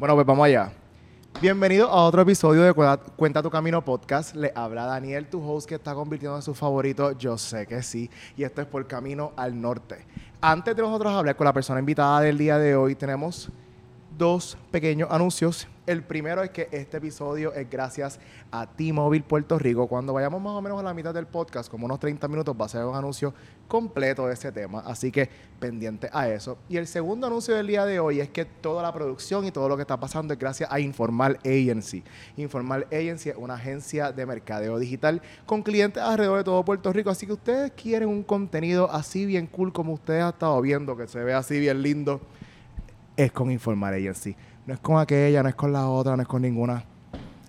Bueno, 0.00 0.14
pues 0.14 0.26
vamos 0.26 0.46
allá. 0.46 0.72
Bienvenido 1.42 1.86
a 1.86 2.06
otro 2.06 2.22
episodio 2.22 2.62
de 2.62 2.72
Cuenta, 2.72 3.42
tu 3.42 3.50
Camino 3.50 3.84
Podcast. 3.84 4.34
Le 4.34 4.50
habla 4.54 4.86
Daniel, 4.86 5.26
tu 5.26 5.46
host 5.46 5.68
que 5.68 5.74
está 5.74 5.92
convirtiendo 5.92 6.36
en 6.36 6.42
su 6.42 6.54
favorito. 6.54 7.12
Yo 7.18 7.36
sé 7.36 7.66
que 7.66 7.82
sí. 7.82 8.08
Y 8.34 8.44
esto 8.44 8.62
es 8.62 8.66
por 8.66 8.86
Camino 8.86 9.32
al 9.36 9.60
Norte. 9.60 10.06
Antes 10.40 10.74
de 10.74 10.80
nosotros 10.80 11.12
hablar 11.12 11.36
con 11.36 11.44
la 11.44 11.52
persona 11.52 11.80
invitada 11.80 12.22
del 12.22 12.38
día 12.38 12.56
de 12.56 12.74
hoy, 12.74 12.94
tenemos 12.94 13.50
dos 14.16 14.56
pequeños 14.70 15.10
anuncios. 15.10 15.68
El 15.90 16.04
primero 16.04 16.44
es 16.44 16.50
que 16.50 16.68
este 16.70 16.98
episodio 16.98 17.52
es 17.52 17.68
gracias 17.68 18.20
a 18.52 18.64
T-Mobile 18.64 19.24
Puerto 19.24 19.58
Rico. 19.58 19.88
Cuando 19.88 20.12
vayamos 20.12 20.40
más 20.40 20.52
o 20.52 20.62
menos 20.62 20.78
a 20.78 20.84
la 20.84 20.94
mitad 20.94 21.12
del 21.12 21.26
podcast, 21.26 21.68
como 21.68 21.86
unos 21.86 21.98
30 21.98 22.28
minutos, 22.28 22.54
va 22.54 22.66
a 22.66 22.68
ser 22.68 22.84
un 22.84 22.94
anuncio 22.94 23.34
completo 23.66 24.28
de 24.28 24.34
ese 24.34 24.52
tema. 24.52 24.84
Así 24.86 25.10
que 25.10 25.28
pendiente 25.58 26.08
a 26.12 26.28
eso. 26.28 26.58
Y 26.68 26.76
el 26.76 26.86
segundo 26.86 27.26
anuncio 27.26 27.56
del 27.56 27.66
día 27.66 27.84
de 27.86 27.98
hoy 27.98 28.20
es 28.20 28.28
que 28.28 28.44
toda 28.44 28.84
la 28.84 28.92
producción 28.92 29.44
y 29.44 29.50
todo 29.50 29.68
lo 29.68 29.74
que 29.74 29.82
está 29.82 29.98
pasando 29.98 30.32
es 30.32 30.38
gracias 30.38 30.70
a 30.70 30.78
Informal 30.78 31.40
Agency. 31.44 32.04
Informal 32.36 32.86
Agency 32.92 33.30
es 33.30 33.36
una 33.36 33.54
agencia 33.54 34.12
de 34.12 34.26
mercadeo 34.26 34.78
digital 34.78 35.20
con 35.44 35.64
clientes 35.64 36.00
alrededor 36.00 36.38
de 36.38 36.44
todo 36.44 36.64
Puerto 36.64 36.92
Rico. 36.92 37.10
Así 37.10 37.26
que 37.26 37.32
ustedes 37.32 37.72
quieren 37.72 38.10
un 38.10 38.22
contenido 38.22 38.88
así 38.92 39.26
bien 39.26 39.48
cool 39.48 39.72
como 39.72 39.94
ustedes 39.94 40.22
han 40.22 40.34
estado 40.34 40.60
viendo, 40.60 40.96
que 40.96 41.08
se 41.08 41.18
ve 41.24 41.34
así 41.34 41.58
bien 41.58 41.82
lindo 41.82 42.20
es 43.24 43.32
con 43.32 43.50
Informar 43.50 43.94
Agency. 43.94 44.34
No 44.70 44.74
es 44.74 44.80
con 44.82 45.00
aquella, 45.00 45.42
no 45.42 45.48
es 45.48 45.56
con 45.56 45.72
la 45.72 45.88
otra, 45.88 46.14
no 46.14 46.22
es 46.22 46.28
con 46.28 46.42
ninguna, 46.42 46.84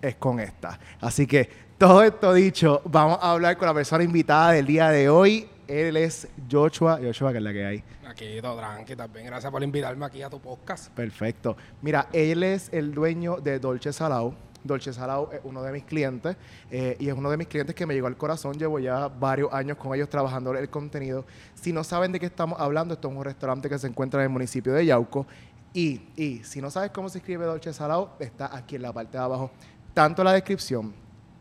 es 0.02 0.16
con 0.16 0.40
esta. 0.40 0.80
Así 1.00 1.28
que 1.28 1.48
todo 1.78 2.02
esto 2.02 2.34
dicho, 2.34 2.82
vamos 2.86 3.20
a 3.22 3.34
hablar 3.34 3.58
con 3.58 3.68
la 3.68 3.76
persona 3.76 4.04
invitada 4.04 4.54
del 4.54 4.66
día 4.66 4.90
de 4.90 5.08
hoy. 5.08 5.48
Él 5.68 5.98
es 5.98 6.28
Joshua. 6.52 7.00
Joshua, 7.00 7.32
que 7.32 7.38
es 7.38 7.44
la 7.44 7.54
que 7.54 7.64
hay. 7.64 7.84
Aquí 8.10 8.42
todo 8.42 8.58
tranqui, 8.58 8.96
también. 8.96 9.28
Gracias 9.28 9.52
por 9.52 9.62
invitarme 9.62 10.04
aquí 10.04 10.24
a 10.24 10.32
tu 10.32 10.40
podcast. 10.40 10.92
Perfecto. 10.94 11.56
Mira, 11.84 12.08
él 12.12 12.42
es 12.42 12.70
el 12.74 12.92
dueño 12.92 13.38
de 13.38 13.60
Dolce 13.60 13.94
Salao. 13.94 14.34
Dolce 14.64 14.92
Salao 14.92 15.32
es 15.32 15.42
uno 15.44 15.62
de 15.62 15.72
mis 15.72 15.84
clientes 15.84 16.36
eh, 16.72 16.96
y 17.00 17.08
es 17.10 17.14
uno 17.14 17.30
de 17.30 17.38
mis 17.38 17.48
clientes 17.48 17.76
que 17.76 17.86
me 17.86 17.94
llegó 17.94 18.08
al 18.08 18.18
corazón. 18.18 18.58
Llevo 18.58 18.80
ya 18.80 19.08
varios 19.10 19.54
años 19.54 19.78
con 19.78 19.94
ellos 19.94 20.10
trabajando 20.10 20.56
el 20.56 20.70
contenido. 20.72 21.26
Si 21.54 21.72
no 21.72 21.84
saben 21.84 22.12
de 22.12 22.20
qué 22.20 22.26
estamos 22.26 22.60
hablando, 22.60 22.96
esto 22.96 23.10
es 23.10 23.16
un 23.16 23.24
restaurante 23.24 23.70
que 23.70 23.78
se 23.78 23.86
encuentra 23.86 24.22
en 24.22 24.26
el 24.26 24.30
municipio 24.32 24.74
de 24.74 24.88
Yauco 24.88 25.28
y, 25.74 26.42
si 26.44 26.62
no 26.62 26.70
sabes 26.70 26.92
cómo 26.92 27.10
se 27.10 27.20
escribe 27.20 27.46
Dolce 27.46 27.72
Salado, 27.74 28.16
está 28.20 28.56
aquí 28.56 28.76
en 28.76 28.82
la 28.82 28.92
parte 28.92 29.18
de 29.18 29.24
abajo, 29.24 29.52
tanto 29.94 30.24
la 30.24 30.34
descripción 30.34 30.94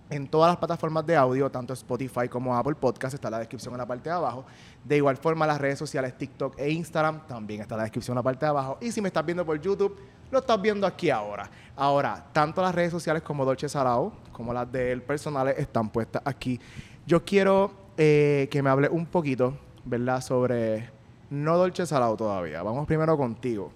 en 0.08 0.26
todas 0.26 0.50
las 0.50 0.56
plataformas 0.56 1.06
de 1.06 1.16
audio, 1.16 1.50
tanto 1.50 1.72
Spotify 1.72 2.28
como 2.28 2.56
Apple 2.56 2.74
Podcast, 2.74 3.14
está 3.14 3.30
la 3.30 3.38
descripción 3.38 3.74
en 3.74 3.78
la 3.78 3.86
parte 3.86 4.08
de 4.08 4.14
abajo. 4.14 4.44
De 4.84 4.96
igual 4.96 5.16
forma, 5.16 5.46
las 5.46 5.60
redes 5.60 5.78
sociales 5.78 6.18
TikTok 6.18 6.58
e 6.58 6.70
Instagram, 6.70 7.26
también 7.26 7.60
está 7.60 7.76
la 7.76 7.84
descripción 7.84 8.14
en 8.14 8.16
la 8.16 8.22
parte 8.22 8.44
de 8.44 8.50
abajo. 8.50 8.78
Y 8.80 8.90
si 8.90 9.00
me 9.00 9.08
estás 9.08 9.24
viendo 9.24 9.46
por 9.46 9.60
YouTube, 9.60 9.96
lo 10.30 10.40
estás 10.40 10.60
viendo 10.60 10.86
aquí 10.86 11.10
ahora. 11.10 11.48
Ahora, 11.76 12.26
tanto 12.32 12.60
las 12.60 12.74
redes 12.74 12.90
sociales 12.90 13.22
como 13.22 13.44
Dolce 13.44 13.68
Salado, 13.68 14.12
como 14.32 14.52
las 14.52 14.70
del 14.70 15.02
personal, 15.02 15.48
están 15.48 15.88
puestas 15.88 16.22
aquí. 16.24 16.60
Yo 17.06 17.24
quiero 17.24 17.70
eh, 17.96 18.48
que 18.50 18.62
me 18.62 18.70
hable 18.70 18.88
un 18.88 19.06
poquito, 19.06 19.56
¿verdad?, 19.84 20.20
sobre 20.20 20.90
no 21.30 21.56
Dolce 21.56 21.86
Salado 21.86 22.16
todavía. 22.16 22.62
Vamos 22.62 22.86
primero 22.86 23.16
contigo. 23.16 23.72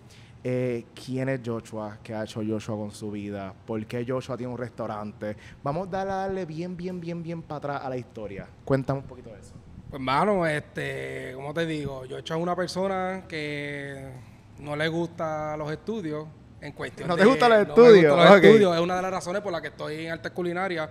Eh, 0.47 0.85
quién 0.95 1.31
es 1.31 1.41
Joshua, 1.43 1.97
qué 2.03 2.15
ha 2.15 2.25
hecho 2.25 2.43
Joshua 2.47 2.77
con 2.77 2.91
su 2.91 3.11
vida, 3.11 3.55
por 3.67 3.83
qué 3.87 4.05
Joshua 4.07 4.37
tiene 4.37 4.53
un 4.53 4.59
restaurante. 4.59 5.37
Vamos 5.63 5.89
a 5.91 6.05
darle 6.05 6.45
bien, 6.45 6.77
bien, 6.77 7.01
bien, 7.01 7.23
bien 7.23 7.41
para 7.41 7.57
atrás 7.57 7.83
a 7.83 7.89
la 7.89 7.97
historia. 7.97 8.47
Cuéntame 8.63 9.01
un 9.01 9.07
poquito 9.07 9.31
de 9.31 9.41
eso. 9.41 9.55
Pues, 9.89 10.03
mano, 10.03 10.47
este, 10.47 11.33
como 11.35 11.55
te 11.55 11.65
digo, 11.65 12.03
Joshua 12.03 12.37
es 12.37 12.43
una 12.43 12.55
persona 12.55 13.25
que 13.27 14.11
no 14.59 14.77
le 14.77 14.87
gusta 14.89 15.57
los 15.57 15.73
estudios 15.73 16.27
en 16.61 16.73
cuestión. 16.73 17.09
¿No 17.09 17.17
te 17.17 17.25
gustan 17.25 17.51
los 17.51 17.61
estudios? 17.61 18.15
los 18.15 18.35
estudios. 18.37 18.75
Es 18.75 18.83
una 18.83 18.97
de 18.97 19.03
las 19.03 19.11
razones 19.13 19.41
por 19.41 19.51
las 19.51 19.63
que 19.63 19.69
estoy 19.69 20.05
en 20.05 20.13
arte 20.13 20.29
culinaria. 20.29 20.91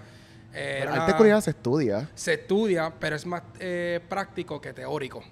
Eh, 0.51 0.83
arte 0.89 1.13
culinaria 1.13 1.41
se 1.41 1.51
estudia. 1.51 2.09
Se 2.15 2.33
estudia, 2.33 2.91
pero 2.99 3.15
es 3.15 3.25
más 3.27 3.43
eh, 3.59 3.99
práctico 4.09 4.59
que 4.59 4.73
teórico. 4.73 5.23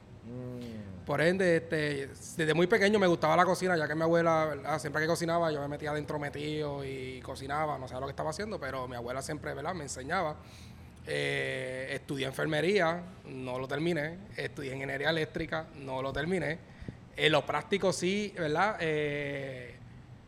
Por 1.06 1.20
ende, 1.22 1.58
este, 1.58 2.08
desde 2.08 2.54
muy 2.54 2.68
pequeño 2.68 3.00
me 3.00 3.08
gustaba 3.08 3.36
la 3.36 3.44
cocina, 3.44 3.76
ya 3.76 3.88
que 3.88 3.96
mi 3.96 4.04
abuela, 4.04 4.78
siempre 4.80 5.02
que 5.02 5.08
cocinaba, 5.08 5.52
yo 5.52 5.60
me 5.60 5.68
metía 5.68 5.94
dentro 5.94 6.20
metido 6.20 6.86
y 6.86 7.20
cocinaba, 7.22 7.78
no 7.78 7.88
sabía 7.88 8.02
lo 8.02 8.06
que 8.08 8.12
estaba 8.12 8.30
haciendo, 8.30 8.60
pero 8.60 8.88
mi 8.88 8.96
abuela 8.96 9.22
siempre 9.22 9.54
¿verdad? 9.54 9.74
me 9.74 9.84
enseñaba. 9.84 10.38
Eh, 11.08 11.88
estudié 11.92 12.28
enfermería, 12.28 13.04
no 13.26 13.58
lo 13.58 13.68
terminé. 13.68 14.18
Estudié 14.36 14.74
ingeniería 14.74 15.10
eléctrica, 15.10 15.66
no 15.76 16.02
lo 16.02 16.14
terminé. 16.14 16.60
En 17.16 17.32
lo 17.32 17.46
práctico 17.46 17.92
sí, 17.92 18.34
¿verdad? 18.38 18.78
Eh, 18.80 19.76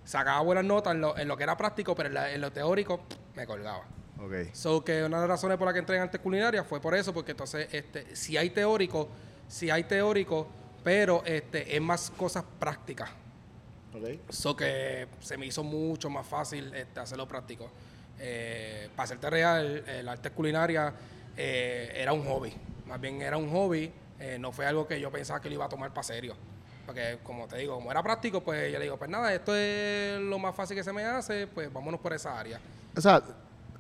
sacaba 0.04 0.42
buenas 0.42 0.66
notas 0.66 0.94
en 0.94 1.28
lo, 1.28 1.38
que 1.38 1.44
era 1.44 1.56
práctico, 1.56 1.96
pero 1.96 2.10
en, 2.28 2.42
lo 2.42 2.52
teórico 2.52 3.02
me 3.36 3.46
colgaba. 3.46 3.86
Okay. 4.20 4.50
So 4.54 4.84
que 4.84 5.04
una 5.04 5.18
de 5.18 5.24
las 5.24 5.30
razones 5.30 5.58
por 5.58 5.66
las 5.66 5.74
que 5.74 5.80
entré 5.80 5.98
en 5.98 6.04
arte 6.04 6.20
culinaria 6.20 6.64
fue 6.64 6.80
por 6.80 6.96
eso, 6.96 7.14
porque 7.14 7.32
entonces, 7.32 7.68
este, 7.72 8.16
si 8.16 8.38
hay 8.38 8.50
teórico, 8.50 9.10
si 9.48 9.70
hay 9.70 9.84
teórico, 9.84 10.48
pero 10.84 11.24
este, 11.26 11.76
es 11.76 11.82
más 11.82 12.12
cosas 12.12 12.44
prácticas. 12.60 13.10
Eso 14.28 14.56
que 14.56 15.08
se 15.20 15.38
me 15.38 15.46
hizo 15.46 15.64
mucho 15.64 16.10
más 16.10 16.26
fácil 16.26 16.74
este, 16.74 17.00
hacerlo 17.00 17.28
práctico. 17.28 17.70
Eh, 18.20 18.90
para 18.96 19.06
hacerte 19.06 19.30
real, 19.30 19.84
el 19.88 20.08
arte 20.08 20.32
culinaria 20.32 20.94
eh, 21.38 21.92
era 21.96 22.14
un 22.14 22.26
hobby. 22.26 22.54
Más 22.88 23.00
bien 23.00 23.22
era 23.22 23.38
un 23.38 23.50
hobby, 23.52 23.92
eh, 24.20 24.38
no 24.40 24.52
fue 24.52 24.66
algo 24.66 24.88
que 24.88 25.00
yo 25.00 25.12
pensaba 25.12 25.42
que 25.42 25.50
lo 25.50 25.56
iba 25.56 25.66
a 25.66 25.70
tomar 25.70 25.92
para 25.92 26.04
serio. 26.04 26.36
Porque, 26.86 27.20
como 27.24 27.48
te 27.48 27.58
digo, 27.58 27.76
como 27.76 27.92
era 27.92 28.04
práctico, 28.04 28.42
pues 28.42 28.72
yo 28.72 28.78
le 28.78 28.86
digo, 28.86 28.98
pues 28.98 29.10
nada, 29.10 29.34
esto 29.34 29.56
es 29.56 30.20
lo 30.20 30.38
más 30.38 30.56
fácil 30.56 30.76
que 30.76 30.84
se 30.84 30.92
me 30.92 31.04
hace, 31.04 31.48
pues 31.48 31.72
vámonos 31.72 32.00
por 32.00 32.14
esa 32.14 32.38
área. 32.38 32.60
O 32.96 33.00
sea, 33.00 33.24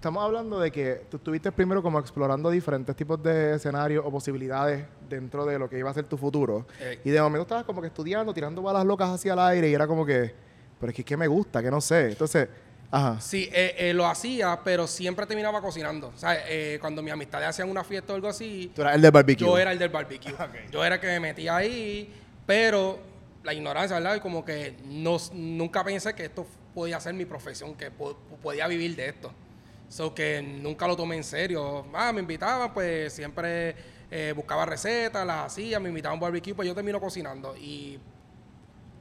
estamos 0.03 0.21
hablando 0.21 0.59
de 0.59 0.69
que 0.69 1.05
tú 1.09 1.15
estuviste 1.15 1.49
primero 1.53 1.81
como 1.81 1.97
explorando 1.97 2.51
diferentes 2.51 2.93
tipos 2.93 3.23
de 3.23 3.55
escenarios 3.55 4.03
o 4.05 4.11
posibilidades 4.11 4.85
dentro 5.07 5.45
de 5.45 5.57
lo 5.57 5.69
que 5.69 5.79
iba 5.79 5.89
a 5.89 5.93
ser 5.93 6.03
tu 6.03 6.17
futuro. 6.17 6.67
Eh. 6.81 6.99
y 7.05 7.09
de 7.09 7.21
momento 7.21 7.43
estabas 7.43 7.63
como 7.63 7.79
que 7.79 7.87
estudiando, 7.87 8.33
tirando 8.33 8.61
balas 8.61 8.83
locas 8.83 9.11
hacia 9.11 9.31
el 9.31 9.39
aire 9.39 9.69
y 9.69 9.73
era 9.73 9.87
como 9.87 10.05
que, 10.05 10.35
pero 10.77 10.89
es 10.89 10.95
que 10.97 11.05
¿qué 11.05 11.15
me 11.15 11.25
gusta? 11.27 11.63
Que 11.63 11.71
no 11.71 11.79
sé. 11.79 12.09
Entonces, 12.09 12.49
ajá. 12.91 13.21
Sí, 13.21 13.49
eh, 13.53 13.75
eh, 13.77 13.93
lo 13.93 14.05
hacía, 14.05 14.59
pero 14.61 14.87
siempre 14.87 15.25
terminaba 15.25 15.61
cocinando. 15.61 16.11
O 16.13 16.17
sea, 16.17 16.37
cuando 16.81 17.01
mis 17.01 17.13
amistades 17.13 17.47
hacían 17.47 17.69
una 17.69 17.85
fiesta 17.85 18.11
o 18.11 18.17
algo 18.17 18.27
así. 18.27 18.73
Tú 18.75 18.81
eras 18.81 18.95
el 18.95 19.01
del 19.01 19.11
barbecue. 19.11 19.47
Yo 19.47 19.57
era 19.57 19.71
el 19.71 19.79
del 19.79 19.89
barbecue. 19.89 20.35
Yo 20.69 20.83
era 20.83 20.95
el 20.95 21.01
que 21.01 21.07
me 21.07 21.21
metía 21.21 21.55
ahí, 21.55 22.13
pero 22.45 22.99
la 23.41 23.53
ignorancia, 23.53 23.95
¿verdad? 23.99 24.17
Y 24.17 24.19
como 24.19 24.43
que 24.43 24.75
no, 24.83 25.15
nunca 25.31 25.81
pensé 25.81 26.13
que 26.13 26.25
esto 26.25 26.45
podía 26.75 26.99
ser 26.99 27.13
mi 27.13 27.23
profesión, 27.23 27.73
que 27.75 27.89
podía 27.89 28.67
vivir 28.67 28.97
de 28.97 29.07
esto. 29.07 29.31
So 29.93 30.11
que 30.11 30.41
nunca 30.41 30.87
lo 30.87 30.95
tomé 30.95 31.17
en 31.17 31.23
serio. 31.23 31.85
Ah, 31.93 32.11
me 32.11 32.21
invitaban, 32.21 32.73
pues 32.73 33.13
siempre 33.13 33.75
eh, 34.09 34.33
buscaba 34.35 34.65
recetas, 34.65 35.23
las 35.23 35.45
hacía, 35.45 35.79
me 35.79 35.89
invitaban 35.89 36.13
a 36.13 36.15
un 36.15 36.19
barbecue, 36.19 36.55
pues 36.55 36.67
yo 36.67 36.73
termino 36.73 36.99
cocinando. 36.99 37.55
Y 37.55 37.99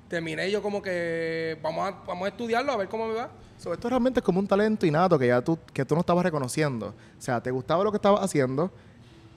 terminé 0.07 0.51
yo 0.51 0.61
como 0.61 0.83
que 0.83 1.59
vamos 1.63 1.89
a, 1.89 1.93
vamos 2.07 2.27
a 2.27 2.29
estudiarlo, 2.29 2.73
a 2.73 2.77
ver 2.77 2.89
cómo 2.89 3.09
me 3.09 3.15
va. 3.15 3.31
So, 3.57 3.73
esto 3.73 3.89
realmente 3.89 4.21
es 4.21 4.25
como 4.25 4.39
un 4.39 4.47
talento 4.47 4.85
innato 4.85 5.19
que 5.19 5.29
ya 5.29 5.41
tú, 5.41 5.59
que 5.73 5.83
tú 5.87 5.95
no 5.95 6.03
estabas 6.03 6.25
reconociendo. 6.25 6.89
O 6.89 7.23
sea, 7.23 7.43
te 7.43 7.51
gustaba 7.51 7.83
lo 7.83 7.91
que 7.91 7.97
estabas 7.97 8.23
haciendo, 8.23 8.71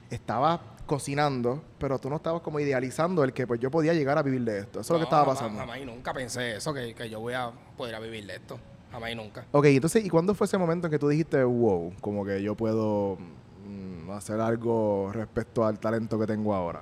estabas 0.09 0.59
cocinando, 0.85 1.63
pero 1.79 1.99
tú 1.99 2.09
no 2.09 2.17
estabas 2.17 2.41
como 2.41 2.59
idealizando 2.59 3.23
el 3.23 3.31
que 3.31 3.47
pues 3.47 3.61
yo 3.61 3.72
podía 3.72 3.93
llegar 3.93 4.17
a 4.17 4.23
vivir 4.23 4.41
de 4.41 4.59
esto. 4.59 4.81
Eso 4.81 4.93
es 4.93 4.95
lo 4.95 4.97
que 4.97 5.03
estaba 5.05 5.25
pasando. 5.25 5.57
Jamás, 5.57 5.79
nunca 5.85 6.13
pensé 6.13 6.57
eso, 6.57 6.73
que, 6.73 6.93
que 6.93 7.09
yo 7.09 7.22
voy 7.22 7.33
a 7.33 7.49
poder 7.77 7.97
vivir 8.01 8.25
de 8.25 8.35
esto. 8.35 8.59
Jamás 8.95 9.11
y 9.11 9.16
nunca. 9.16 9.45
Ok, 9.51 9.66
entonces, 9.66 10.06
¿y 10.06 10.09
cuándo 10.09 10.33
fue 10.33 10.45
ese 10.47 10.57
momento 10.57 10.88
en 10.88 10.91
que 10.91 10.97
tú 10.97 11.09
dijiste, 11.09 11.44
wow, 11.44 11.93
como 11.99 12.23
que 12.23 12.41
yo 12.41 12.55
puedo 12.55 13.17
mm, 13.67 14.09
hacer 14.11 14.40
algo 14.40 15.11
respecto 15.11 15.66
al 15.66 15.78
talento 15.79 16.17
que 16.17 16.25
tengo 16.25 16.55
ahora? 16.55 16.81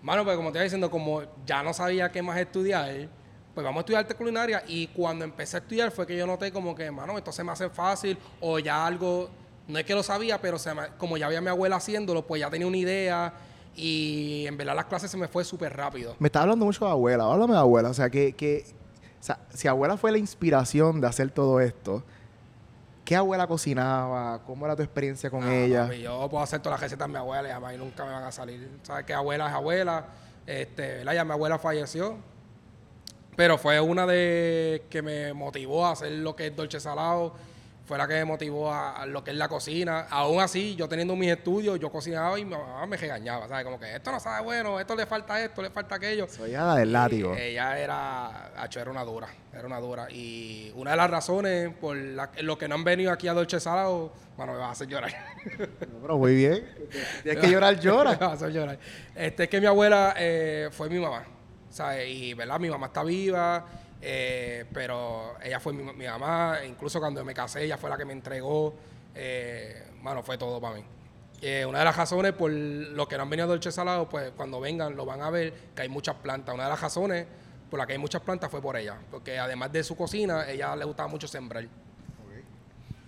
Mano, 0.00 0.24
pues 0.24 0.38
como 0.38 0.52
te 0.52 0.56
iba 0.56 0.64
diciendo, 0.64 0.90
como 0.90 1.20
ya 1.44 1.62
no 1.62 1.74
sabía 1.74 2.10
qué 2.10 2.22
más 2.22 2.38
estudiar, 2.38 3.10
pues 3.54 3.62
vamos 3.62 3.76
a 3.76 3.80
estudiar 3.80 4.04
arte 4.04 4.14
culinaria 4.14 4.62
y 4.66 4.86
cuando 4.86 5.22
empecé 5.22 5.58
a 5.58 5.60
estudiar 5.60 5.90
fue 5.90 6.06
que 6.06 6.16
yo 6.16 6.26
noté 6.26 6.50
como 6.50 6.74
que, 6.74 6.90
mano, 6.90 7.18
esto 7.18 7.30
se 7.30 7.44
me 7.44 7.52
hace 7.52 7.68
fácil 7.68 8.16
o 8.40 8.58
ya 8.58 8.86
algo, 8.86 9.28
no 9.68 9.78
es 9.78 9.84
que 9.84 9.94
lo 9.94 10.02
sabía, 10.02 10.40
pero 10.40 10.58
se 10.58 10.72
como 10.96 11.18
ya 11.18 11.26
había 11.26 11.42
mi 11.42 11.48
abuela 11.48 11.76
haciéndolo, 11.76 12.26
pues 12.26 12.40
ya 12.40 12.48
tenía 12.48 12.66
una 12.66 12.78
idea 12.78 13.34
y 13.76 14.46
en 14.46 14.56
verdad 14.56 14.76
las 14.76 14.86
clases 14.86 15.10
se 15.10 15.18
me 15.18 15.28
fue 15.28 15.44
súper 15.44 15.76
rápido. 15.76 16.16
Me 16.20 16.28
está 16.28 16.40
hablando 16.40 16.64
mucho 16.64 16.86
de 16.86 16.90
abuela, 16.90 17.24
háblame 17.24 17.52
de 17.52 17.58
abuela, 17.58 17.90
o 17.90 17.94
sea, 17.94 18.08
que, 18.08 18.32
que 18.32 18.79
o 19.20 19.22
sea, 19.22 19.38
si 19.52 19.68
abuela 19.68 19.96
fue 19.96 20.12
la 20.12 20.18
inspiración 20.18 21.00
de 21.00 21.06
hacer 21.06 21.30
todo 21.30 21.60
esto, 21.60 22.02
¿qué 23.04 23.16
abuela 23.16 23.46
cocinaba? 23.46 24.42
¿Cómo 24.46 24.64
era 24.64 24.74
tu 24.74 24.82
experiencia 24.82 25.28
con 25.30 25.46
ella? 25.46 25.92
yo 25.92 26.26
puedo 26.30 26.42
hacer 26.42 26.60
todas 26.60 26.80
las 26.80 26.80
recetas 26.80 27.06
de 27.06 27.12
mi 27.12 27.18
abuela 27.18 27.48
y 27.48 27.52
jamás 27.52 27.76
nunca 27.76 28.04
me 28.04 28.12
van 28.12 28.24
a 28.24 28.32
salir. 28.32 28.70
¿Sabes 28.82 29.04
qué 29.04 29.12
abuela 29.12 29.48
es 29.48 29.52
abuela? 29.52 30.06
Este, 30.46 31.04
Ya 31.04 31.24
mi 31.24 31.32
abuela 31.32 31.58
falleció. 31.58 32.16
Pero 33.36 33.58
fue 33.58 33.78
una 33.80 34.06
de 34.06 34.84
que 34.88 35.02
me 35.02 35.32
motivó 35.34 35.86
a 35.86 35.92
hacer 35.92 36.12
lo 36.12 36.34
que 36.34 36.46
es 36.48 36.56
Dolce 36.56 36.80
Salado. 36.80 37.34
Fue 37.90 37.98
la 37.98 38.06
que 38.06 38.14
me 38.14 38.24
motivó 38.24 38.72
a, 38.72 39.04
lo 39.04 39.24
que 39.24 39.32
es 39.32 39.36
la 39.36 39.48
cocina. 39.48 40.06
Aún 40.10 40.40
así, 40.40 40.76
yo 40.76 40.88
teniendo 40.88 41.16
mis 41.16 41.32
estudios, 41.32 41.80
yo 41.80 41.90
cocinaba 41.90 42.38
y 42.38 42.44
mi 42.44 42.52
mamá 42.52 42.86
me 42.86 42.96
regañaba, 42.96 43.48
¿sabes? 43.48 43.64
Como 43.64 43.80
que 43.80 43.96
esto 43.96 44.12
no 44.12 44.20
sabe 44.20 44.44
bueno, 44.44 44.78
esto 44.78 44.94
le 44.94 45.06
falta 45.06 45.42
esto, 45.42 45.60
le 45.60 45.70
falta 45.70 45.96
aquello. 45.96 46.28
Soy 46.28 46.52
la 46.52 46.76
del 46.76 46.92
látigo. 46.92 47.34
ella 47.34 47.76
era, 47.80 48.52
hecho, 48.64 48.78
era 48.78 48.92
una 48.92 49.02
dura, 49.02 49.26
era 49.52 49.66
una 49.66 49.80
dura. 49.80 50.06
Y 50.08 50.70
una 50.76 50.92
de 50.92 50.98
las 50.98 51.10
razones 51.10 51.74
por 51.80 51.96
lo 51.96 52.56
que 52.56 52.68
no 52.68 52.76
han 52.76 52.84
venido 52.84 53.10
aquí 53.10 53.26
a 53.26 53.32
Dolce 53.32 53.58
Salado, 53.58 54.12
bueno, 54.36 54.52
me 54.52 54.60
va 54.60 54.68
a 54.68 54.70
hacer 54.70 54.86
llorar. 54.86 55.12
pero 56.00 56.16
muy 56.16 56.36
bien. 56.36 56.64
Tienes 57.24 57.42
que 57.42 57.50
llorar, 57.50 57.80
llora. 57.80 58.12
me 58.20 58.24
va 58.24 58.26
a 58.26 58.34
hacer 58.34 58.52
llorar. 58.52 58.78
Este, 59.16 59.42
es 59.42 59.48
que 59.48 59.60
mi 59.60 59.66
abuela 59.66 60.14
eh, 60.16 60.68
fue 60.70 60.88
mi 60.88 61.00
mamá, 61.00 61.24
¿sabes? 61.70 62.08
Y, 62.08 62.34
¿verdad? 62.34 62.60
Mi 62.60 62.70
mamá 62.70 62.86
está 62.86 63.02
viva 63.02 63.66
eh, 64.02 64.64
pero 64.72 65.36
ella 65.42 65.60
fue 65.60 65.72
mi, 65.72 66.06
mamá, 66.06 66.58
incluso 66.66 67.00
cuando 67.00 67.24
me 67.24 67.34
casé, 67.34 67.64
ella 67.64 67.76
fue 67.76 67.90
la 67.90 67.96
que 67.96 68.04
me 68.04 68.12
entregó. 68.12 68.74
Eh, 69.14 69.88
bueno, 70.02 70.22
fue 70.22 70.38
todo 70.38 70.60
para 70.60 70.76
mí. 70.76 70.84
Eh, 71.42 71.64
una 71.64 71.78
de 71.78 71.84
las 71.86 71.96
razones 71.96 72.32
por 72.32 72.50
lo 72.50 73.08
que 73.08 73.16
no 73.16 73.22
han 73.22 73.30
venido 73.30 73.44
a 73.44 73.48
Dolce 73.48 73.72
Salado, 73.72 74.08
pues 74.08 74.30
cuando 74.36 74.60
vengan 74.60 74.94
lo 74.94 75.06
van 75.06 75.22
a 75.22 75.30
ver 75.30 75.52
que 75.74 75.82
hay 75.82 75.88
muchas 75.88 76.16
plantas. 76.16 76.54
Una 76.54 76.64
de 76.64 76.70
las 76.70 76.80
razones 76.80 77.26
por 77.70 77.78
la 77.78 77.86
que 77.86 77.92
hay 77.94 77.98
muchas 77.98 78.22
plantas 78.22 78.50
fue 78.50 78.60
por 78.60 78.76
ella, 78.76 78.96
porque 79.10 79.38
además 79.38 79.72
de 79.72 79.84
su 79.84 79.96
cocina, 79.96 80.48
ella 80.50 80.74
le 80.76 80.84
gustaba 80.84 81.08
mucho 81.08 81.28
sembrar. 81.28 81.66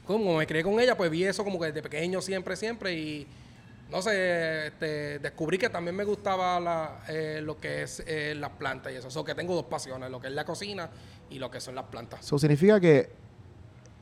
Como 0.07 0.37
me 0.37 0.47
crié 0.47 0.65
con 0.65 0.81
ella, 0.81 0.97
pues 0.97 1.11
vi 1.11 1.25
eso 1.25 1.45
como 1.45 1.61
que 1.61 1.67
desde 1.67 1.83
pequeño 1.83 2.21
siempre, 2.21 2.57
siempre 2.57 2.93
y 2.93 3.27
no 3.93 4.01
sé, 4.01 4.69
este, 4.69 5.19
descubrí 5.19 5.59
que 5.59 5.69
también 5.69 5.95
me 5.95 6.05
gustaba 6.05 7.03
eh, 7.09 7.41
lo 7.43 7.61
que 7.61 7.83
es 7.83 8.03
eh, 8.07 8.35
las 8.35 8.51
plantas 8.53 8.91
y 8.91 8.97
eso. 8.97 9.21
O 9.21 9.25
que 9.25 9.35
tengo 9.35 9.55
dos 9.55 9.67
pasiones, 9.67 10.11
lo 10.11 10.19
que 10.19 10.29
es 10.29 10.33
la 10.33 10.47
cocina 10.47 10.89
y 11.29 11.39
lo 11.39 11.51
que 11.51 11.61
son 11.61 11.75
las 11.75 11.85
plantas. 11.85 12.21
Eso 12.21 12.39
significa 12.39 12.81
que 12.81 13.11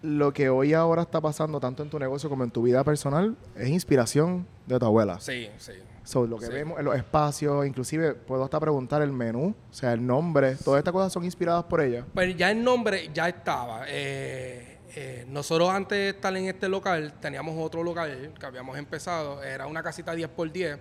lo 0.02 0.32
que 0.32 0.48
hoy 0.48 0.74
ahora 0.74 1.02
está 1.02 1.20
pasando, 1.20 1.58
tanto 1.58 1.82
en 1.82 1.90
tu 1.90 1.98
negocio 1.98 2.30
como 2.30 2.44
en 2.44 2.52
tu 2.52 2.62
vida 2.62 2.84
personal, 2.84 3.36
es 3.56 3.68
inspiración 3.68 4.46
de 4.66 4.78
tu 4.78 4.86
abuela. 4.86 5.18
Sí, 5.18 5.50
sí. 5.58 5.72
So, 6.04 6.26
lo 6.26 6.38
que 6.38 6.48
vemos 6.48 6.78
en 6.78 6.84
los 6.84 6.96
espacios, 6.96 7.66
inclusive 7.66 8.14
puedo 8.14 8.44
hasta 8.44 8.58
preguntar 8.60 9.02
el 9.02 9.12
menú, 9.12 9.54
o 9.70 9.74
sea, 9.74 9.92
el 9.92 10.06
nombre, 10.06 10.54
todas 10.54 10.78
estas 10.78 10.92
cosas 10.92 11.12
son 11.12 11.24
inspiradas 11.24 11.64
por 11.64 11.80
ella. 11.80 12.06
Pues 12.14 12.36
ya 12.36 12.50
el 12.50 12.62
nombre 12.62 13.10
ya 13.12 13.28
estaba. 13.28 13.84
Eh, 13.88 14.69
eh, 14.96 15.24
nosotros 15.28 15.70
antes 15.70 15.96
de 15.96 16.08
estar 16.10 16.36
en 16.36 16.46
este 16.46 16.68
local, 16.68 17.14
teníamos 17.20 17.54
otro 17.58 17.82
local 17.84 18.32
que 18.38 18.46
habíamos 18.46 18.76
empezado, 18.76 19.42
era 19.42 19.66
una 19.66 19.82
casita 19.82 20.14
10x10, 20.14 20.78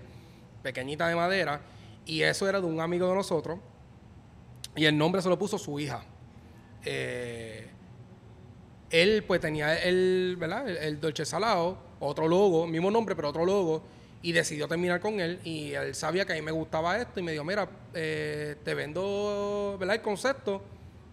pequeñita 0.64 1.08
de 1.08 1.16
madera, 1.16 1.62
y 2.06 2.24
eso 2.24 2.50
era 2.50 2.60
de 2.60 2.66
un 2.66 2.82
amigo 2.82 3.08
de 3.08 3.14
nosotros, 3.14 3.60
y 4.76 4.86
el 4.86 4.98
nombre 4.98 5.22
se 5.22 5.30
lo 5.30 5.38
puso 5.38 5.60
su 5.60 5.80
hija. 5.80 6.04
Eh, 6.84 7.68
él 8.90 9.24
pues 9.28 9.42
tenía 9.42 9.78
el, 9.78 10.38
¿verdad? 10.40 10.68
El, 10.68 11.00
Dolce 11.00 11.24
Salado, 11.26 11.78
otro 12.00 12.28
logo, 12.28 12.66
mismo 12.66 12.90
nombre, 12.90 13.16
pero 13.16 13.30
otro 13.30 13.46
logo, 13.46 13.84
y 14.24 14.32
decidió 14.32 14.68
terminar 14.68 15.00
con 15.02 15.20
él, 15.20 15.40
y 15.44 15.74
él 15.74 15.94
sabía 15.94 16.26
que 16.26 16.34
a 16.34 16.36
mí 16.36 16.42
me 16.42 16.52
gustaba 16.52 16.98
esto, 16.98 17.20
y 17.20 17.24
me 17.24 17.34
dijo, 17.34 17.44
mira, 17.44 17.70
eh, 17.94 18.56
te 18.64 18.74
vendo, 18.74 19.78
¿verdad? 19.80 19.98
El 19.98 20.02
concepto, 20.02 20.64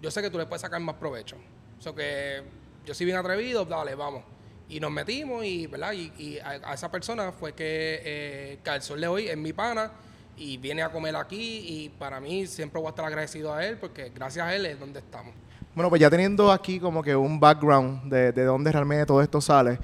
yo 0.00 0.10
sé 0.10 0.22
que 0.22 0.30
tú 0.30 0.38
le 0.38 0.46
puedes 0.46 0.62
sacar 0.62 0.80
más 0.80 0.96
provecho. 0.96 1.36
O 1.84 1.94
que 1.94 2.42
yo 2.86 2.94
soy 2.94 3.04
bien 3.04 3.18
atrevido, 3.18 3.64
dale, 3.64 3.94
vamos. 3.96 4.22
Y 4.68 4.80
nos 4.80 4.90
metimos 4.90 5.44
y, 5.44 5.66
¿verdad? 5.66 5.92
Y, 5.92 6.38
a, 6.38 6.72
esa 6.72 6.90
persona 6.90 7.32
fue 7.32 7.52
que, 7.52 8.00
eh, 8.64 8.80
sol 8.80 9.00
de 9.00 9.08
hoy 9.08 9.28
es 9.28 9.36
mi 9.36 9.52
pana 9.52 9.90
y 10.36 10.56
viene 10.56 10.82
a 10.82 10.90
comer 10.90 11.16
aquí 11.16 11.64
y 11.66 11.88
para 11.88 12.20
mí 12.20 12.46
siempre 12.46 12.80
voy 12.80 12.86
a 12.86 12.90
estar 12.90 13.04
agradecido 13.04 13.52
a 13.52 13.66
él 13.66 13.76
porque 13.78 14.10
gracias 14.14 14.46
a 14.46 14.54
él 14.54 14.66
es 14.66 14.78
donde 14.78 15.00
estamos. 15.00 15.34
Bueno, 15.74 15.88
pues 15.88 16.00
ya 16.00 16.08
teniendo 16.08 16.50
aquí 16.50 16.78
como 16.78 17.02
que 17.02 17.14
un 17.14 17.38
background 17.38 18.10
de, 18.10 18.32
de 18.32 18.44
dónde 18.44 18.70
realmente 18.70 19.04
todo 19.04 19.20
esto 19.20 19.40
sale, 19.40 19.78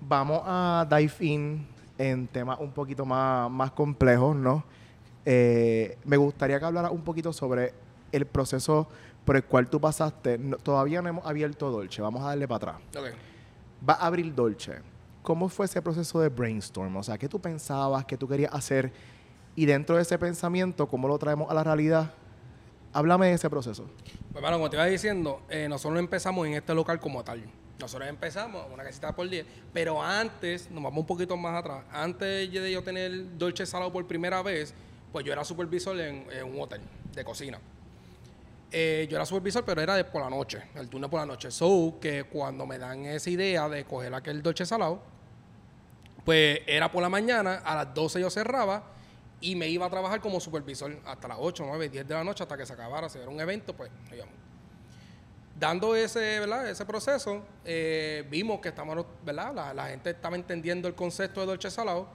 vamos 0.00 0.42
a 0.44 0.86
dive 0.90 1.14
in 1.20 1.66
en 1.98 2.26
temas 2.28 2.58
un 2.58 2.72
poquito 2.72 3.04
más, 3.04 3.50
más 3.50 3.70
complejos, 3.72 4.34
¿no? 4.34 4.64
Eh, 5.24 5.98
me 6.04 6.16
gustaría 6.16 6.58
que 6.58 6.64
hablara 6.64 6.90
un 6.90 7.02
poquito 7.02 7.32
sobre 7.32 7.74
el 8.10 8.26
proceso 8.26 8.88
por 9.24 9.36
el 9.36 9.44
cual 9.44 9.68
tú 9.68 9.80
pasaste, 9.80 10.38
todavía 10.62 11.02
no 11.02 11.08
hemos 11.08 11.26
abierto 11.26 11.70
Dolce, 11.70 12.02
vamos 12.02 12.22
a 12.22 12.28
darle 12.28 12.48
para 12.48 12.76
atrás. 12.76 13.04
Va 13.88 13.94
a 13.94 14.06
abrir 14.06 14.34
Dolce. 14.34 14.80
¿Cómo 15.22 15.48
fue 15.48 15.66
ese 15.66 15.82
proceso 15.82 16.20
de 16.20 16.28
brainstorm? 16.28 16.96
O 16.96 17.02
sea, 17.02 17.18
¿qué 17.18 17.28
tú 17.28 17.40
pensabas, 17.40 18.04
qué 18.06 18.16
tú 18.16 18.26
querías 18.26 18.52
hacer? 18.54 18.92
Y 19.54 19.66
dentro 19.66 19.96
de 19.96 20.02
ese 20.02 20.18
pensamiento, 20.18 20.88
¿cómo 20.88 21.08
lo 21.08 21.18
traemos 21.18 21.50
a 21.50 21.54
la 21.54 21.62
realidad? 21.62 22.12
Háblame 22.92 23.26
de 23.26 23.34
ese 23.34 23.50
proceso. 23.50 23.84
Pues 24.32 24.40
bueno, 24.40 24.56
como 24.56 24.70
te 24.70 24.76
iba 24.76 24.86
diciendo, 24.86 25.42
eh, 25.50 25.68
nosotros 25.68 25.98
empezamos 25.98 26.46
en 26.46 26.54
este 26.54 26.74
local 26.74 26.98
como 26.98 27.22
tal. 27.22 27.42
Nosotros 27.78 28.08
empezamos 28.08 28.64
una 28.72 28.82
casita 28.82 29.14
por 29.14 29.28
10, 29.28 29.46
pero 29.72 30.02
antes, 30.02 30.70
nos 30.70 30.82
vamos 30.82 31.00
un 31.00 31.06
poquito 31.06 31.36
más 31.36 31.58
atrás, 31.58 31.84
antes 31.90 32.50
de 32.50 32.72
yo 32.72 32.82
tener 32.82 33.38
Dolce 33.38 33.64
Salado 33.64 33.92
por 33.92 34.06
primera 34.06 34.42
vez, 34.42 34.74
pues 35.12 35.24
yo 35.24 35.32
era 35.32 35.44
supervisor 35.44 35.98
en 35.98 36.26
un 36.44 36.60
hotel 36.60 36.80
de 37.14 37.24
cocina. 37.24 37.58
Eh, 38.72 39.08
yo 39.10 39.16
era 39.16 39.26
supervisor, 39.26 39.64
pero 39.64 39.80
era 39.80 39.96
de 39.96 40.04
por 40.04 40.22
la 40.22 40.30
noche, 40.30 40.62
el 40.76 40.88
turno 40.88 41.10
por 41.10 41.20
la 41.20 41.26
noche. 41.26 41.50
So, 41.50 41.98
que 42.00 42.24
cuando 42.24 42.66
me 42.66 42.78
dan 42.78 43.04
esa 43.04 43.28
idea 43.30 43.68
de 43.68 43.84
coger 43.84 44.14
aquel 44.14 44.42
dolce 44.42 44.64
salado, 44.64 45.02
pues 46.24 46.60
era 46.66 46.90
por 46.92 47.02
la 47.02 47.08
mañana, 47.08 47.62
a 47.64 47.74
las 47.74 47.94
12 47.94 48.20
yo 48.20 48.30
cerraba 48.30 48.84
y 49.40 49.56
me 49.56 49.68
iba 49.68 49.86
a 49.86 49.90
trabajar 49.90 50.20
como 50.20 50.38
supervisor 50.38 50.96
hasta 51.04 51.28
las 51.28 51.38
8, 51.40 51.64
9, 51.66 51.88
10 51.88 52.06
de 52.06 52.14
la 52.14 52.22
noche 52.22 52.44
hasta 52.44 52.56
que 52.56 52.66
se 52.66 52.72
acabara, 52.72 53.08
si 53.08 53.18
era 53.18 53.28
un 53.28 53.40
evento, 53.40 53.74
pues 53.74 53.90
digamos. 54.10 54.34
Dando 55.58 55.94
ese, 55.96 56.40
¿verdad? 56.40 56.70
ese 56.70 56.86
proceso, 56.86 57.42
eh, 57.64 58.24
vimos 58.30 58.60
que 58.60 58.68
estamos, 58.68 59.04
¿verdad? 59.24 59.74
La, 59.74 59.88
gente 59.88 60.10
estaba 60.10 60.36
entendiendo 60.36 60.88
el 60.88 60.94
concepto 60.94 61.40
de 61.40 61.46
dolce 61.46 61.70
salado. 61.70 62.08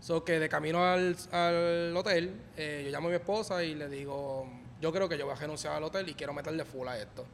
So 0.00 0.24
que 0.24 0.38
de 0.38 0.48
camino 0.48 0.84
al, 0.84 1.16
hotel, 1.96 2.40
eh, 2.56 2.82
yo 2.84 2.90
llamo 2.92 3.08
a 3.08 3.10
mi 3.10 3.16
esposa 3.16 3.64
y 3.64 3.74
le 3.74 3.88
digo, 3.88 4.48
yo 4.80 4.92
creo 4.92 5.08
que 5.08 5.18
yo 5.18 5.26
voy 5.26 5.34
a 5.34 5.38
renunciar 5.38 5.74
al 5.74 5.84
hotel 5.84 6.08
y 6.08 6.14
quiero 6.14 6.32
meterle 6.32 6.64
full 6.64 6.86
a 6.88 6.98
esto. 6.98 7.24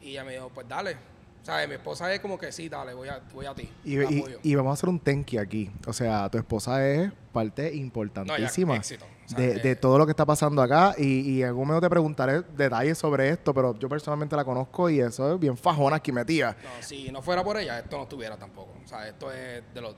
Y 0.00 0.10
ella 0.10 0.24
me 0.24 0.32
dijo, 0.32 0.50
pues 0.52 0.68
dale. 0.68 0.96
O 1.42 1.44
sea, 1.44 1.66
mi 1.66 1.74
esposa 1.74 2.12
es 2.12 2.20
como 2.20 2.38
que 2.38 2.50
sí, 2.52 2.70
dale, 2.70 2.94
voy 2.94 3.08
a, 3.08 3.20
voy 3.34 3.44
a 3.44 3.54
ti. 3.54 3.68
Y, 3.84 4.54
vamos 4.54 4.70
a 4.70 4.72
hacer 4.72 4.88
un 4.88 4.98
tenki 4.98 5.36
aquí. 5.36 5.70
O 5.86 5.92
sea, 5.92 6.30
tu 6.30 6.38
esposa 6.38 6.86
es 6.88 7.12
parte 7.32 7.74
importantísima 7.74 8.80
de, 9.36 9.76
todo 9.76 9.98
lo 9.98 10.06
que 10.06 10.12
está 10.12 10.24
pasando 10.24 10.62
acá. 10.62 10.94
Y, 10.96 11.32
y 11.32 11.42
en 11.42 11.48
algún 11.48 11.66
momento 11.66 11.86
te 11.86 11.90
preguntaré 11.90 12.40
detalles 12.56 12.96
sobre 12.96 13.28
esto, 13.28 13.52
pero 13.52 13.78
yo 13.78 13.90
personalmente 13.90 14.34
la 14.36 14.44
conozco 14.44 14.88
y 14.88 15.00
eso 15.00 15.34
es 15.34 15.40
bien 15.40 15.56
fajona 15.56 15.96
aquí 15.96 16.12
metida. 16.12 16.56
No, 16.62 16.82
si 16.82 17.12
no 17.12 17.20
fuera 17.20 17.44
por 17.44 17.58
ella, 17.58 17.78
esto 17.78 17.98
no 17.98 18.04
estuviera 18.04 18.38
tampoco. 18.38 18.72
O 18.82 18.88
sea, 18.88 19.06
esto 19.06 19.30
es 19.30 19.62
de 19.74 19.80
los 19.82 19.94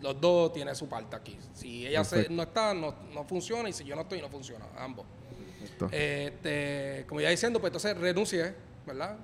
los 0.00 0.20
dos 0.20 0.52
tiene 0.52 0.74
su 0.74 0.88
parte 0.88 1.16
aquí. 1.16 1.38
Si 1.52 1.86
ella 1.86 2.02
no 2.30 2.42
está, 2.42 2.74
no, 2.74 2.94
no, 3.12 3.24
funciona, 3.24 3.68
y 3.68 3.72
si 3.72 3.84
yo 3.84 3.94
no 3.94 4.02
estoy, 4.02 4.20
no 4.20 4.28
funciona, 4.28 4.66
ambos. 4.76 5.06
Este, 5.90 7.04
como 7.08 7.20
ya 7.20 7.30
diciendo, 7.30 7.60
pues 7.60 7.70
entonces 7.70 7.96
renuncié, 7.96 8.54
¿verdad? 8.86 9.16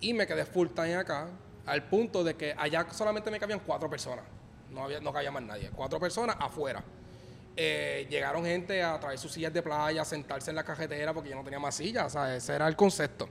Y 0.00 0.12
me 0.14 0.26
quedé 0.26 0.44
full 0.44 0.68
time 0.68 0.96
acá, 0.96 1.28
al 1.66 1.84
punto 1.84 2.24
de 2.24 2.34
que 2.34 2.54
allá 2.56 2.86
solamente 2.92 3.30
me 3.30 3.38
cabían 3.38 3.60
cuatro 3.60 3.88
personas. 3.88 4.24
No, 4.70 4.84
había, 4.84 5.00
no 5.00 5.12
cabía 5.12 5.30
más 5.30 5.42
nadie. 5.42 5.70
Cuatro 5.74 6.00
personas 6.00 6.36
afuera. 6.40 6.82
Eh, 7.54 8.06
llegaron 8.10 8.44
gente 8.44 8.82
a 8.82 8.98
traer 8.98 9.18
sus 9.18 9.32
sillas 9.32 9.52
de 9.52 9.62
playa, 9.62 10.02
a 10.02 10.04
sentarse 10.04 10.50
en 10.50 10.56
la 10.56 10.64
cajetera 10.64 11.12
porque 11.12 11.30
yo 11.30 11.36
no 11.36 11.44
tenía 11.44 11.58
más 11.58 11.74
sillas. 11.74 12.06
O 12.06 12.10
sea, 12.10 12.34
ese 12.34 12.54
era 12.54 12.66
el 12.66 12.74
concepto. 12.74 13.28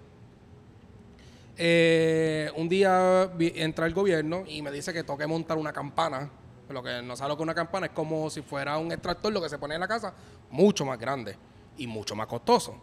Eh, 1.58 2.50
un 2.56 2.70
día 2.70 3.32
entra 3.40 3.86
el 3.86 3.94
gobierno 3.94 4.44
y 4.48 4.62
me 4.62 4.72
dice 4.72 4.94
que 4.94 5.04
toque 5.04 5.26
montar 5.28 5.58
una 5.58 5.74
campana. 5.74 6.30
Lo 6.70 6.82
que 6.82 7.02
no 7.02 7.18
sabe 7.18 7.30
lo 7.30 7.38
que 7.38 7.44
una 7.44 7.56
campana 7.56 7.88
es 7.88 7.92
como 7.92 8.30
si 8.30 8.42
fuera 8.42 8.78
un 8.78 8.92
extractor, 8.92 9.34
lo 9.34 9.42
que 9.42 9.50
se 9.50 9.58
pone 9.58 9.76
en 9.76 9.82
la 9.82 9.88
casa, 9.88 10.14
mucho 10.50 10.86
más 10.86 10.98
grande 10.98 11.36
y 11.78 11.88
mucho 11.88 12.16
más 12.16 12.28
costoso. 12.28 12.82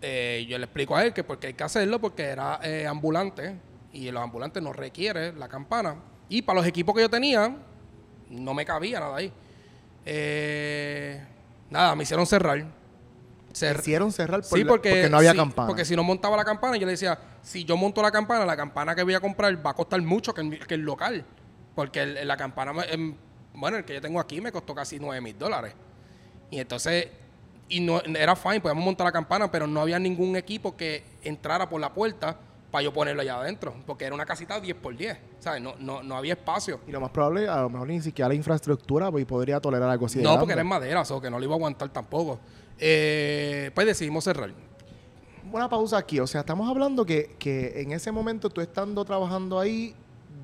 Eh, 0.00 0.46
yo 0.48 0.58
le 0.58 0.64
explico 0.64 0.94
a 0.94 1.04
él 1.04 1.12
que 1.12 1.24
porque 1.24 1.48
hay 1.48 1.54
que 1.54 1.64
hacerlo 1.64 2.00
porque 2.00 2.24
era 2.24 2.60
eh, 2.62 2.86
ambulante 2.86 3.56
y 3.92 4.10
los 4.10 4.22
ambulantes 4.22 4.62
no 4.62 4.72
requieren 4.72 5.38
la 5.38 5.48
campana. 5.48 5.96
Y 6.28 6.42
para 6.42 6.58
los 6.58 6.66
equipos 6.66 6.94
que 6.94 7.00
yo 7.00 7.10
tenía, 7.10 7.56
no 8.28 8.54
me 8.54 8.64
cabía 8.64 9.00
nada 9.00 9.16
ahí. 9.16 9.32
Eh, 10.04 11.24
nada, 11.70 11.94
me 11.94 12.02
hicieron 12.02 12.26
cerrar. 12.26 12.66
hicieron 13.52 14.12
cerrar 14.12 14.42
porque, 14.68 15.08
no 15.08 15.18
había 15.18 15.34
campana. 15.34 15.66
Porque 15.66 15.84
si 15.84 15.96
no 15.96 16.02
montaba 16.02 16.36
la 16.36 16.44
campana, 16.44 16.76
yo 16.76 16.84
le 16.84 16.92
decía, 16.92 17.18
si 17.42 17.64
yo 17.64 17.76
monto 17.76 18.02
la 18.02 18.10
campana, 18.10 18.44
la 18.44 18.56
campana 18.56 18.94
que 18.94 19.02
voy 19.02 19.14
a 19.14 19.20
comprar 19.20 19.64
va 19.64 19.70
a 19.70 19.74
costar 19.74 20.00
mucho 20.02 20.34
que 20.34 20.42
el, 20.74 20.80
local. 20.82 21.24
Porque 21.74 22.04
la 22.06 22.36
campana, 22.36 22.84
em, 22.88 23.14
bueno, 23.54 23.78
el 23.78 23.84
que 23.84 23.94
yo 23.94 24.00
tengo 24.00 24.20
aquí 24.20 24.40
me 24.40 24.52
costó 24.52 24.74
casi 24.74 24.98
9 24.98 25.20
mil 25.20 25.38
dólares. 25.38 25.72
Y 26.50 26.58
entonces 26.58 27.08
y 27.68 27.80
no 27.80 28.00
era 28.00 28.36
fine, 28.36 28.60
podíamos 28.60 28.84
montar 28.84 29.06
la 29.06 29.12
campana, 29.12 29.50
pero 29.50 29.66
no 29.66 29.80
había 29.80 29.98
ningún 29.98 30.36
equipo 30.36 30.76
que 30.76 31.02
entrara 31.22 31.68
por 31.68 31.80
la 31.80 31.92
puerta 31.92 32.38
para 32.70 32.82
yo 32.82 32.92
ponerlo 32.92 33.22
allá 33.22 33.40
adentro, 33.40 33.74
porque 33.86 34.04
era 34.04 34.14
una 34.14 34.26
casita 34.26 34.60
10 34.60 34.76
por 34.76 34.96
10, 34.96 35.16
¿sabes? 35.38 35.62
No, 35.62 35.74
no, 35.78 36.02
no 36.02 36.16
había 36.16 36.34
espacio. 36.34 36.80
Y 36.86 36.92
lo 36.92 37.00
más 37.00 37.10
probable, 37.10 37.48
a 37.48 37.62
lo 37.62 37.70
mejor 37.70 37.88
ni 37.88 38.00
siquiera 38.00 38.28
la 38.28 38.34
infraestructura 38.34 39.10
pues, 39.10 39.24
podría 39.24 39.60
tolerar 39.60 39.88
algo 39.88 40.06
así. 40.06 40.20
No, 40.20 40.38
porque 40.38 40.52
era 40.52 40.62
en 40.62 40.68
madera, 40.68 41.02
o 41.02 41.20
que 41.20 41.30
no 41.30 41.38
lo 41.38 41.44
iba 41.44 41.54
a 41.54 41.56
aguantar 41.56 41.88
tampoco. 41.90 42.38
Eh, 42.78 43.70
pues 43.74 43.86
decidimos 43.86 44.24
cerrar. 44.24 44.50
Una 45.52 45.68
pausa 45.68 45.96
aquí, 45.96 46.18
o 46.20 46.26
sea, 46.26 46.40
estamos 46.40 46.68
hablando 46.68 47.06
que, 47.06 47.36
que 47.38 47.80
en 47.80 47.92
ese 47.92 48.10
momento 48.10 48.50
tú 48.50 48.60
estando 48.60 49.04
trabajando 49.04 49.60
ahí, 49.60 49.94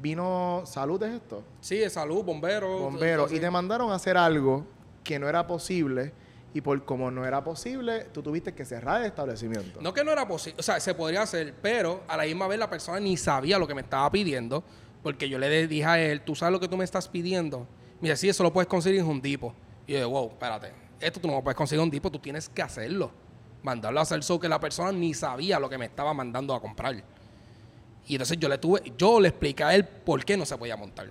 vino 0.00 0.62
salud 0.64 1.02
es 1.02 1.14
esto. 1.14 1.42
Sí, 1.60 1.76
de 1.76 1.90
salud, 1.90 2.22
bomberos. 2.22 2.80
Bomberos. 2.80 3.32
Y 3.32 3.40
te 3.40 3.50
mandaron 3.50 3.90
a 3.90 3.96
hacer 3.96 4.16
algo 4.16 4.64
que 5.04 5.18
no 5.18 5.28
era 5.28 5.46
posible. 5.46 6.12
Y 6.54 6.60
por 6.60 6.84
como 6.84 7.10
no 7.10 7.24
era 7.24 7.42
posible, 7.42 8.08
tú 8.12 8.22
tuviste 8.22 8.54
que 8.54 8.64
cerrar 8.64 9.00
el 9.00 9.06
establecimiento. 9.06 9.80
No 9.80 9.94
que 9.94 10.04
no 10.04 10.10
era 10.10 10.28
posible, 10.28 10.60
o 10.60 10.62
sea, 10.62 10.78
se 10.80 10.94
podría 10.94 11.22
hacer, 11.22 11.54
pero 11.62 12.02
a 12.08 12.16
la 12.16 12.24
misma 12.24 12.46
vez 12.46 12.58
la 12.58 12.68
persona 12.68 13.00
ni 13.00 13.16
sabía 13.16 13.58
lo 13.58 13.66
que 13.66 13.74
me 13.74 13.80
estaba 13.80 14.10
pidiendo, 14.10 14.62
porque 15.02 15.28
yo 15.28 15.38
le 15.38 15.66
dije 15.66 15.84
a 15.84 15.98
él, 15.98 16.20
tú 16.20 16.34
sabes 16.34 16.52
lo 16.52 16.60
que 16.60 16.68
tú 16.68 16.76
me 16.76 16.84
estás 16.84 17.08
pidiendo. 17.08 17.66
Mira, 18.00 18.16
sí, 18.16 18.28
eso 18.28 18.42
lo 18.42 18.52
puedes 18.52 18.68
conseguir 18.68 19.00
en 19.00 19.06
un 19.06 19.22
tipo. 19.22 19.54
Y 19.86 19.92
yo 19.92 19.98
dije, 19.98 20.04
wow, 20.04 20.28
espérate, 20.28 20.72
esto 21.00 21.20
tú 21.20 21.28
no 21.28 21.34
lo 21.34 21.42
puedes 21.42 21.56
conseguir 21.56 21.80
en 21.80 21.84
un 21.84 21.90
tipo, 21.90 22.10
tú 22.10 22.18
tienes 22.18 22.48
que 22.48 22.62
hacerlo. 22.62 23.10
Mandarlo 23.62 24.00
a 24.00 24.02
hacer 24.02 24.22
so 24.22 24.38
que 24.38 24.48
la 24.48 24.60
persona 24.60 24.92
ni 24.92 25.14
sabía 25.14 25.58
lo 25.58 25.70
que 25.70 25.78
me 25.78 25.86
estaba 25.86 26.12
mandando 26.12 26.54
a 26.54 26.60
comprar. 26.60 26.96
Y 28.06 28.14
entonces 28.14 28.36
yo 28.38 28.48
le 28.48 28.58
tuve, 28.58 28.92
yo 28.98 29.20
le 29.20 29.28
expliqué 29.28 29.64
a 29.64 29.74
él 29.74 29.84
por 29.84 30.24
qué 30.24 30.36
no 30.36 30.44
se 30.44 30.56
podía 30.58 30.76
montar. 30.76 31.08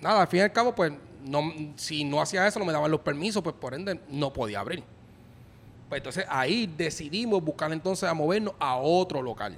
Nada, 0.00 0.22
al 0.22 0.28
fin 0.28 0.40
y 0.40 0.42
al 0.42 0.52
cabo, 0.52 0.74
pues, 0.74 0.92
no, 1.24 1.52
si 1.76 2.04
no 2.04 2.20
hacía 2.20 2.46
eso, 2.46 2.58
no 2.58 2.64
me 2.64 2.72
daban 2.72 2.90
los 2.90 3.00
permisos, 3.00 3.42
pues 3.42 3.54
por 3.54 3.74
ende 3.74 4.00
no 4.08 4.32
podía 4.32 4.60
abrir. 4.60 4.82
Pues 5.88 6.00
entonces 6.00 6.24
ahí 6.28 6.72
decidimos 6.76 7.42
buscar 7.42 7.72
entonces 7.72 8.08
a 8.08 8.14
movernos 8.14 8.54
a 8.58 8.76
otro 8.76 9.20
local. 9.20 9.56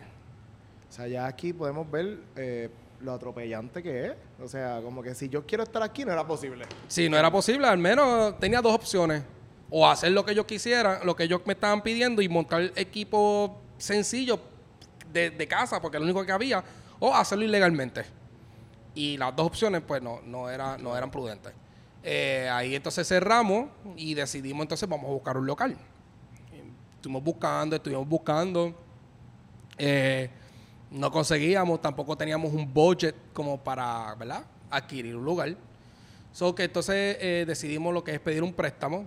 O 0.89 0.93
sea, 0.93 1.07
ya 1.07 1.27
aquí 1.27 1.53
podemos 1.53 1.91
ver 1.91 2.19
eh, 2.37 2.71
lo 3.01 3.13
atropellante 3.13 3.83
que 3.83 4.07
es. 4.07 4.13
O 4.43 4.49
sea, 4.49 4.81
como 4.83 5.03
que 5.03 5.15
si 5.15 5.29
yo 5.29 5.47
quiero 5.47 5.63
estar 5.63 5.83
aquí, 5.83 6.05
no 6.05 6.13
era 6.13 6.27
posible. 6.27 6.65
Si 6.89 7.09
no 7.09 7.19
era 7.19 7.31
posible, 7.31 7.67
al 7.67 7.79
menos 7.79 8.39
tenía 8.39 8.61
dos 8.61 8.75
opciones. 8.75 9.23
O 9.71 9.89
hacer 9.89 10.13
lo 10.13 10.25
que 10.25 10.35
yo 10.35 10.47
quisiera, 10.47 11.03
lo 11.05 11.17
que 11.17 11.25
ellos 11.25 11.41
me 11.45 11.55
estaban 11.55 11.83
pidiendo 11.83 12.23
y 12.23 12.29
montar 12.29 12.73
equipo 12.77 13.59
sencillo 13.79 14.39
de, 15.13 15.31
de 15.31 15.49
casa, 15.49 15.81
porque 15.81 15.97
es 15.97 16.01
lo 16.01 16.05
único 16.05 16.25
que 16.25 16.33
había, 16.33 16.63
o 16.99 17.15
hacerlo 17.15 17.45
ilegalmente. 17.45 18.05
Y 18.95 19.17
las 19.17 19.35
dos 19.35 19.47
opciones, 19.47 19.83
pues, 19.87 20.03
no, 20.03 20.21
no, 20.25 20.51
era, 20.51 20.77
no 20.77 20.97
eran 20.97 21.11
prudentes. 21.11 21.53
Eh, 22.05 22.49
ahí 22.51 22.75
entonces 22.75 23.07
cerramos 23.07 23.69
y 23.97 24.15
decidimos 24.15 24.63
entonces 24.63 24.89
vamos 24.89 25.07
a 25.07 25.13
buscar 25.13 25.37
un 25.37 25.47
local. 25.47 25.77
Estuvimos 26.97 27.23
buscando, 27.23 27.77
estuvimos 27.77 28.09
buscando. 28.09 28.75
Eh, 29.79 30.29
no 30.91 31.11
conseguíamos, 31.11 31.81
tampoco 31.81 32.17
teníamos 32.17 32.53
un 32.53 32.73
budget 32.73 33.15
como 33.33 33.59
para, 33.59 34.15
¿verdad? 34.17 34.45
Adquirir 34.71 35.17
un 35.17 35.25
lugar. 35.25 35.57
So 36.33 36.55
que 36.55 36.65
entonces 36.65 37.17
eh, 37.21 37.45
decidimos 37.47 37.95
lo 37.95 38.03
que 38.03 38.15
es 38.15 38.21
pedir 38.21 38.43
un 38.43 38.53
préstamo. 38.53 39.05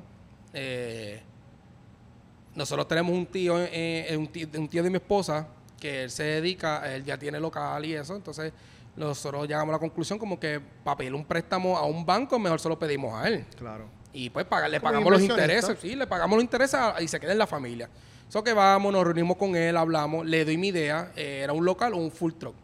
Nosotros 2.56 2.88
tenemos 2.88 3.14
un 3.14 3.26
tío, 3.26 3.56
un 3.56 4.68
tío 4.70 4.84
de 4.84 4.90
mi 4.90 4.96
esposa, 4.96 5.48
que 5.80 6.04
él 6.04 6.12
se 6.12 6.24
dedica, 6.24 6.94
él 6.94 7.04
ya 7.04 7.18
tiene 7.18 7.40
local 7.40 7.84
y 7.86 7.94
eso, 7.94 8.16
entonces 8.16 8.54
nosotros 8.96 9.48
llegamos 9.48 9.70
a 9.70 9.74
la 9.74 9.80
conclusión 9.80 10.18
como 10.20 10.40
que 10.40 10.60
para 10.84 10.98
pedir 10.98 11.14
un 11.14 11.26
préstamo 11.26 11.78
a 11.78 11.86
un 11.86 12.06
banco, 12.06 12.40
mejor 12.40 12.60
se 12.60 12.70
lo 12.70 12.78
pedimos 12.80 13.14
a 13.14 13.28
él. 13.28 13.46
Claro. 13.58 13.86
Y 14.14 14.30
pues 14.30 14.46
paga- 14.46 14.68
le 14.70 14.80
pagamos 14.80 15.12
los 15.12 15.22
intereses, 15.22 15.78
sí, 15.82 15.96
le 15.96 16.08
pagamos 16.08 16.38
los 16.38 16.44
intereses 16.44 16.76
a- 16.76 17.02
y 17.02 17.08
se 17.08 17.20
queda 17.20 17.34
en 17.34 17.38
la 17.38 17.48
familia. 17.48 17.90
Eso 18.30 18.44
que 18.44 18.54
vamos, 18.54 18.92
nos 18.94 19.04
reunimos 19.04 19.36
con 19.38 19.56
él, 19.56 19.76
hablamos, 19.78 20.26
le 20.26 20.46
doy 20.46 20.58
mi 20.58 20.70
idea, 20.70 21.12
eh, 21.16 21.42
era 21.44 21.52
un 21.54 21.66
local 21.66 21.94
o 21.94 21.98
un 21.98 22.12
full 22.12 22.32
truck. 22.34 22.56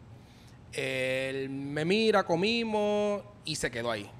Él 0.72 1.50
me 1.50 1.84
mira, 1.84 2.22
comimos 2.24 3.22
y 3.44 3.56
se 3.56 3.70
quedó 3.70 3.90
ahí. 3.90 4.10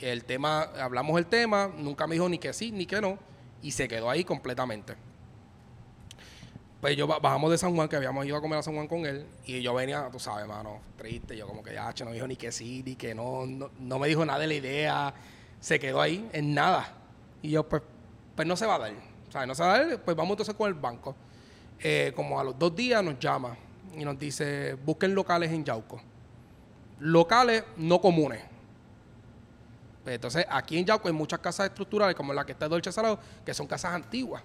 El 0.00 0.24
tema, 0.24 0.62
hablamos 0.80 1.16
el 1.18 1.26
tema, 1.26 1.70
nunca 1.78 2.06
me 2.06 2.16
dijo 2.16 2.28
ni 2.28 2.38
que 2.38 2.52
sí 2.52 2.72
ni 2.72 2.84
que 2.86 3.00
no, 3.00 3.18
y 3.62 3.70
se 3.70 3.86
quedó 3.86 4.10
ahí 4.10 4.24
completamente. 4.24 4.94
Pues 6.84 6.98
yo 6.98 7.06
ba- 7.06 7.18
bajamos 7.18 7.50
de 7.50 7.56
San 7.56 7.74
Juan, 7.74 7.88
que 7.88 7.96
habíamos 7.96 8.26
ido 8.26 8.36
a 8.36 8.42
comer 8.42 8.58
a 8.58 8.62
San 8.62 8.74
Juan 8.74 8.86
con 8.86 9.06
él, 9.06 9.24
y 9.46 9.62
yo 9.62 9.72
venía, 9.72 10.06
tú 10.12 10.18
sabes, 10.18 10.46
mano, 10.46 10.80
triste, 10.98 11.34
yo 11.34 11.46
como 11.46 11.62
que 11.62 11.72
ya, 11.72 11.94
no 12.04 12.12
dijo 12.12 12.26
ni 12.26 12.36
que 12.36 12.52
sí, 12.52 12.82
ni 12.84 12.94
que 12.94 13.14
no, 13.14 13.46
no, 13.46 13.70
no 13.78 13.98
me 13.98 14.06
dijo 14.06 14.22
nada 14.22 14.38
de 14.40 14.46
la 14.48 14.52
idea, 14.52 15.14
se 15.60 15.80
quedó 15.80 16.02
ahí 16.02 16.28
en 16.34 16.52
nada. 16.52 16.92
Y 17.40 17.52
yo, 17.52 17.66
pues, 17.66 17.80
pues 18.36 18.46
no 18.46 18.54
se 18.54 18.66
va 18.66 18.74
a 18.74 18.78
dar. 18.80 18.92
O 19.26 19.32
sea, 19.32 19.46
no 19.46 19.54
se 19.54 19.62
va 19.62 19.74
a 19.76 19.78
dar, 19.82 19.98
pues 20.02 20.14
vamos 20.14 20.32
entonces 20.32 20.54
con 20.54 20.68
el 20.68 20.74
banco. 20.74 21.16
Eh, 21.80 22.12
como 22.14 22.38
a 22.38 22.44
los 22.44 22.58
dos 22.58 22.76
días 22.76 23.02
nos 23.02 23.18
llama 23.18 23.56
y 23.96 24.04
nos 24.04 24.18
dice, 24.18 24.74
busquen 24.74 25.14
locales 25.14 25.50
en 25.52 25.64
Yauco. 25.64 26.02
Locales 26.98 27.64
no 27.78 27.98
comunes. 27.98 28.42
Pues 30.02 30.16
entonces, 30.16 30.44
aquí 30.50 30.76
en 30.76 30.84
Yauco 30.84 31.08
hay 31.08 31.14
muchas 31.14 31.38
casas 31.38 31.68
estructurales, 31.68 32.14
como 32.14 32.34
la 32.34 32.44
que 32.44 32.52
está 32.52 32.68
Dolce 32.68 32.92
Salado, 32.92 33.18
que 33.42 33.54
son 33.54 33.66
casas 33.66 33.94
antiguas. 33.94 34.42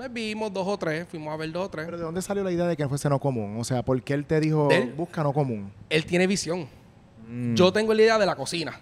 Pues 0.00 0.10
vimos 0.14 0.50
dos 0.50 0.66
o 0.66 0.78
tres, 0.78 1.06
fuimos 1.06 1.30
a 1.30 1.36
ver 1.36 1.52
dos 1.52 1.66
o 1.66 1.68
tres. 1.68 1.84
Pero 1.84 1.98
¿de 1.98 2.04
dónde 2.04 2.22
salió 2.22 2.42
la 2.42 2.50
idea 2.50 2.66
de 2.66 2.74
que 2.74 2.88
fuese 2.88 3.06
no 3.10 3.18
común? 3.18 3.58
O 3.60 3.64
sea, 3.64 3.82
¿por 3.82 4.02
qué 4.02 4.14
él 4.14 4.24
te 4.24 4.40
dijo, 4.40 4.70
él. 4.70 4.94
busca 4.96 5.22
no 5.22 5.30
común? 5.34 5.70
Él 5.90 6.06
tiene 6.06 6.26
visión. 6.26 6.66
Mm. 7.28 7.54
Yo 7.54 7.70
tengo 7.70 7.92
la 7.92 8.00
idea 8.00 8.18
de 8.18 8.24
la 8.24 8.34
cocina. 8.34 8.80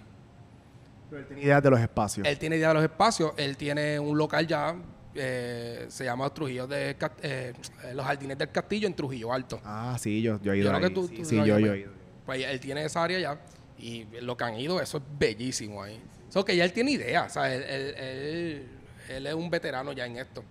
Pero 1.10 1.20
él 1.22 1.26
tenía 1.26 1.44
ideas 1.46 1.60
de 1.64 1.70
los 1.70 1.80
espacios. 1.80 2.24
Él 2.24 2.38
tiene 2.38 2.56
idea 2.56 2.68
de 2.68 2.74
los 2.74 2.82
espacios. 2.84 3.32
Él 3.36 3.56
tiene 3.56 3.98
un 3.98 4.16
local 4.16 4.46
ya, 4.46 4.76
eh, 5.16 5.86
se 5.88 6.04
llama 6.04 6.32
Trujillo 6.32 6.68
de 6.68 6.94
Ca- 6.96 7.10
eh, 7.20 7.52
los 7.94 8.06
Jardines 8.06 8.38
del 8.38 8.52
Castillo 8.52 8.86
en 8.86 8.94
Trujillo 8.94 9.32
Alto. 9.32 9.60
Ah, 9.64 9.96
sí, 9.98 10.22
yo, 10.22 10.40
yo 10.40 10.52
he 10.52 10.58
ido 10.58 10.66
Yo 10.66 10.76
creo 10.76 10.86
ahí. 10.86 10.88
que 10.88 10.94
tú- 11.00 11.08
sí, 11.08 11.16
tú 11.16 11.24
sí, 11.24 11.36
yo, 11.44 11.56
he 11.56 11.78
ido. 11.80 11.90
Pues 12.26 12.44
él 12.44 12.60
tiene 12.60 12.84
esa 12.84 13.02
área 13.02 13.18
ya. 13.18 13.40
Y 13.76 14.04
lo 14.20 14.36
que 14.36 14.44
han 14.44 14.54
ido, 14.56 14.80
eso 14.80 14.98
es 14.98 15.04
bellísimo 15.18 15.82
ahí. 15.82 16.00
Eso 16.28 16.44
que 16.44 16.54
ya 16.56 16.64
él 16.64 16.72
tiene 16.72 16.92
idea. 16.92 17.24
O 17.24 17.28
sea, 17.28 17.52
él, 17.52 17.64
él- 17.64 17.94
él- 17.96 18.68
él 19.08 19.26
es 19.26 19.34
un 19.34 19.50
veterano 19.50 19.90
ya 19.90 20.06
en 20.06 20.16
esto. 20.18 20.44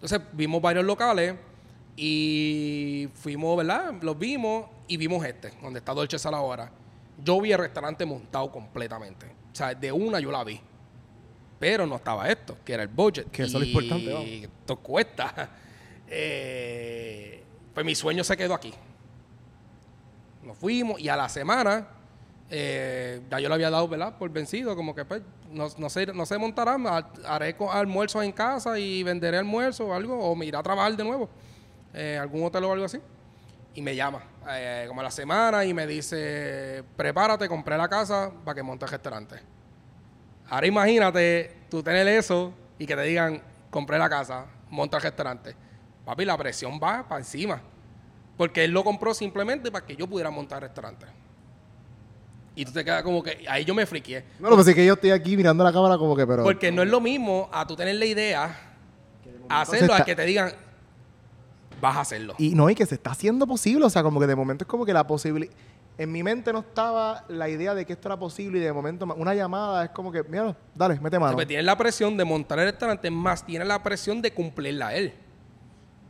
Entonces 0.00 0.20
vimos 0.32 0.62
varios 0.62 0.84
locales 0.84 1.34
y 1.94 3.06
fuimos, 3.14 3.58
¿verdad? 3.58 3.92
Los 4.00 4.18
vimos 4.18 4.64
y 4.88 4.96
vimos 4.96 5.22
este, 5.26 5.52
donde 5.60 5.80
está 5.80 5.92
Dolce 5.92 6.18
Sala 6.18 6.38
ahora. 6.38 6.72
Yo 7.22 7.38
vi 7.38 7.52
el 7.52 7.58
restaurante 7.58 8.06
montado 8.06 8.50
completamente. 8.50 9.26
O 9.26 9.54
sea, 9.54 9.74
de 9.74 9.92
una 9.92 10.18
yo 10.18 10.30
la 10.32 10.42
vi. 10.42 10.58
Pero 11.58 11.86
no 11.86 11.96
estaba 11.96 12.30
esto, 12.30 12.56
que 12.64 12.72
era 12.72 12.82
el 12.82 12.88
budget. 12.88 13.30
Que 13.30 13.42
eso 13.42 13.58
es 13.58 13.60
lo 13.60 13.66
Y 13.66 13.68
importante, 13.68 14.12
vamos. 14.12 14.28
Esto 14.28 14.76
cuesta. 14.76 15.50
Eh, 16.12 17.44
pues 17.72 17.86
mi 17.86 17.94
sueño 17.94 18.24
se 18.24 18.36
quedó 18.36 18.52
aquí. 18.52 18.74
Nos 20.42 20.58
fuimos 20.58 20.98
y 20.98 21.08
a 21.08 21.14
la 21.14 21.28
semana 21.28 21.86
eh, 22.50 23.20
ya 23.30 23.38
yo 23.40 23.48
le 23.48 23.54
había 23.54 23.70
dado, 23.70 23.86
¿verdad? 23.88 24.16
Por 24.18 24.30
vencido, 24.30 24.74
como 24.76 24.94
que 24.94 25.04
pues 25.04 25.22
no, 25.50 25.68
no 25.78 25.88
sé, 25.90 26.06
no 26.06 26.26
sé 26.26 26.36
montará, 26.38 26.76
ha- 26.86 27.10
haré 27.34 27.56
almuerzos 27.72 28.24
en 28.24 28.32
casa 28.32 28.78
y 28.78 29.02
venderé 29.02 29.38
almuerzo 29.38 29.86
o 29.88 29.94
algo, 29.94 30.18
o 30.18 30.34
me 30.34 30.46
iré 30.46 30.56
a 30.56 30.62
trabajar 30.62 30.96
de 30.96 31.04
nuevo, 31.04 31.28
eh, 31.94 32.18
algún 32.20 32.44
hotel 32.44 32.64
o 32.64 32.72
algo 32.72 32.84
así. 32.84 32.98
Y 33.74 33.82
me 33.82 33.94
llama, 33.94 34.22
eh, 34.50 34.84
como 34.88 35.00
a 35.00 35.04
la 35.04 35.10
semana, 35.12 35.64
y 35.64 35.72
me 35.72 35.86
dice, 35.86 36.82
prepárate, 36.96 37.48
compré 37.48 37.76
la 37.78 37.88
casa 37.88 38.30
para 38.44 38.54
que 38.56 38.62
monte 38.64 38.84
el 38.84 38.90
restaurante. 38.90 39.36
Ahora 40.48 40.66
imagínate 40.66 41.56
tú 41.70 41.82
tener 41.82 42.08
eso 42.08 42.52
y 42.78 42.86
que 42.86 42.96
te 42.96 43.02
digan, 43.02 43.40
compré 43.70 43.98
la 43.98 44.08
casa, 44.08 44.46
monta 44.70 44.96
el 44.96 45.04
restaurante. 45.04 45.54
Papi, 46.04 46.24
la 46.24 46.36
presión 46.36 46.80
va 46.82 47.06
para 47.06 47.20
encima. 47.20 47.60
Porque 48.36 48.64
él 48.64 48.72
lo 48.72 48.82
compró 48.82 49.14
simplemente 49.14 49.70
para 49.70 49.86
que 49.86 49.94
yo 49.94 50.08
pudiera 50.08 50.30
montar 50.30 50.62
restaurante. 50.62 51.06
Y 52.60 52.64
tú 52.66 52.72
te 52.72 52.84
quedas 52.84 53.02
como 53.02 53.22
que, 53.22 53.46
ahí 53.48 53.64
yo 53.64 53.74
me 53.74 53.86
friqué. 53.86 54.22
No, 54.38 54.50
lo 54.50 54.56
que 54.58 54.64
sí 54.64 54.74
que 54.74 54.84
yo 54.84 54.92
estoy 54.92 55.12
aquí 55.12 55.34
mirando 55.34 55.64
la 55.64 55.72
cámara 55.72 55.96
como 55.96 56.14
que, 56.14 56.26
pero... 56.26 56.42
Porque 56.42 56.70
no 56.70 56.82
es 56.82 56.90
lo 56.90 57.00
mismo 57.00 57.48
a 57.50 57.66
tú 57.66 57.74
tener 57.74 57.94
la 57.94 58.04
idea, 58.04 58.74
a 59.48 59.62
hacerlo, 59.62 59.94
a 59.94 60.04
que 60.04 60.14
te 60.14 60.26
digan, 60.26 60.52
vas 61.80 61.96
a 61.96 62.00
hacerlo. 62.02 62.34
Y 62.36 62.50
no, 62.50 62.68
y 62.68 62.74
que 62.74 62.84
se 62.84 62.96
está 62.96 63.12
haciendo 63.12 63.46
posible. 63.46 63.86
O 63.86 63.88
sea, 63.88 64.02
como 64.02 64.20
que 64.20 64.26
de 64.26 64.36
momento 64.36 64.64
es 64.64 64.68
como 64.68 64.84
que 64.84 64.92
la 64.92 65.06
posibilidad... 65.06 65.50
En 65.96 66.12
mi 66.12 66.22
mente 66.22 66.52
no 66.52 66.58
estaba 66.58 67.24
la 67.28 67.48
idea 67.48 67.74
de 67.74 67.86
que 67.86 67.94
esto 67.94 68.08
era 68.08 68.18
posible 68.18 68.58
y 68.58 68.60
de 68.60 68.74
momento 68.74 69.06
una 69.16 69.34
llamada 69.34 69.86
es 69.86 69.90
como 69.92 70.12
que, 70.12 70.22
mira, 70.22 70.54
dale, 70.74 71.00
mete 71.00 71.18
mano. 71.18 71.32
Pues 71.32 71.46
tiene 71.46 71.62
la 71.62 71.78
presión 71.78 72.14
de 72.18 72.26
montar 72.26 72.58
el 72.58 72.66
restaurante, 72.66 73.10
más 73.10 73.46
tiene 73.46 73.64
la 73.64 73.82
presión 73.82 74.20
de 74.20 74.34
cumplirla 74.34 74.94
él. 74.94 75.14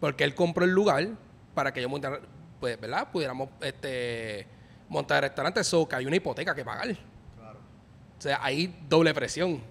Porque 0.00 0.24
él 0.24 0.34
compró 0.34 0.64
el 0.64 0.72
lugar 0.72 1.10
para 1.54 1.72
que 1.72 1.80
yo 1.80 1.88
montara, 1.88 2.18
pues, 2.58 2.80
¿verdad? 2.80 3.08
Pudiéramos 3.12 3.50
este, 3.60 4.48
montar 4.90 5.24
el 5.24 5.30
restaurante, 5.30 5.60
eso 5.60 5.88
que 5.88 5.96
hay 5.96 6.04
una 6.04 6.16
hipoteca 6.16 6.54
que 6.54 6.64
pagar. 6.64 6.90
O 6.90 8.22
sea, 8.22 8.38
hay 8.42 8.84
doble 8.86 9.14
presión. 9.14 9.62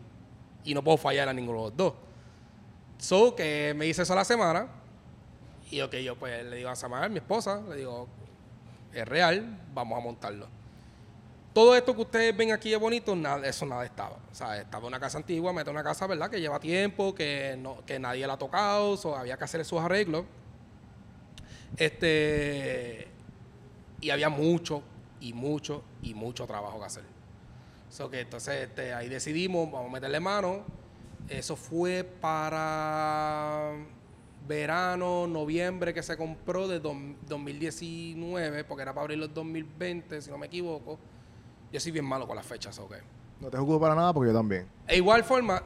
Y 0.64 0.74
no 0.74 0.84
puedo 0.84 0.98
fallar 0.98 1.30
a 1.30 1.34
ninguno 1.34 1.60
de 1.60 1.66
los 1.66 1.78
dos. 1.78 1.94
So 2.98 3.36
que 3.36 3.74
me 3.78 3.86
hice 3.86 4.02
eso 4.02 4.14
a 4.14 4.16
la 4.16 4.26
semana. 4.26 4.68
Y 5.70 5.82
ok, 5.82 5.96
yo 5.98 6.16
pues 6.16 6.44
le 6.46 6.56
digo 6.58 6.70
a 6.70 6.76
Samar, 6.76 7.10
mi 7.12 7.18
esposa, 7.18 7.62
le 7.70 7.76
digo, 7.76 8.08
es 8.92 9.08
real, 9.08 9.60
vamos 9.74 9.98
a 9.98 10.02
montarlo. 10.02 10.48
Todo 11.54 11.76
esto 11.76 11.96
que 11.96 12.02
ustedes 12.02 12.36
ven 12.36 12.52
aquí 12.52 12.74
es 12.74 12.80
bonito, 12.80 13.16
nada, 13.16 13.48
eso 13.48 13.66
nada 13.66 13.86
estaba. 13.86 14.18
O 14.32 14.36
sea, 14.36 14.58
estaba 14.58 14.88
una 14.88 15.00
casa 15.00 15.18
antigua, 15.18 15.54
mete 15.54 15.70
una 15.70 15.84
casa, 15.84 16.08
¿verdad? 16.08 16.30
Que 16.30 16.40
lleva 16.40 16.60
tiempo, 16.60 17.14
que, 17.14 17.56
no, 17.60 17.84
que 17.86 18.00
nadie 18.00 18.26
la 18.26 18.34
ha 18.34 18.38
tocado, 18.38 18.98
so, 18.98 19.16
había 19.16 19.38
que 19.38 19.44
hacer 19.44 19.62
esos 19.62 19.80
arreglos. 19.80 20.26
Este. 21.78 23.08
Y 24.02 24.10
había 24.10 24.30
mucho, 24.30 24.82
y 25.22 25.34
mucho, 25.34 25.84
y 26.02 26.14
mucho 26.14 26.46
trabajo 26.46 26.80
que 26.80 26.86
hacer. 26.86 27.04
So 27.90 28.10
que 28.10 28.22
entonces 28.22 28.68
este, 28.68 28.94
ahí 28.94 29.10
decidimos, 29.10 29.72
vamos 29.72 29.90
a 29.90 29.94
meterle 29.94 30.20
mano. 30.20 30.64
Eso 31.28 31.56
fue 31.56 32.04
para 32.04 33.74
verano, 34.48 35.28
noviembre 35.28 35.94
que 35.94 36.02
se 36.02 36.18
compró 36.18 36.68
de 36.68 36.80
2019, 36.80 38.64
porque 38.64 38.82
era 38.82 38.94
para 38.94 39.04
abrirlo 39.04 39.26
en 39.26 39.34
2020, 39.34 40.22
si 40.22 40.32
no 40.32 40.38
me 40.38 40.48
equivoco. 40.48 41.00
Yo 41.72 41.80
soy 41.80 41.92
bien 41.92 42.06
malo 42.06 42.28
con 42.28 42.36
las 42.36 42.46
fechas, 42.46 42.78
ok. 42.80 42.96
No 43.40 43.50
te 43.50 43.58
juzgo 43.58 43.80
para 43.80 43.96
nada 43.96 44.14
porque 44.14 44.32
yo 44.32 44.38
también. 44.38 44.68
E 44.88 44.98
igual 44.98 45.24
forma, 45.24 45.62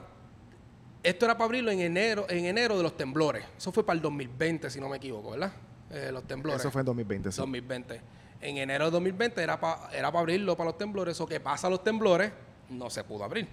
esto 1.02 1.26
era 1.26 1.36
para 1.36 1.46
abrirlo 1.46 1.72
en 1.72 1.80
enero, 1.80 2.26
en 2.30 2.46
enero 2.46 2.78
de 2.78 2.84
los 2.84 2.96
temblores. 2.98 3.46
Eso 3.58 3.72
fue 3.72 3.86
para 3.86 3.96
el 3.96 4.02
2020, 4.02 4.70
si 4.70 4.80
no 4.80 4.90
me 4.90 4.98
equivoco, 4.98 5.32
¿verdad? 5.32 5.54
Eh, 5.90 6.10
los 6.12 6.24
temblores. 6.24 6.60
Eso 6.60 6.72
fue 6.72 6.82
en 6.82 6.86
2020, 6.86 7.32
sí. 7.32 7.38
2020. 7.38 8.02
En 8.44 8.58
enero 8.58 8.86
de 8.86 8.92
2020 8.92 9.42
era 9.42 9.58
para 9.58 9.90
era 9.94 10.12
para 10.12 10.20
abrirlo 10.20 10.58
para 10.58 10.72
los 10.72 10.78
temblores. 10.78 11.16
Eso 11.16 11.26
que 11.26 11.40
pasa 11.40 11.70
los 11.70 11.82
temblores, 11.82 12.32
no 12.70 12.90
se 12.90 13.04
pudo 13.06 13.24
abrir. 13.24 13.48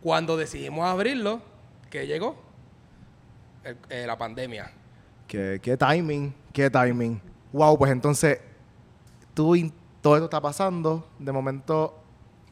Cuando 0.00 0.38
decidimos 0.38 0.86
abrirlo, 0.86 1.42
¿qué 1.90 2.06
llegó? 2.06 2.36
Eh, 3.90 4.04
la 4.06 4.16
pandemia. 4.16 4.72
¿Qué, 5.26 5.60
qué 5.62 5.76
timing, 5.76 6.34
qué 6.52 6.70
timing. 6.70 7.20
Wow, 7.52 7.76
pues 7.76 7.92
entonces, 7.92 8.40
tú 9.34 9.54
todo 10.00 10.16
esto 10.16 10.24
está 10.24 10.40
pasando. 10.40 11.06
De 11.18 11.30
momento 11.30 11.94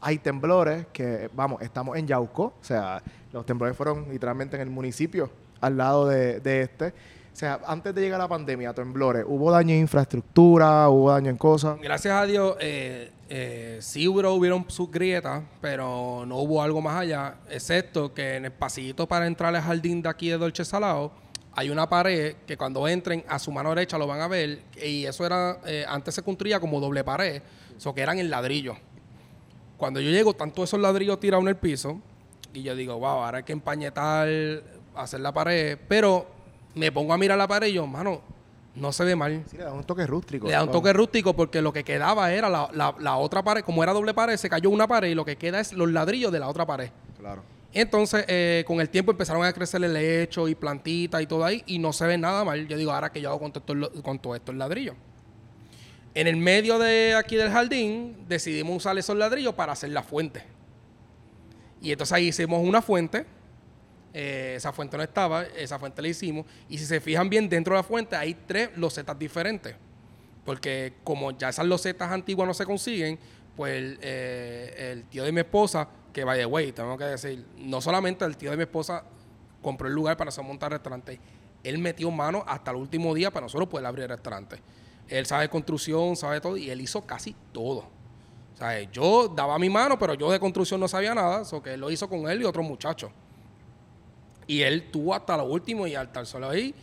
hay 0.02 0.18
temblores 0.18 0.87
que, 0.92 1.30
vamos, 1.32 1.62
estamos 1.62 1.96
en 1.96 2.06
Yauco. 2.06 2.52
O 2.61 2.64
sea, 2.64 3.02
los 3.32 3.46
temblores 3.46 3.75
fueron 3.75 4.06
literalmente 4.11 4.56
en 4.56 4.62
el 4.62 4.70
municipio 4.70 5.30
al 5.62 5.78
lado 5.78 6.08
de 6.08 6.61
este. 6.61 6.92
O 7.36 7.38
sea, 7.38 7.60
antes 7.66 7.94
de 7.94 8.00
llegar 8.00 8.18
la 8.18 8.28
pandemia, 8.28 8.72
temblores, 8.72 9.22
¿hubo 9.28 9.50
daño 9.50 9.74
en 9.74 9.80
infraestructura? 9.80 10.88
¿Hubo 10.88 11.10
daño 11.10 11.28
en 11.28 11.36
cosas? 11.36 11.78
Gracias 11.82 12.14
a 12.14 12.24
Dios, 12.24 12.56
eh, 12.60 13.12
eh, 13.28 13.76
sí 13.82 14.08
hubo, 14.08 14.26
hubieron 14.32 14.64
sus 14.70 14.90
grietas, 14.90 15.42
pero 15.60 16.24
no 16.26 16.38
hubo 16.38 16.62
algo 16.62 16.80
más 16.80 16.98
allá, 16.98 17.34
excepto 17.50 18.14
que 18.14 18.36
en 18.36 18.46
el 18.46 18.52
pasillito 18.52 19.06
para 19.06 19.26
entrar 19.26 19.54
al 19.54 19.60
jardín 19.60 20.00
de 20.00 20.08
aquí 20.08 20.30
de 20.30 20.38
Dolce 20.38 20.64
Salado, 20.64 21.12
hay 21.52 21.68
una 21.68 21.86
pared 21.86 22.36
que 22.46 22.56
cuando 22.56 22.88
entren 22.88 23.22
a 23.28 23.38
su 23.38 23.52
mano 23.52 23.68
derecha 23.68 23.98
lo 23.98 24.06
van 24.06 24.22
a 24.22 24.28
ver, 24.28 24.62
y 24.82 25.04
eso 25.04 25.26
era, 25.26 25.58
eh, 25.66 25.84
antes 25.86 26.14
se 26.14 26.22
construía 26.22 26.58
como 26.58 26.80
doble 26.80 27.04
pared, 27.04 27.42
eso 27.76 27.92
que 27.92 28.00
eran 28.00 28.18
en 28.18 28.30
ladrillo. 28.30 28.78
Cuando 29.76 30.00
yo 30.00 30.08
llego, 30.08 30.32
todos 30.32 30.70
esos 30.70 30.80
ladrillos 30.80 31.20
tirados 31.20 31.42
en 31.42 31.48
el 31.48 31.56
piso, 31.56 32.00
y 32.54 32.62
yo 32.62 32.74
digo, 32.74 32.94
wow, 32.94 33.24
ahora 33.24 33.38
hay 33.38 33.44
que 33.44 33.52
empañetar, 33.52 34.26
hacer 34.94 35.20
la 35.20 35.32
pared, 35.34 35.76
pero 35.86 36.35
me 36.76 36.92
pongo 36.92 37.12
a 37.14 37.18
mirar 37.18 37.38
la 37.38 37.49
pared 37.49 37.68
y 37.68 37.73
yo, 37.73 37.87
mano, 37.87 38.21
no 38.75 38.92
se 38.92 39.02
ve 39.02 39.16
mal. 39.16 39.42
Sí, 39.50 39.56
le 39.56 39.64
da 39.64 39.73
un 39.73 39.83
toque 39.83 40.06
rústico. 40.06 40.47
Le 40.47 40.52
da 40.52 40.62
un 40.62 40.71
toque 40.71 40.92
rústico 40.92 41.35
porque 41.35 41.62
lo 41.62 41.73
que 41.73 41.83
quedaba 41.83 42.30
era 42.33 42.50
la, 42.50 43.16
otra 43.16 43.42
pared, 43.42 43.64
como 43.64 43.83
era 43.83 43.95
doble 43.95 44.12
pared, 44.12 44.37
se 44.37 44.50
cayó 44.50 44.68
una 44.68 44.87
pared 44.87 45.09
y 45.09 45.14
lo 45.14 45.25
que 45.25 45.37
queda 45.37 45.59
es 45.59 45.73
los 45.73 45.90
ladrillos 45.90 46.30
de 46.30 46.38
la 46.38 46.49
otra 46.49 46.66
pared. 46.66 46.90
Claro. 47.18 47.42
Entonces, 47.73 48.26
eh, 48.28 48.62
con 48.66 48.80
el 48.80 48.90
tiempo 48.90 49.11
empezaron 49.11 49.42
a 49.45 49.52
crecer 49.54 49.83
el 49.83 49.95
lecho 49.95 50.49
y 50.49 50.54
plantitas 50.54 51.21
y 51.23 51.26
todo 51.26 51.45
ahí, 51.45 51.62
y 51.66 51.78
no 51.78 51.95
se 51.95 52.06
ve 52.06 52.18
nada 52.18 52.45
mal. 52.45 52.68
Yo 52.68 52.76
digo, 52.76 52.92
ahora 52.92 53.11
que 53.11 53.23
yo 53.23 53.30
hago 53.30 53.40
con 53.40 53.52
todo, 53.52 53.90
con 54.02 54.18
todo 54.18 54.35
esto 54.35 54.52
el 54.52 54.59
ladrillo. 54.59 54.95
En 56.14 56.26
el 56.26 56.37
medio 56.37 56.78
de 56.78 57.14
aquí 57.14 57.37
del 57.37 57.50
jardín, 57.50 58.25
decidimos 58.28 58.76
usar 58.76 58.97
esos 58.99 59.16
ladrillos 59.16 59.54
para 59.54 59.73
hacer 59.73 59.90
la 59.90 60.02
fuente. 60.02 60.45
Y 61.80 61.92
entonces 61.92 62.12
ahí 62.12 62.28
hicimos 62.28 62.62
una 62.62 62.83
fuente 62.83 63.26
eh, 64.18 64.54
esa 64.56 64.73
fuente 64.73 64.96
no 64.96 65.02
estaba, 65.02 65.42
esa 65.42 65.78
fuente 65.78 66.00
la 66.00 66.08
hicimos. 66.08 66.46
Y 66.70 66.78
si 66.78 66.87
se 66.87 67.00
fijan 67.02 67.28
bien, 67.28 67.50
dentro 67.50 67.75
de 67.75 67.80
la 67.80 67.82
fuente 67.82 68.16
hay 68.16 68.32
tres 68.32 68.70
losetas 68.75 69.18
diferentes. 69.18 69.76
Porque 70.42 70.94
como 71.04 71.32
ya 71.32 71.50
esas 71.50 71.66
losetas 71.66 72.11
antiguas 72.11 72.49
no 72.49 72.54
se 72.54 72.64
consiguen, 72.64 73.18
pues 73.54 73.75
el, 73.75 73.99
eh, 74.00 75.04
tío 75.11 75.23
de 75.23 75.32
mi 75.32 75.40
esposa, 75.40 75.87
que 76.14 76.25
by 76.25 76.38
the 76.38 76.46
way, 76.46 76.73
tengo 76.73 76.96
que 76.96 77.04
decir, 77.04 77.44
no 77.58 77.82
solamente 77.82 78.25
el 78.25 78.38
tío 78.38 78.50
de 78.50 78.56
mi 78.56 78.62
esposa 78.62 79.04
compró 79.61 79.87
el 79.87 79.92
lugar 79.92 80.16
para 80.16 80.28
hacer 80.28 80.44
montar 80.44 80.73
restaurante, 80.73 81.20
él 81.62 81.76
metió 81.76 82.11
mano 82.11 82.42
hasta 82.46 82.70
el 82.70 82.78
último 82.78 83.12
día 83.12 83.30
para 83.30 83.44
nosotros 83.44 83.68
poder 83.68 83.85
abrir 83.85 84.04
el 84.04 84.11
restaurante. 84.11 84.62
Él 85.08 85.26
sabe 85.26 85.50
construcción, 85.50 86.16
sabe 86.16 86.40
todo, 86.40 86.56
y 86.56 86.70
él 86.70 86.80
hizo 86.80 87.02
casi 87.02 87.37
todo. 87.52 87.80
O 88.54 88.56
sea, 88.56 88.80
yo 88.90 89.28
daba 89.28 89.58
mi 89.58 89.68
mano, 89.68 89.99
pero 89.99 90.14
yo 90.14 90.32
de 90.32 90.40
construcción 90.40 90.80
no 90.80 90.88
sabía 90.88 91.14
nada, 91.14 91.42
eso 91.42 91.62
que 91.62 91.75
él 91.75 91.80
lo 91.80 91.90
hizo 91.90 92.08
con 92.08 92.30
él 92.30 92.40
y 92.40 92.45
otros 92.45 92.64
muchachos. 92.64 93.10
Y 94.47 94.63
él 94.63 94.91
tuvo 94.91 95.15
hasta 95.15 95.37
lo 95.37 95.45
último 95.45 95.87
y 95.87 95.95
al 95.95 96.06
estar 96.06 96.26
solo 96.26 96.50
ahí. 96.50 96.75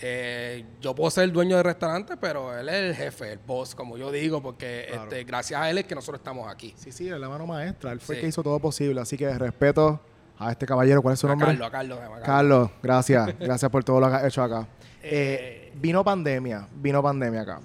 Eh, 0.00 0.64
yo 0.80 0.94
puedo 0.94 1.10
ser 1.10 1.24
el 1.24 1.32
dueño 1.32 1.56
del 1.56 1.64
restaurante, 1.64 2.16
pero 2.16 2.56
él 2.58 2.68
es 2.68 2.74
el 2.74 2.94
jefe, 2.94 3.32
el 3.32 3.38
boss, 3.38 3.74
como 3.74 3.96
yo 3.96 4.10
digo, 4.10 4.42
porque 4.42 4.88
este, 4.92 5.22
gracias 5.22 5.60
a 5.60 5.70
él 5.70 5.78
es 5.78 5.84
que 5.84 5.94
nosotros 5.94 6.18
estamos 6.18 6.50
aquí. 6.50 6.74
Sí, 6.76 6.90
sí, 6.90 7.08
es 7.08 7.18
la 7.18 7.28
mano 7.28 7.46
maestra. 7.46 7.92
Él 7.92 8.00
fue 8.00 8.16
el 8.16 8.20
que 8.22 8.26
hizo 8.28 8.42
todo 8.42 8.58
posible. 8.58 9.00
Así 9.00 9.16
que 9.16 9.32
respeto 9.38 10.00
a 10.38 10.50
este 10.50 10.66
caballero. 10.66 11.02
¿Cuál 11.02 11.14
es 11.14 11.20
su 11.20 11.28
nombre? 11.28 11.46
Carlos, 11.46 11.68
a 11.68 11.70
Carlos. 11.70 11.98
Carlos, 12.24 12.70
gracias. 12.82 13.38
gracias 13.38 13.70
por 13.70 13.84
todo 13.84 14.00
lo 14.00 14.08
que 14.08 14.14
has 14.14 14.24
hecho 14.24 14.42
acá. 14.42 14.66
Eh, 15.02 15.70
eh, 15.70 15.72
vino 15.76 16.02
pandemia, 16.02 16.66
vino 16.74 17.02
pandemia 17.02 17.42
acá. 17.42 17.60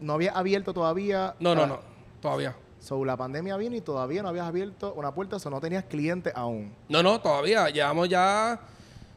¿No 0.00 0.14
había 0.14 0.32
abierto 0.32 0.72
todavía? 0.72 1.34
No, 1.40 1.54
no, 1.54 1.66
no, 1.66 1.80
todavía. 2.20 2.54
So, 2.82 3.04
la 3.04 3.16
pandemia 3.16 3.56
vino 3.56 3.76
y 3.76 3.80
todavía 3.80 4.24
no 4.24 4.28
habías 4.28 4.44
abierto 4.44 4.92
una 4.94 5.14
puerta, 5.14 5.36
o 5.36 5.50
no 5.50 5.60
tenías 5.60 5.84
clientes 5.84 6.32
aún. 6.34 6.74
No, 6.88 7.00
no, 7.00 7.20
todavía. 7.20 7.70
Llevamos 7.70 8.08
ya, 8.08 8.58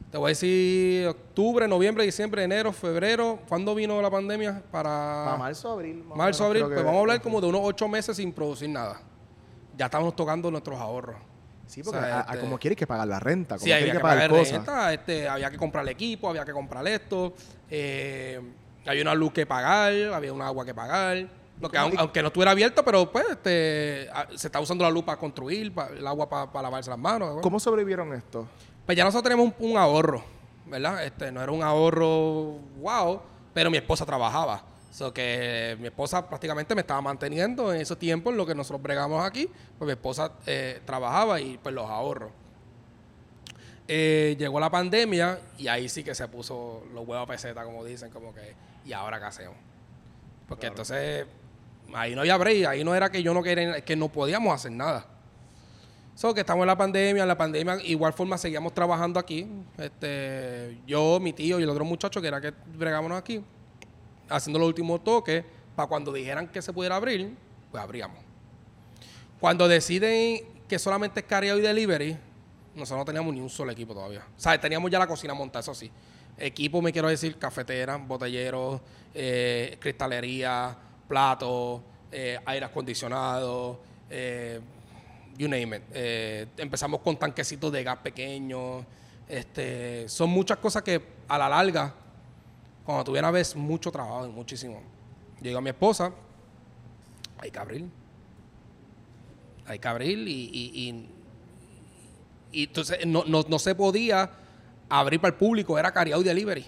te 0.08 0.16
voy 0.16 0.26
a 0.26 0.28
decir, 0.28 1.08
octubre, 1.08 1.66
noviembre, 1.66 2.04
diciembre, 2.04 2.44
enero, 2.44 2.72
febrero. 2.72 3.40
¿Cuándo 3.48 3.74
vino 3.74 4.00
la 4.00 4.08
pandemia? 4.08 4.62
Para, 4.70 5.34
marzo, 5.36 5.72
abril. 5.72 6.04
Marzo, 6.14 6.44
abril. 6.44 6.62
Pues 6.66 6.76
vamos 6.76 6.94
a 6.94 7.00
hablar 7.00 7.20
como 7.20 7.40
de 7.40 7.48
unos 7.48 7.60
ocho 7.64 7.88
meses 7.88 8.16
sin 8.16 8.32
producir 8.32 8.68
nada. 8.68 9.00
Ya 9.76 9.86
estamos 9.86 10.14
tocando 10.14 10.48
nuestros 10.48 10.78
ahorros. 10.78 11.16
Sí, 11.66 11.82
porque 11.82 11.98
este 11.98 12.38
como 12.38 12.58
quieres 12.60 12.78
que 12.78 12.86
pagar 12.86 13.08
la 13.08 13.18
renta, 13.18 13.56
como 13.56 13.64
sí, 13.64 13.72
había 13.72 13.94
que, 13.94 13.98
pagar, 13.98 14.30
renta, 14.30 14.94
este, 14.94 15.28
había 15.28 15.50
que 15.50 15.56
comprar 15.56 15.82
el 15.82 15.88
equipo, 15.88 16.28
había 16.28 16.44
que 16.44 16.52
comprar 16.52 16.86
esto, 16.86 17.34
eh, 17.68 18.40
había 18.86 19.02
una 19.02 19.16
luz 19.16 19.32
que 19.32 19.44
pagar, 19.44 19.92
había 20.14 20.32
un 20.32 20.40
agua 20.40 20.64
que 20.64 20.72
pagar 20.72 21.26
aunque, 21.98 22.22
no 22.22 22.28
estuviera 22.28 22.50
abierto, 22.50 22.84
pero 22.84 23.10
pues 23.10 23.24
este, 23.30 24.08
se 24.34 24.48
está 24.48 24.60
usando 24.60 24.84
la 24.84 24.90
luz 24.90 25.04
para 25.04 25.18
construir, 25.18 25.72
el 25.96 26.06
agua 26.06 26.28
para, 26.28 26.62
lavarse 26.62 26.90
las 26.90 26.98
manos. 26.98 27.38
¿Cómo 27.42 27.58
sobrevivieron 27.58 28.12
esto? 28.12 28.46
Pues 28.84 28.96
ya 28.96 29.04
nosotros 29.04 29.24
tenemos 29.24 29.52
un, 29.58 29.76
ahorro, 29.76 30.22
¿verdad? 30.66 31.04
Este, 31.04 31.32
no 31.32 31.42
era 31.42 31.52
un 31.52 31.62
ahorro 31.62 32.58
wow, 32.80 33.20
pero 33.52 33.70
mi 33.70 33.78
esposa 33.78 34.04
trabajaba. 34.04 34.62
So 34.92 35.12
que 35.12 35.76
mi 35.78 35.88
esposa 35.88 36.26
prácticamente 36.26 36.74
me 36.74 36.80
estaba 36.80 37.02
manteniendo 37.02 37.72
en 37.72 37.82
ese 37.82 37.96
tiempo 37.96 38.30
en 38.30 38.38
lo 38.38 38.46
que 38.46 38.54
nosotros 38.54 38.82
bregamos 38.82 39.22
aquí, 39.24 39.48
pues 39.78 39.86
mi 39.86 39.92
esposa 39.92 40.32
eh, 40.46 40.80
trabajaba 40.86 41.40
y 41.40 41.58
pues 41.58 41.74
los 41.74 41.88
ahorros. 41.90 42.30
Eh, 43.88 44.36
llegó 44.38 44.58
la 44.58 44.70
pandemia 44.70 45.38
y 45.58 45.68
ahí 45.68 45.88
sí 45.88 46.02
que 46.02 46.14
se 46.14 46.26
puso 46.28 46.82
los 46.94 47.06
huevos 47.06 47.28
a 47.28 47.32
peseta, 47.32 47.64
como 47.64 47.84
dicen, 47.84 48.10
como 48.10 48.34
que, 48.34 48.54
¿y 48.84 48.92
ahora 48.92 49.18
qué 49.18 49.26
hacemos? 49.26 49.56
Porque 50.48 50.66
entonces 50.66 51.26
ahí 51.94 52.14
no 52.14 52.20
había 52.22 52.36
break, 52.36 52.66
ahí 52.66 52.84
no 52.84 52.94
era 52.94 53.10
que 53.10 53.22
yo 53.22 53.34
no 53.34 53.42
quería, 53.42 53.80
que 53.80 53.96
no 53.96 54.08
podíamos 54.08 54.54
hacer 54.54 54.72
nada. 54.72 55.06
So 56.14 56.32
que 56.32 56.40
estamos 56.40 56.62
en 56.62 56.68
la 56.68 56.76
pandemia, 56.78 57.22
en 57.22 57.28
la 57.28 57.36
pandemia 57.36 57.78
igual 57.84 58.14
forma 58.14 58.38
seguíamos 58.38 58.72
trabajando 58.72 59.20
aquí. 59.20 59.46
Este, 59.76 60.78
yo, 60.86 61.20
mi 61.20 61.34
tío 61.34 61.60
y 61.60 61.62
el 61.62 61.68
otro 61.68 61.84
muchacho 61.84 62.22
que 62.22 62.28
era 62.28 62.40
que 62.40 62.54
bregábamos 62.74 63.12
aquí, 63.12 63.42
haciendo 64.28 64.58
los 64.58 64.68
últimos 64.68 65.04
toques, 65.04 65.44
para 65.74 65.86
cuando 65.86 66.12
dijeran 66.12 66.48
que 66.48 66.62
se 66.62 66.72
pudiera 66.72 66.96
abrir, 66.96 67.36
pues 67.70 67.82
abríamos. 67.82 68.18
Cuando 69.38 69.68
deciden 69.68 70.40
que 70.66 70.78
solamente 70.78 71.20
es 71.20 71.26
carrera 71.26 71.54
y 71.56 71.60
delivery, 71.60 72.16
nosotros 72.74 72.98
no 72.98 73.04
teníamos 73.04 73.34
ni 73.34 73.40
un 73.40 73.50
solo 73.50 73.72
equipo 73.72 73.92
todavía. 73.92 74.24
O 74.36 74.40
sea, 74.40 74.58
teníamos 74.58 74.90
ya 74.90 74.98
la 74.98 75.06
cocina 75.06 75.34
montada, 75.34 75.60
eso 75.60 75.74
sí. 75.74 75.90
Equipo, 76.38 76.80
me 76.80 76.92
quiero 76.92 77.08
decir, 77.08 77.38
cafetera, 77.38 77.96
botelleros, 77.96 78.80
eh, 79.14 79.76
cristalería, 79.80 80.76
platos, 81.06 81.80
eh, 82.12 82.38
aire 82.44 82.66
acondicionado, 82.66 83.80
eh, 84.10 84.60
you 85.36 85.48
name 85.48 85.76
it. 85.76 85.82
Eh, 85.92 86.46
empezamos 86.56 87.00
con 87.00 87.16
tanquecitos 87.16 87.72
de 87.72 87.82
gas 87.82 87.98
pequeños. 87.98 88.84
Este, 89.28 90.08
son 90.08 90.30
muchas 90.30 90.58
cosas 90.58 90.82
que 90.82 91.02
a 91.28 91.36
la 91.38 91.48
larga, 91.48 91.92
cuando 92.84 93.04
tuviera 93.04 93.30
ves 93.30 93.56
mucho 93.56 93.90
trabajo, 93.90 94.28
muchísimo. 94.28 94.80
Yo 95.40 95.58
a 95.58 95.60
mi 95.60 95.70
esposa, 95.70 96.12
hay 97.38 97.50
que 97.50 97.58
abrir. 97.58 97.84
Hay 99.66 99.78
que 99.78 99.88
abrir 99.88 100.28
y, 100.28 100.50
y, 102.52 102.62
entonces 102.62 103.04
no, 103.04 103.24
no, 103.26 103.58
se 103.58 103.74
podía 103.74 104.30
abrir 104.88 105.20
para 105.20 105.32
el 105.32 105.38
público, 105.38 105.78
era 105.78 105.92
carry 105.92 106.14
y 106.14 106.22
delivery. 106.22 106.64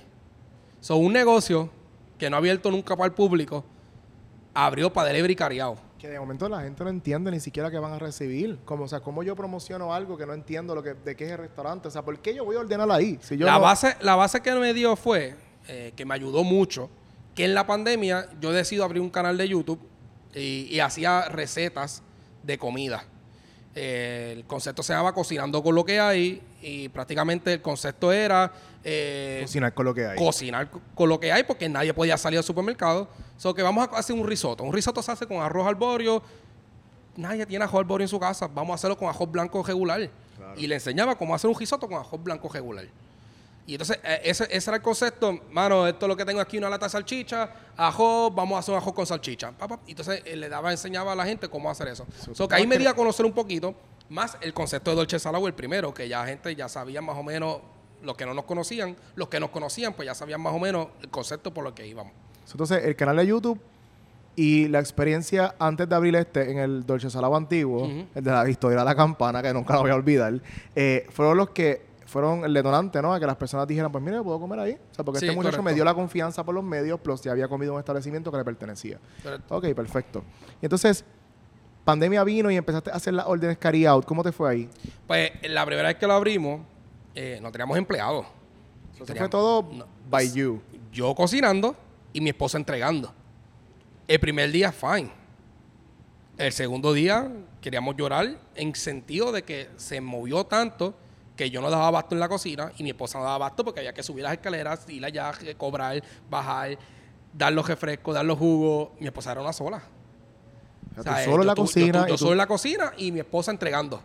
Son 0.80 0.98
un 1.02 1.12
negocio 1.12 1.70
que 2.18 2.28
no 2.28 2.36
ha 2.36 2.38
abierto 2.40 2.70
nunca 2.70 2.96
para 2.96 3.06
el 3.06 3.12
público 3.12 3.64
abrió 4.66 4.92
para 4.92 5.08
delivery 5.08 5.36
cariado. 5.36 5.76
Que 5.98 6.08
de 6.08 6.18
momento 6.18 6.48
la 6.48 6.60
gente 6.62 6.82
no 6.82 6.90
entiende 6.90 7.30
ni 7.30 7.38
siquiera 7.38 7.70
que 7.70 7.78
van 7.78 7.92
a 7.92 7.98
recibir. 7.98 8.58
Como, 8.64 8.84
o 8.84 8.88
sea, 8.88 9.00
¿cómo 9.00 9.22
yo 9.22 9.36
promociono 9.36 9.94
algo 9.94 10.16
que 10.16 10.26
no 10.26 10.34
entiendo 10.34 10.74
lo 10.74 10.82
que, 10.82 10.94
de 10.94 11.14
qué 11.14 11.26
es 11.26 11.30
el 11.30 11.38
restaurante? 11.38 11.88
O 11.88 11.90
sea, 11.90 12.02
¿por 12.02 12.18
qué 12.18 12.34
yo 12.34 12.44
voy 12.44 12.56
a 12.56 12.60
ordenar 12.60 12.90
ahí? 12.90 13.18
Si 13.20 13.36
yo 13.36 13.46
la, 13.46 13.58
base, 13.58 13.96
la 14.00 14.16
base 14.16 14.40
que 14.40 14.52
me 14.54 14.74
dio 14.74 14.96
fue, 14.96 15.36
eh, 15.68 15.92
que 15.94 16.04
me 16.04 16.14
ayudó 16.14 16.42
mucho, 16.42 16.90
que 17.36 17.44
en 17.44 17.54
la 17.54 17.66
pandemia 17.66 18.28
yo 18.40 18.52
decido 18.52 18.84
abrir 18.84 19.00
un 19.00 19.10
canal 19.10 19.36
de 19.36 19.48
YouTube 19.48 19.80
y, 20.34 20.78
hacía 20.80 21.28
recetas 21.28 22.02
de 22.42 22.58
comida. 22.58 23.04
Eh, 23.74 24.34
el 24.36 24.44
concepto 24.44 24.82
se 24.82 24.92
llama 24.92 25.12
Cocinando 25.12 25.62
con 25.62 25.74
lo 25.74 25.84
que 25.84 26.00
hay 26.00 26.42
y 26.60 26.88
prácticamente 26.88 27.54
el 27.54 27.62
concepto 27.62 28.12
era... 28.12 28.52
Eh, 28.84 29.40
cocinar 29.42 29.74
con 29.74 29.84
lo 29.84 29.94
que 29.94 30.06
hay. 30.06 30.18
Cocinar 30.18 30.68
con 30.94 31.08
lo 31.08 31.20
que 31.20 31.32
hay 31.32 31.42
porque 31.42 31.68
nadie 31.68 31.92
podía 31.92 32.16
salir 32.16 32.38
al 32.38 32.44
supermercado. 32.44 33.08
So 33.36 33.54
que 33.54 33.62
vamos 33.62 33.88
a 33.88 33.96
hacer 33.96 34.16
un 34.16 34.26
risotto. 34.26 34.64
Un 34.64 34.72
risotto 34.72 35.02
se 35.02 35.12
hace 35.12 35.26
con 35.26 35.38
arroz 35.38 35.66
arborio. 35.66 36.22
Nadie 37.16 37.44
tiene 37.46 37.64
arroz 37.64 37.80
arborio 37.80 38.04
en 38.04 38.08
su 38.08 38.18
casa. 38.18 38.48
Vamos 38.48 38.72
a 38.72 38.74
hacerlo 38.76 38.96
con 38.96 39.08
arroz 39.08 39.30
blanco 39.30 39.62
regular. 39.62 40.10
Y 40.56 40.66
le 40.66 40.76
enseñaba 40.76 41.16
cómo 41.16 41.34
hacer 41.34 41.50
un 41.50 41.58
risotto 41.58 41.88
con 41.88 41.98
arroz 41.98 42.22
blanco 42.22 42.48
regular. 42.48 42.86
Y 43.68 43.74
entonces, 43.74 43.98
eh, 44.02 44.22
ese, 44.24 44.48
ese, 44.50 44.70
era 44.70 44.76
el 44.78 44.82
concepto. 44.82 45.40
Mano, 45.50 45.86
esto 45.86 46.06
es 46.06 46.08
lo 46.08 46.16
que 46.16 46.24
tengo 46.24 46.40
aquí, 46.40 46.56
una 46.56 46.70
lata 46.70 46.86
de 46.86 46.90
salchicha, 46.90 47.50
ajo, 47.76 48.30
vamos 48.30 48.56
a 48.56 48.60
hacer 48.60 48.72
un 48.72 48.78
ajo 48.78 48.94
con 48.94 49.04
salchicha. 49.04 49.52
Entonces 49.86 50.22
eh, 50.24 50.36
le 50.36 50.48
daba, 50.48 50.70
enseñaba 50.70 51.12
a 51.12 51.14
la 51.14 51.26
gente 51.26 51.50
cómo 51.50 51.68
hacer 51.68 51.88
eso. 51.88 52.06
So, 52.32 52.48
que 52.48 52.54
ahí 52.54 52.66
me 52.66 52.78
di 52.78 52.86
a 52.86 52.94
conocer 52.94 53.26
un 53.26 53.32
poquito, 53.32 53.74
más 54.08 54.38
el 54.40 54.54
concepto 54.54 54.90
de 54.90 54.96
Dolce 54.96 55.18
Salado, 55.18 55.46
el 55.46 55.54
primero, 55.54 55.92
que 55.92 56.08
ya 56.08 56.24
gente 56.26 56.54
ya 56.54 56.68
sabía 56.68 57.00
más 57.00 57.16
o 57.16 57.22
menos, 57.22 57.58
los 58.02 58.16
que 58.16 58.24
no 58.26 58.34
nos 58.34 58.44
conocían, 58.44 58.96
los 59.16 59.28
que 59.28 59.40
nos 59.40 59.50
conocían, 59.50 59.94
pues 59.94 60.06
ya 60.06 60.14
sabían 60.14 60.40
más 60.40 60.54
o 60.54 60.58
menos 60.58 60.88
el 61.02 61.08
concepto 61.08 61.52
por 61.52 61.64
lo 61.64 61.74
que 61.74 61.86
íbamos. 61.86 62.12
Entonces, 62.50 62.84
el 62.84 62.96
canal 62.96 63.16
de 63.16 63.26
YouTube 63.26 63.60
y 64.36 64.68
la 64.68 64.78
experiencia 64.78 65.54
antes 65.58 65.88
de 65.88 65.94
abrir 65.94 66.14
este 66.14 66.50
en 66.50 66.58
el 66.58 66.86
Dolce 66.86 67.10
Salado 67.10 67.36
antiguo, 67.36 67.86
el 68.14 68.24
de 68.24 68.30
la 68.30 68.48
historia 68.48 68.78
de 68.78 68.84
la 68.84 68.94
campana, 68.94 69.42
que 69.42 69.52
nunca 69.52 69.74
lo 69.74 69.82
voy 69.82 69.90
a 69.90 69.94
olvidar, 69.94 70.40
eh, 70.74 71.06
fueron 71.10 71.36
los 71.36 71.50
que 71.50 71.88
fueron 72.06 72.42
el 72.44 72.54
detonante, 72.54 73.02
¿no? 73.02 73.12
A 73.12 73.20
que 73.20 73.26
las 73.26 73.36
personas 73.36 73.68
dijeran, 73.68 73.92
pues 73.92 74.02
mire, 74.02 74.22
puedo 74.22 74.40
comer 74.40 74.60
ahí. 74.60 74.72
O 74.72 74.94
sea, 74.94 75.04
porque 75.04 75.18
este 75.18 75.36
muchacho 75.36 75.62
me 75.62 75.74
dio 75.74 75.84
la 75.84 75.92
confianza 75.92 76.42
por 76.42 76.54
los 76.54 76.64
medios, 76.64 76.98
plus 77.00 77.20
ya 77.20 77.32
había 77.32 77.48
comido 77.48 77.74
un 77.74 77.78
establecimiento 77.80 78.30
que 78.30 78.38
le 78.38 78.44
pertenecía. 78.44 78.98
Ok, 79.50 79.66
perfecto. 79.74 80.22
Y 80.62 80.66
entonces, 80.66 81.04
pandemia 81.88 82.22
vino 82.22 82.50
y 82.50 82.56
empezaste 82.56 82.90
a 82.90 82.96
hacer 82.96 83.14
las 83.14 83.24
órdenes 83.24 83.56
carry 83.56 83.86
out. 83.86 84.04
¿Cómo 84.04 84.22
te 84.22 84.30
fue 84.30 84.50
ahí? 84.50 84.68
Pues 85.06 85.32
la 85.44 85.64
primera 85.64 85.88
vez 85.88 85.96
que 85.96 86.06
lo 86.06 86.12
abrimos, 86.12 86.60
eh, 87.14 87.38
no 87.40 87.50
teníamos 87.50 87.78
empleados. 87.78 88.26
Eso 88.94 89.06
fue 89.06 89.28
todo 89.30 89.66
by 90.10 90.30
you. 90.34 90.60
Yo 90.92 91.14
cocinando 91.14 91.74
y 92.12 92.20
mi 92.20 92.28
esposa 92.28 92.58
entregando. 92.58 93.10
El 94.06 94.20
primer 94.20 94.52
día, 94.52 94.70
fine. 94.70 95.10
El 96.36 96.52
segundo 96.52 96.92
día, 96.92 97.32
queríamos 97.62 97.96
llorar 97.96 98.38
en 98.54 98.74
sentido 98.74 99.32
de 99.32 99.42
que 99.44 99.70
se 99.78 100.02
movió 100.02 100.44
tanto 100.44 100.92
que 101.36 101.48
yo 101.48 101.62
no 101.62 101.70
daba 101.70 101.86
abasto 101.86 102.14
en 102.14 102.20
la 102.20 102.28
cocina 102.28 102.70
y 102.76 102.82
mi 102.82 102.90
esposa 102.90 103.16
no 103.16 103.24
daba 103.24 103.36
abasto 103.36 103.64
porque 103.64 103.80
había 103.80 103.94
que 103.94 104.02
subir 104.02 104.24
las 104.24 104.34
escaleras, 104.34 104.84
ir 104.90 105.02
allá, 105.06 105.32
cobrar, 105.56 106.02
bajar, 106.28 106.76
dar 107.32 107.50
los 107.54 107.66
refrescos, 107.66 108.14
dar 108.14 108.26
los 108.26 108.36
jugos. 108.36 108.90
Mi 109.00 109.06
esposa 109.06 109.32
era 109.32 109.40
una 109.40 109.54
sola. 109.54 109.82
O 110.98 111.02
sea, 111.02 111.24
solo 111.24 111.42
en 111.42 111.46
la 111.46 111.54
cocina. 111.54 112.06
Yo, 112.08 112.18
solo 112.18 112.32
en 112.32 112.38
la 112.38 112.46
cocina 112.46 112.92
y 112.96 113.12
mi 113.12 113.20
esposa 113.20 113.50
entregando. 113.50 114.02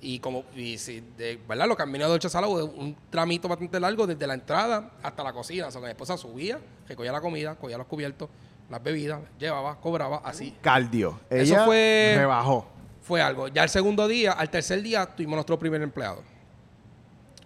Y 0.00 0.18
como, 0.18 0.44
y 0.54 0.76
si, 0.76 1.00
de, 1.16 1.40
¿verdad? 1.48 1.66
Lo 1.66 1.76
que 1.76 1.82
han 1.82 1.90
venido 1.90 2.12
de 2.16 2.28
Salado 2.28 2.66
un 2.66 2.94
tramito 3.08 3.48
bastante 3.48 3.80
largo 3.80 4.06
desde 4.06 4.26
la 4.26 4.34
entrada 4.34 4.90
hasta 5.02 5.24
la 5.24 5.32
cocina. 5.32 5.68
O 5.68 5.70
sea, 5.70 5.80
que 5.80 5.86
mi 5.86 5.90
esposa 5.92 6.18
subía, 6.18 6.60
recogía 6.86 7.10
la 7.10 7.22
comida, 7.22 7.54
cogía 7.54 7.78
los 7.78 7.86
cubiertos, 7.86 8.28
las 8.68 8.82
bebidas, 8.82 9.20
llevaba, 9.38 9.80
cobraba, 9.80 10.20
así. 10.24 10.54
Cardio. 10.60 11.20
Ella 11.30 11.42
Eso 11.42 11.64
fue. 11.64 12.14
Rebajó. 12.16 12.66
Fue 13.00 13.22
algo. 13.22 13.48
Ya 13.48 13.62
el 13.62 13.70
segundo 13.70 14.06
día, 14.06 14.32
al 14.32 14.50
tercer 14.50 14.82
día, 14.82 15.06
tuvimos 15.06 15.36
nuestro 15.36 15.58
primer 15.58 15.80
empleado. 15.80 16.22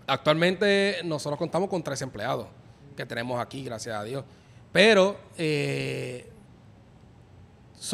Actualmente 0.06 1.00
nosotros 1.04 1.38
contamos 1.38 1.68
con 1.68 1.82
tres 1.82 2.00
empleados 2.02 2.46
que 2.96 3.06
tenemos 3.06 3.40
aquí, 3.40 3.62
gracias 3.62 3.94
a 3.94 4.02
Dios. 4.02 4.24
Pero, 4.72 5.16
eh, 5.36 6.28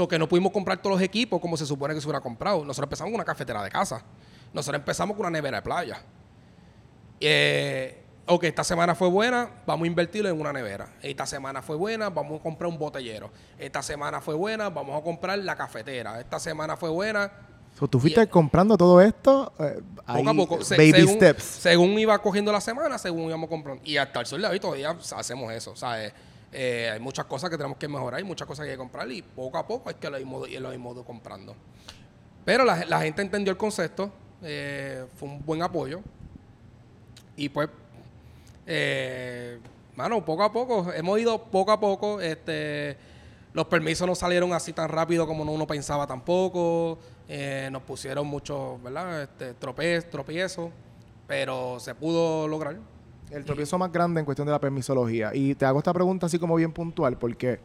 que 0.08 0.18
no 0.18 0.28
pudimos 0.28 0.52
comprar 0.52 0.78
todos 0.80 0.96
los 0.96 1.02
equipos 1.02 1.40
como 1.40 1.56
se 1.56 1.66
supone 1.66 1.94
que 1.94 2.00
se 2.00 2.06
hubiera 2.06 2.20
comprado. 2.20 2.64
Nosotros 2.64 2.86
empezamos 2.86 3.10
con 3.10 3.14
una 3.16 3.24
cafetera 3.24 3.62
de 3.62 3.70
casa. 3.70 4.02
Nosotros 4.52 4.80
empezamos 4.80 5.16
con 5.16 5.26
una 5.26 5.30
nevera 5.30 5.58
de 5.58 5.62
playa. 5.62 6.02
Eh, 7.20 8.02
ok, 8.26 8.44
esta 8.44 8.64
semana 8.64 8.94
fue 8.94 9.08
buena, 9.08 9.50
vamos 9.66 9.84
a 9.84 9.86
invertirlo 9.86 10.28
en 10.28 10.40
una 10.40 10.52
nevera. 10.52 10.88
Esta 11.02 11.26
semana 11.26 11.62
fue 11.62 11.76
buena, 11.76 12.10
vamos 12.10 12.40
a 12.40 12.42
comprar 12.42 12.70
un 12.70 12.78
botellero. 12.78 13.30
Esta 13.58 13.82
semana 13.82 14.20
fue 14.20 14.34
buena, 14.34 14.70
vamos 14.70 15.00
a 15.00 15.02
comprar 15.02 15.38
la 15.38 15.56
cafetera. 15.56 16.20
Esta 16.20 16.38
semana 16.38 16.76
fue 16.76 16.90
buena, 16.90 17.30
¿Tú 17.90 17.98
fuiste 17.98 18.26
comprando 18.28 18.76
todo 18.76 19.00
esto? 19.00 19.52
Eh, 19.58 19.82
poco 20.06 20.30
a 20.30 20.34
poco. 20.34 20.58
baby 20.70 20.92
según, 20.92 21.14
steps. 21.16 21.42
Según 21.42 21.98
iba 21.98 22.16
cogiendo 22.20 22.52
la 22.52 22.60
semana, 22.60 22.98
según 22.98 23.28
íbamos 23.28 23.48
comprando. 23.48 23.82
Y 23.84 23.96
hasta 23.96 24.20
el 24.20 24.26
sol 24.26 24.40
de 24.40 24.48
hoy 24.48 24.60
todavía 24.60 24.96
hacemos 25.16 25.52
eso. 25.52 25.72
O 25.72 25.76
sea, 25.76 26.12
eh, 26.56 26.88
hay 26.88 27.00
muchas 27.00 27.24
cosas 27.24 27.50
que 27.50 27.56
tenemos 27.56 27.76
que 27.78 27.88
mejorar, 27.88 28.18
hay 28.18 28.24
muchas 28.24 28.46
cosas 28.46 28.64
que 28.64 28.70
hay 28.70 28.76
que 28.76 28.78
comprar 28.78 29.10
y 29.10 29.22
poco 29.22 29.58
a 29.58 29.66
poco 29.66 29.90
es 29.90 29.96
que 29.96 30.08
lo 30.08 30.16
hemos, 30.16 30.48
ido 30.48 31.04
comprando. 31.04 31.56
Pero 32.44 32.64
la, 32.64 33.00
gente 33.00 33.22
entendió 33.22 33.50
el 33.50 33.56
concepto, 33.56 34.12
eh, 34.40 35.04
fue 35.16 35.30
un 35.30 35.44
buen 35.44 35.62
apoyo. 35.62 36.00
Y 37.36 37.48
pues, 37.48 37.68
eh, 38.68 39.58
mano, 39.96 40.24
poco 40.24 40.44
a 40.44 40.52
poco, 40.52 40.92
hemos 40.92 41.18
ido 41.18 41.42
poco 41.42 41.72
a 41.72 41.80
poco. 41.80 42.20
Este, 42.20 42.96
los 43.52 43.66
permisos 43.66 44.06
no 44.06 44.14
salieron 44.14 44.52
así 44.52 44.72
tan 44.72 44.88
rápido 44.88 45.26
como 45.26 45.42
uno 45.42 45.66
pensaba 45.66 46.06
tampoco. 46.06 47.00
Eh, 47.28 47.68
nos 47.72 47.82
pusieron 47.82 48.28
muchos, 48.28 48.80
¿verdad? 48.80 49.22
Este, 49.22 49.54
tropiezos, 49.54 50.70
pero 51.26 51.80
se 51.80 51.96
pudo 51.96 52.46
lograr. 52.46 52.93
El 53.34 53.44
tropiezo 53.44 53.76
más 53.78 53.90
grande 53.90 54.20
en 54.20 54.24
cuestión 54.24 54.46
de 54.46 54.52
la 54.52 54.60
permisología. 54.60 55.34
Y 55.34 55.54
te 55.54 55.64
hago 55.64 55.78
esta 55.78 55.92
pregunta 55.92 56.26
así 56.26 56.38
como 56.38 56.54
bien 56.54 56.72
puntual, 56.72 57.18
porque 57.18 57.58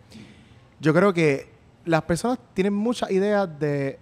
yo 0.80 0.94
creo 0.94 1.14
que 1.14 1.48
las 1.86 2.02
personas 2.02 2.40
tienen 2.54 2.74
muchas 2.74 3.12
ideas 3.12 3.48
de 3.60 4.00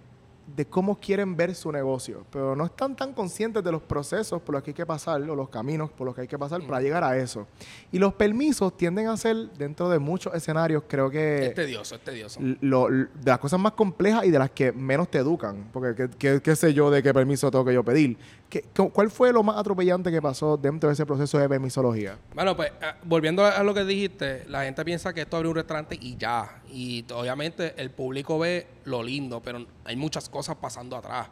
de 0.56 0.66
cómo 0.66 0.98
quieren 0.98 1.36
ver 1.36 1.54
su 1.54 1.70
negocio, 1.70 2.24
pero 2.30 2.56
no 2.56 2.64
están 2.64 2.96
tan 2.96 3.12
conscientes 3.12 3.62
de 3.62 3.70
los 3.70 3.82
procesos 3.82 4.40
por 4.40 4.54
los 4.54 4.62
que 4.62 4.70
hay 4.70 4.74
que 4.74 4.86
pasar 4.86 5.20
o 5.22 5.34
los 5.34 5.48
caminos 5.48 5.90
por 5.90 6.06
los 6.06 6.14
que 6.14 6.22
hay 6.22 6.28
que 6.28 6.38
pasar 6.38 6.62
para 6.62 6.80
llegar 6.80 7.04
a 7.04 7.16
eso. 7.16 7.46
Y 7.92 7.98
los 7.98 8.14
permisos 8.14 8.76
tienden 8.76 9.08
a 9.08 9.16
ser, 9.16 9.36
dentro 9.58 9.88
de 9.88 9.98
muchos 9.98 10.34
escenarios, 10.34 10.84
creo 10.88 11.10
que... 11.10 11.46
Es 11.46 11.54
tedioso, 11.54 11.96
es 11.96 12.00
tedioso. 12.02 12.40
de 12.40 13.08
las 13.24 13.38
cosas 13.38 13.60
más 13.60 13.72
complejas 13.72 14.24
y 14.24 14.30
de 14.30 14.38
las 14.38 14.50
que 14.50 14.72
menos 14.72 15.10
te 15.10 15.18
educan, 15.18 15.68
porque 15.72 16.08
qué, 16.18 16.56
sé 16.56 16.72
yo 16.72 16.90
de 16.90 17.02
qué 17.02 17.12
permiso 17.12 17.50
tengo 17.50 17.64
que 17.64 17.74
yo 17.74 17.84
pedir. 17.84 18.16
¿Qué, 18.48 18.64
¿Cuál 18.92 19.10
fue 19.10 19.30
lo 19.30 19.42
más 19.42 19.58
atropellante 19.58 20.10
que 20.10 20.22
pasó 20.22 20.56
dentro 20.56 20.88
de 20.88 20.94
ese 20.94 21.04
proceso 21.04 21.38
de 21.38 21.48
permisología? 21.48 22.16
Bueno, 22.34 22.56
pues 22.56 22.70
eh, 22.80 22.92
volviendo 23.04 23.44
a 23.44 23.62
lo 23.62 23.74
que 23.74 23.84
dijiste, 23.84 24.44
la 24.48 24.64
gente 24.64 24.84
piensa 24.86 25.12
que 25.12 25.20
esto 25.22 25.36
abre 25.36 25.50
un 25.50 25.54
restaurante 25.54 25.98
y 26.00 26.16
ya. 26.16 26.62
Y 26.70 27.04
obviamente 27.12 27.74
el 27.76 27.90
público 27.90 28.38
ve 28.38 28.66
lo 28.84 29.02
lindo, 29.02 29.42
pero 29.42 29.66
hay 29.84 29.96
muchas 29.96 30.30
cosas 30.30 30.56
pasando 30.56 30.96
atrás, 30.96 31.28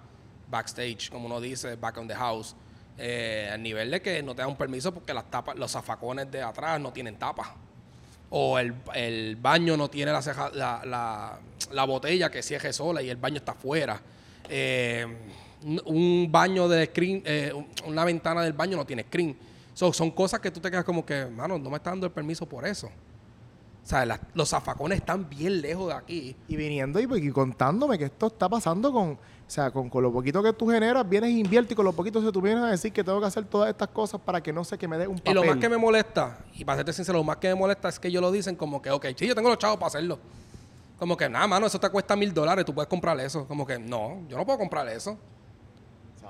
backstage, 0.51 1.09
como 1.11 1.27
uno 1.27 1.41
dice, 1.41 1.77
back 1.77 1.97
on 1.97 2.07
the 2.07 2.15
house. 2.15 2.55
Eh, 2.99 3.51
al 3.53 3.63
nivel 3.63 3.91
de 3.91 4.01
que 4.01 4.23
no 4.23 4.35
te 4.35 4.43
dan 4.43 4.51
un 4.51 4.57
permiso 4.57 4.93
porque 4.93 5.13
las 5.13 5.31
tapas, 5.31 5.57
los 5.57 5.71
zafacones 5.71 6.31
de 6.31 6.43
atrás 6.43 6.79
no 6.81 6.93
tienen 6.93 7.19
tapa. 7.19 7.57
O 8.29 8.59
el, 8.59 9.37
baño 9.37 9.77
no 9.77 9.89
tiene 9.89 10.13
la, 10.13 10.51
la, 10.85 11.39
la, 11.71 11.85
botella 11.85 12.31
que 12.31 12.43
cierre 12.43 12.73
sola 12.73 13.01
y 13.01 13.09
el 13.09 13.17
baño 13.17 13.37
está 13.37 13.53
afuera. 13.53 14.01
Eh, 14.49 15.07
un 15.85 16.29
baño 16.31 16.69
de 16.69 16.87
screen, 16.87 17.23
eh, 17.25 17.53
una 17.87 18.05
ventana 18.05 18.43
del 18.43 18.53
baño 18.53 18.77
no 18.77 18.87
tiene 18.87 19.03
screen. 19.03 19.37
son 19.75 20.11
cosas 20.13 20.41
que 20.41 20.51
tú 20.51 20.61
te 20.61 20.71
quedas 20.71 20.85
como 20.85 21.05
que, 21.05 21.27
mano, 21.27 21.59
no 21.59 21.71
me 21.71 21.77
está 21.77 21.91
dando 21.91 22.07
el 22.07 22.13
permiso 22.13 22.47
por 22.47 22.67
eso. 22.67 22.87
O 22.87 23.89
sea, 23.89 24.21
los 24.35 24.49
zafacones 24.49 24.99
están 24.99 25.29
bien 25.29 25.61
lejos 25.61 25.89
de 25.89 25.95
aquí. 25.95 26.37
Y 26.49 26.57
viniendo 26.57 26.99
y, 26.99 27.31
contándome 27.31 27.97
que 27.97 28.07
esto 28.07 28.27
está 28.27 28.49
pasando 28.49 28.93
con, 28.93 29.13
o 29.13 29.19
sea, 29.47 29.71
con, 29.71 29.91
lo 30.03 30.13
poquito 30.13 30.43
que 30.43 30.53
tú 30.53 30.69
generas, 30.69 31.09
vienes 31.09 31.31
e 31.31 31.35
inviertes 31.35 31.73
y 31.73 31.75
con 31.77 31.85
lo 31.85 31.93
poquito 31.93 32.21
que 32.21 32.33
tú 32.33 32.41
vienes 32.41 32.65
a 32.65 32.69
decir 32.69 32.93
que 32.93 33.05
tengo 33.05 33.21
que 33.21 33.27
hacer 33.27 33.45
todas 33.45 33.71
estas 33.71 33.89
cosas 33.89 34.21
para 34.21 34.41
que 34.41 34.53
no 34.53 34.65
sé 34.65 34.77
que 34.77 34.89
me 34.89 34.99
dé 34.99 35.07
un 35.07 35.19
papel. 35.19 35.33
Y 35.33 35.35
lo 35.35 35.45
más 35.45 35.57
que 35.59 35.69
me 35.69 35.77
molesta, 35.77 36.39
y 36.55 36.65
para 36.65 36.79
serte 36.79 36.93
sincero, 36.93 37.19
lo 37.19 37.25
más 37.25 37.37
que 37.37 37.49
me 37.49 37.55
molesta 37.55 37.89
es 37.89 38.01
que 38.01 38.09
ellos 38.09 38.23
lo 38.23 38.33
dicen 38.33 38.57
como 38.57 38.83
que, 38.83 38.91
ok, 38.91 39.07
sí, 39.17 39.27
yo 39.27 39.37
tengo 39.37 39.49
los 39.49 39.59
chavos 39.59 39.77
para 39.77 39.89
hacerlo. 39.89 40.19
Como 40.99 41.17
que, 41.17 41.29
nada, 41.29 41.47
mano, 41.47 41.67
eso 41.67 41.79
te 41.79 41.89
cuesta 41.91 42.17
mil 42.17 42.35
dólares, 42.35 42.65
tú 42.65 42.75
puedes 42.75 42.89
comprar 42.89 43.19
eso. 43.21 43.47
Como 43.47 43.65
que, 43.65 43.79
no, 43.79 44.23
yo 44.29 44.37
no 44.37 44.45
puedo 44.45 44.59
comprar 44.59 44.89
eso 44.89 45.17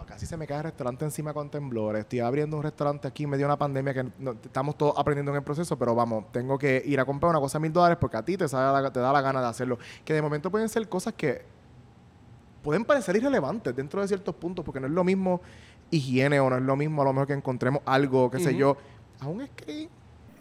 casi 0.06 0.24
se 0.26 0.36
me 0.36 0.46
cae 0.46 0.58
el 0.58 0.64
restaurante 0.64 1.04
encima 1.04 1.34
con 1.34 1.50
temblores. 1.50 2.00
Estoy 2.00 2.20
abriendo 2.20 2.56
un 2.56 2.62
restaurante 2.62 3.06
aquí, 3.08 3.26
me 3.26 3.36
dio 3.36 3.46
una 3.46 3.58
pandemia 3.58 3.92
que 3.92 4.06
estamos 4.44 4.78
todos 4.78 4.94
aprendiendo 4.96 5.32
en 5.32 5.38
el 5.38 5.42
proceso, 5.42 5.76
pero 5.78 5.94
vamos, 5.94 6.30
tengo 6.32 6.58
que 6.58 6.82
ir 6.86 6.98
a 7.00 7.04
comprar 7.04 7.30
una 7.30 7.40
cosa 7.40 7.58
a 7.58 7.60
mil 7.60 7.72
dólares 7.72 7.98
porque 8.00 8.16
a 8.16 8.24
ti 8.24 8.36
te, 8.36 8.46
te 8.46 8.56
da 8.56 9.12
la 9.12 9.20
gana 9.20 9.40
de 9.40 9.48
hacerlo. 9.48 9.78
Que 10.04 10.14
de 10.14 10.22
momento 10.22 10.50
pueden 10.50 10.68
ser 10.68 10.88
cosas 10.88 11.14
que 11.14 11.44
pueden 12.62 12.84
parecer 12.84 13.16
irrelevantes 13.16 13.76
dentro 13.76 14.00
de 14.00 14.08
ciertos 14.08 14.34
puntos, 14.34 14.64
porque 14.64 14.80
no 14.80 14.86
es 14.86 14.92
lo 14.92 15.04
mismo 15.04 15.40
higiene 15.90 16.40
o 16.40 16.50
no 16.50 16.56
es 16.56 16.62
lo 16.62 16.76
mismo 16.76 17.02
a 17.02 17.04
lo 17.04 17.12
mejor 17.12 17.28
que 17.28 17.34
encontremos 17.34 17.82
algo, 17.84 18.30
qué 18.30 18.40
sé 18.40 18.56
yo. 18.56 18.76
Aún 19.20 19.40
es 19.40 19.50
que 19.50 19.88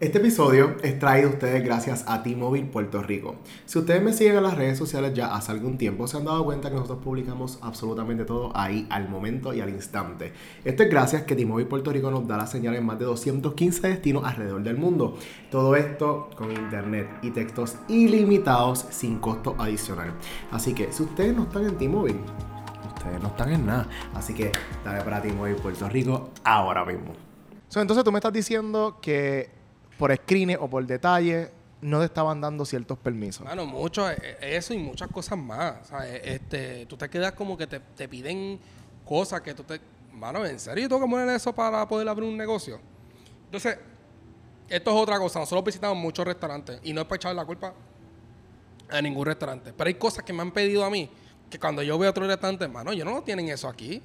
este 0.01 0.17
episodio 0.17 0.75
es 0.84 0.99
traído 0.99 1.29
a 1.29 1.31
ustedes 1.31 1.63
gracias 1.63 2.03
a 2.05 2.21
T-Mobile 2.21 2.65
Puerto 2.65 3.01
Rico. 3.01 3.36
Si 3.65 3.79
ustedes 3.79 4.03
me 4.03 4.12
siguen 4.12 4.36
en 4.36 4.43
las 4.43 4.58
redes 4.58 4.77
sociales 4.77 5.13
ya 5.13 5.34
hace 5.34 5.53
algún 5.53 5.77
tiempo, 5.77 6.05
se 6.05 6.17
han 6.17 6.25
dado 6.25 6.43
cuenta 6.43 6.69
que 6.69 6.75
nosotros 6.75 6.99
publicamos 7.01 7.60
absolutamente 7.62 8.25
todo 8.25 8.51
ahí 8.55 8.86
al 8.89 9.08
momento 9.08 9.53
y 9.53 9.62
al 9.62 9.69
instante. 9.69 10.34
Esto 10.65 10.84
es 10.84 10.89
gracias 10.89 11.23
que 11.23 11.34
T-Mobile 11.36 11.69
Puerto 11.69 11.93
Rico 11.93 12.12
nos 12.12 12.27
da 12.27 12.36
la 12.36 12.45
señal 12.45 12.75
en 12.75 12.86
más 12.86 12.99
de 12.99 13.05
215 13.05 13.88
destinos 13.88 14.25
alrededor 14.25 14.62
del 14.63 14.77
mundo. 14.77 15.17
Todo 15.49 15.77
esto 15.77 16.29
con 16.36 16.51
internet 16.51 17.08
y 17.21 17.31
textos 17.31 17.77
ilimitados 17.88 18.86
sin 18.89 19.19
costo 19.19 19.55
adicional. 19.58 20.13
Así 20.51 20.73
que 20.73 20.91
si 20.91 21.03
ustedes 21.03 21.34
no 21.34 21.43
están 21.43 21.67
en 21.67 21.77
T-Mobile, 21.77 22.19
ustedes 22.97 23.21
no 23.21 23.29
están 23.29 23.53
en 23.53 23.65
nada. 23.65 23.88
Así 24.13 24.34
que 24.34 24.51
dale 24.84 25.03
para 25.05 25.21
voy 25.21 25.53
Puerto 25.53 25.88
Rico 25.88 26.31
ahora 26.43 26.84
mismo. 26.84 27.13
entonces 27.73 28.03
tú 28.03 28.12
me 28.12 28.17
estás 28.17 28.34
diciendo 28.34 28.97
que 29.01 29.55
por 29.97 30.15
screen 30.15 30.58
o 30.60 30.69
por 30.69 30.86
detalle 30.86 31.51
no 31.81 31.99
te 31.99 32.05
estaban 32.05 32.41
dando 32.41 32.65
ciertos 32.65 32.97
permisos. 32.97 33.45
Bueno, 33.45 33.65
mucho, 33.65 34.10
eh, 34.10 34.15
eh, 34.19 34.38
eso 34.58 34.73
y 34.73 34.77
muchas 34.77 35.10
cosas 35.10 35.38
más. 35.38 35.91
Este, 36.23 36.86
tú 36.88 36.97
te 36.97 37.10
quedas 37.10 37.34
como 37.34 37.58
que 37.58 37.67
te, 37.67 37.79
te 37.79 38.08
piden 38.08 38.60
cosas 39.05 39.41
que 39.41 39.53
tú 39.53 39.63
te... 39.63 39.79
Mano, 40.13 40.45
¿en 40.45 40.60
serio 40.60 40.88
tengo 40.88 41.05
que 41.05 41.12
poner 41.12 41.29
eso 41.29 41.53
para 41.53 41.88
poder 41.88 42.08
abrir 42.08 42.27
un 42.27 42.38
negocio? 42.38 42.79
Entonces, 43.45 43.77
esto 44.69 44.91
es 44.91 44.97
otra 44.97 45.19
cosa. 45.19 45.39
Nosotros 45.39 45.65
visitamos 45.65 45.97
muchos 45.97 46.25
restaurantes 46.25 46.79
y 46.84 46.93
no 46.93 47.01
es 47.01 47.08
para 47.08 47.17
echarle 47.17 47.36
la 47.36 47.45
culpa 47.45 47.73
a 48.89 49.01
ningún 49.01 49.25
restaurante. 49.25 49.73
Pero 49.73 49.88
hay 49.88 49.95
cosas 49.95 50.23
que 50.23 50.34
me 50.34 50.41
han 50.41 50.51
pedido 50.51 50.84
a 50.86 50.89
mí 50.89 51.10
que 51.49 51.60
cuando 51.60 51.84
yo 51.84 51.97
veo 51.97 52.10
otro 52.10 52.25
restaurante, 52.25 52.67
mano, 52.67 52.93
yo 52.93 53.05
no 53.05 53.21
tienen 53.21 53.49
eso 53.49 53.67
aquí. 53.67 54.01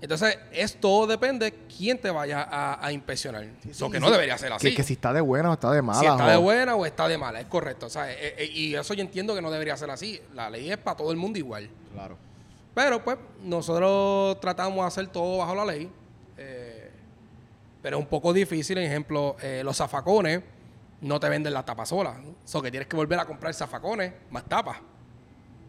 Entonces, 0.00 0.38
esto 0.52 1.06
depende 1.06 1.54
quién 1.74 1.98
te 1.98 2.10
vaya 2.10 2.46
a, 2.50 2.92
impresionar. 2.92 3.46
Eso 3.68 3.90
que 3.90 3.98
no 3.98 4.10
debería 4.10 4.36
ser 4.36 4.52
así. 4.52 4.74
Que, 4.74 4.82
si 4.82 4.92
está 4.92 5.12
de 5.12 5.22
buena 5.22 5.50
o 5.50 5.54
está 5.54 5.70
de 5.72 5.80
mala. 5.80 6.00
Si 6.00 6.06
está 6.06 6.30
de 6.30 6.36
buena 6.36 6.74
o 6.74 6.84
está 6.84 7.08
de 7.08 7.16
mala, 7.16 7.40
es 7.40 7.46
correcto. 7.46 7.86
O 7.86 8.04
eh, 8.04 8.34
eh, 8.38 8.50
y 8.52 8.74
eso 8.74 8.92
yo 8.92 9.00
entiendo 9.00 9.34
que 9.34 9.40
no 9.40 9.50
debería 9.50 9.76
ser 9.76 9.90
así. 9.90 10.20
La 10.34 10.50
ley 10.50 10.70
es 10.70 10.76
para 10.76 10.98
todo 10.98 11.10
el 11.12 11.16
mundo 11.16 11.38
igual. 11.38 11.70
Claro. 11.94 12.18
Pero 12.74 13.02
pues 13.02 13.16
nosotros 13.42 14.38
tratamos 14.40 14.76
de 14.76 14.86
hacer 14.86 15.06
todo 15.08 15.38
bajo 15.38 15.54
la 15.54 15.64
ley. 15.64 15.90
Eh, 16.36 16.90
pero 17.80 17.96
es 17.96 18.02
un 18.02 18.08
poco 18.08 18.34
difícil. 18.34 18.76
Por 18.76 18.84
ejemplo, 18.84 19.36
los 19.62 19.76
zafacones 19.78 20.42
no 21.00 21.18
te 21.18 21.28
venden 21.30 21.54
la 21.54 21.64
tapa 21.64 21.86
sola. 21.86 22.20
O 22.52 22.62
que 22.62 22.70
tienes 22.70 22.86
que 22.86 22.96
volver 22.96 23.18
a 23.18 23.24
comprar 23.24 23.54
zafacones 23.54 24.12
más 24.30 24.44
tapas. 24.44 24.76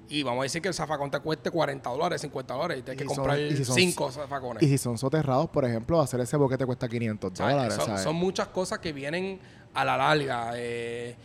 Y 0.09 0.23
vamos 0.23 0.41
a 0.41 0.43
decir 0.43 0.61
que 0.61 0.69
el 0.69 0.73
zafacón 0.73 1.11
te 1.11 1.19
cueste 1.19 1.51
40 1.51 1.89
dólares, 1.89 2.21
50 2.21 2.53
dólares 2.53 2.79
y 2.79 2.81
tienes 2.83 3.01
que 3.01 3.07
comprar 3.07 3.37
5 3.37 4.11
zafacones. 4.11 4.63
Y 4.63 4.67
si 4.67 4.77
son 4.77 4.97
soterrados, 4.97 5.49
por 5.49 5.65
ejemplo, 5.65 5.99
hacer 5.99 6.19
ese 6.21 6.37
boquete 6.37 6.65
cuesta 6.65 6.87
500 6.87 7.33
dólares. 7.33 7.77
Son, 8.01 8.15
muchas 8.15 8.47
cosas 8.47 8.79
que 8.79 8.93
vienen 8.93 9.39
a 9.73 9.83
la 9.83 9.97
larga. 9.97 10.51
Eh, 10.55 11.15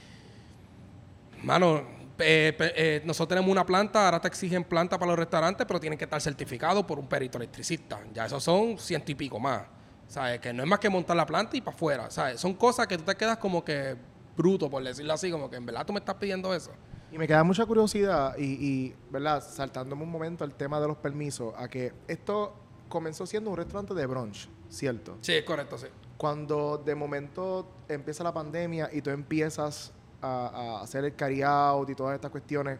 mano, 1.42 1.82
eh, 2.18 2.56
eh, 2.58 3.02
nosotros 3.04 3.28
tenemos 3.28 3.50
una 3.50 3.64
planta, 3.64 4.04
ahora 4.04 4.20
te 4.20 4.28
exigen 4.28 4.64
planta 4.64 4.98
para 4.98 5.10
los 5.10 5.18
restaurantes, 5.18 5.66
pero 5.66 5.78
tienen 5.78 5.98
que 5.98 6.04
estar 6.04 6.20
certificados 6.20 6.84
por 6.84 6.98
un 6.98 7.06
perito 7.06 7.38
electricista. 7.38 8.00
Ya 8.12 8.26
esos 8.26 8.42
son 8.42 8.78
ciento 8.78 9.12
y 9.12 9.14
pico 9.14 9.38
más. 9.38 9.62
¿Sabes? 10.08 10.40
Que 10.40 10.52
no 10.52 10.62
es 10.62 10.68
más 10.68 10.78
que 10.78 10.90
montar 10.90 11.16
la 11.16 11.24
planta 11.24 11.56
y 11.56 11.60
para 11.60 11.74
afuera. 11.74 12.10
¿Sabes? 12.10 12.40
Son 12.40 12.54
cosas 12.54 12.86
que 12.86 12.98
tú 12.98 13.04
te 13.04 13.14
quedas 13.14 13.38
como 13.38 13.64
que 13.64 13.96
bruto, 14.36 14.68
por 14.68 14.82
decirlo 14.82 15.12
así, 15.12 15.30
como 15.30 15.48
que 15.48 15.56
en 15.56 15.66
verdad 15.66 15.86
tú 15.86 15.92
me 15.92 16.00
estás 16.00 16.16
pidiendo 16.16 16.52
eso. 16.54 16.72
Y 17.12 17.18
me 17.18 17.28
queda 17.28 17.44
mucha 17.44 17.66
curiosidad 17.66 18.34
y, 18.38 18.94
¿verdad? 19.10 19.44
Saltándome 19.46 20.02
un 20.02 20.10
momento 20.10 20.44
al 20.44 20.54
tema 20.54 20.80
de 20.80 20.88
los 20.88 20.96
permisos, 20.96 21.52
a 21.58 21.68
que 21.68 21.92
esto 22.08 22.54
comenzó 22.88 23.26
siendo 23.26 23.50
un 23.50 23.56
restaurante 23.58 23.92
de 23.92 24.06
brunch, 24.06 24.48
¿cierto? 24.70 25.18
Sí, 25.20 25.34
es 25.34 25.44
correcto, 25.44 25.76
sí. 25.76 25.88
Cuando 26.16 26.78
de 26.78 26.94
momento 26.94 27.68
empieza 27.86 28.24
la 28.24 28.32
pandemia 28.32 28.88
y 28.90 29.02
tú 29.02 29.10
empiezas 29.10 29.92
a, 30.22 30.80
hacer 30.82 31.04
el 31.04 31.14
carry 31.14 31.42
out 31.42 31.90
y 31.90 31.94
todas 31.94 32.14
estas 32.14 32.30
cuestiones, 32.30 32.78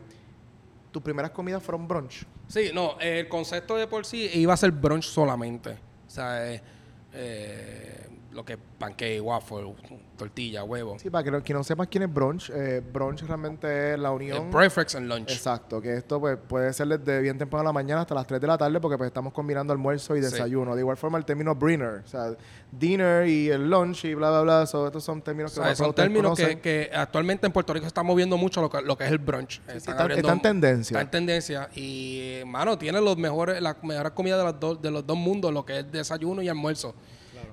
¿tus 0.91 1.03
primeras 1.03 1.33
comidas 1.33 1.63
fueron 1.63 1.87
brunch? 1.87 2.25
Sí, 2.49 2.71
no, 2.73 2.99
el 3.01 3.29
concepto 3.29 3.77
de 3.77 3.87
por 3.87 4.07
sí 4.07 4.31
iba 4.33 4.55
a 4.55 4.57
ser 4.57 4.73
brunch 4.73 5.05
solamente. 5.05 5.73
O 6.07 6.11
sea, 6.11 6.51
eh, 6.51 6.63
eh 7.13 8.12
lo 8.33 8.45
que 8.45 8.55
es 8.55 8.59
pancake, 8.79 9.21
waffle, 9.21 9.75
tortilla, 10.17 10.65
huevo. 10.65 10.99
Sí, 10.99 11.11
para 11.11 11.25
que, 11.25 11.31
no, 11.31 11.59
no 11.59 11.65
sepas 11.65 11.89
quién 11.89 12.05
es 12.05 12.13
brunch, 12.13 12.51
eh, 12.51 12.81
brunch 12.81 13.23
realmente 13.23 13.93
es 13.93 13.99
la 13.99 14.11
unión. 14.11 14.51
breakfast 14.51 14.97
and 14.97 15.09
lunch. 15.09 15.31
Exacto, 15.31 15.81
que 15.81 15.97
esto 15.97 16.21
pues, 16.21 16.39
puede 16.49 16.73
ser 16.73 16.89
desde 16.89 17.21
bien 17.21 17.39
temprano 17.39 17.63
a 17.63 17.65
la 17.65 17.73
mañana 17.73 18.03
hasta 18.03 18.15
las 18.15 18.27
3 18.27 18.41
de 18.41 18.47
la 18.47 18.59
tarde 18.59 18.81
porque 18.81 18.97
pues 18.97 19.09
estamos 19.09 19.33
combinando 19.33 19.73
almuerzo 19.73 20.17
y 20.17 20.21
desayuno. 20.21 20.75
De 20.75 20.81
igual 20.81 20.97
forma 20.97 21.19
el 21.19 21.25
término 21.25 21.55
dinner, 21.55 22.03
o 22.05 22.09
sea, 22.09 22.35
dinner 22.71 23.27
y 23.27 23.51
el 23.51 23.69
lunch 23.69 24.05
y 24.05 24.15
bla, 24.15 24.31
bla, 24.31 24.41
bla, 24.43 24.63
estos 24.63 25.05
son 25.05 25.23
términos 25.23 25.55
que 25.55 25.61
o 25.61 25.65
sea, 25.65 25.75
son 25.75 25.95
términos 25.95 26.39
que, 26.39 26.91
actualmente 26.93 27.47
en 27.47 27.53
Puerto 27.53 27.73
Rico 27.73 27.85
se 27.85 27.89
está 27.89 28.03
moviendo 28.03 28.37
mucho 28.37 28.61
lo 28.61 28.71
que, 28.71 28.81
lo 28.83 28.97
que 28.97 29.05
es 29.05 29.11
el 29.11 29.19
brunch. 29.19 29.61
está, 29.69 30.07
en 30.07 30.43
tendencia. 30.43 30.95
Está 30.95 31.01
en 31.03 31.11
tendencia 31.11 31.69
y, 31.75 32.43
mano, 32.47 32.79
tiene 32.79 33.01
los 33.01 33.17
mejores, 33.17 33.61
las 33.61 33.83
mejores 33.83 34.13
comidas 34.13 34.39
de, 34.39 34.45
las 34.45 34.83
de 34.83 34.91
los 34.91 35.07
dos 35.07 35.17
mundos, 35.17 35.53
lo 35.53 35.65
que 35.65 35.81
es 35.81 35.93
desayuno 35.93 36.43
y 36.43 36.49
almuerzo. 36.49 36.95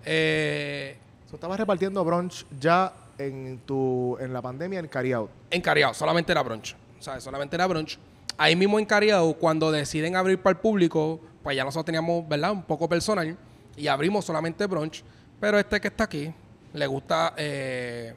Eh, 0.05 0.97
estabas 1.31 1.59
repartiendo 1.59 2.03
brunch 2.03 2.45
ya 2.59 2.93
en 3.17 3.59
tu 3.65 4.17
en 4.19 4.33
la 4.33 4.41
pandemia 4.41 4.79
en 4.79 4.87
Cariao. 4.87 5.29
En 5.49 5.61
Cariao, 5.61 5.93
solamente 5.93 6.31
era 6.31 6.41
brunch. 6.41 6.75
O 6.99 7.01
sea, 7.01 7.19
solamente 7.19 7.55
era 7.55 7.67
brunch. 7.67 7.99
Ahí 8.37 8.55
mismo 8.55 8.79
en 8.79 8.85
Cariao, 8.85 9.33
cuando 9.33 9.71
deciden 9.71 10.15
abrir 10.15 10.41
para 10.41 10.51
el 10.51 10.57
público, 10.57 11.19
pues 11.43 11.55
ya 11.55 11.63
nosotros 11.63 11.85
teníamos, 11.85 12.27
¿verdad? 12.27 12.51
Un 12.51 12.63
poco 12.63 12.87
personal 12.87 13.37
y 13.75 13.87
abrimos 13.87 14.25
solamente 14.25 14.65
brunch. 14.65 15.03
Pero 15.39 15.57
este 15.57 15.79
que 15.79 15.87
está 15.87 16.03
aquí, 16.05 16.33
le 16.73 16.87
gusta, 16.87 17.33
eh, 17.37 18.13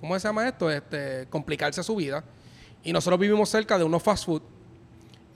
¿cómo 0.00 0.18
se 0.18 0.28
llama 0.28 0.48
esto? 0.48 0.70
Este, 0.70 1.26
complicarse 1.28 1.82
su 1.82 1.96
vida. 1.96 2.24
Y 2.84 2.92
nosotros 2.92 3.18
vivimos 3.18 3.48
cerca 3.48 3.76
de 3.78 3.84
unos 3.84 4.02
fast 4.02 4.26
food 4.26 4.42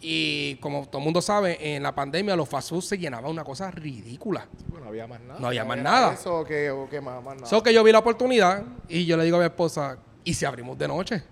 y 0.01 0.57
como 0.57 0.87
todo 0.87 0.99
el 0.99 1.05
mundo 1.05 1.21
sabe, 1.21 1.77
en 1.77 1.83
la 1.83 1.95
pandemia 1.95 2.35
los 2.35 2.49
fast 2.49 2.71
food 2.71 2.83
se 2.83 2.99
llenaban 2.99 3.31
una 3.31 3.45
cosa 3.45 3.71
ridícula. 3.71 4.47
no 4.73 4.89
había 4.89 5.07
más 5.07 5.21
nada. 5.21 5.41
No 5.41 5.47
había 5.49 5.65
más 5.65 5.79
nada. 5.79 6.13
Eso 6.15 6.45
que, 6.45 6.71
o 6.71 6.89
que 6.89 7.01
más, 7.01 7.23
más 7.23 7.35
nada. 7.35 7.47
Eso 7.47 7.63
que 7.63 7.75
yo 7.75 7.85
vi 7.85 7.93
la 7.93 7.99
oportunidad 7.99 8.65
y 8.89 9.05
yo 9.05 9.17
le 9.17 9.25
digo 9.25 9.37
a 9.37 9.41
mi 9.41 9.47
esposa, 9.47 9.99
¿y 10.25 10.33
si 10.33 10.45
abrimos 10.47 10.79
de 10.79 10.89
noche? 10.89 11.23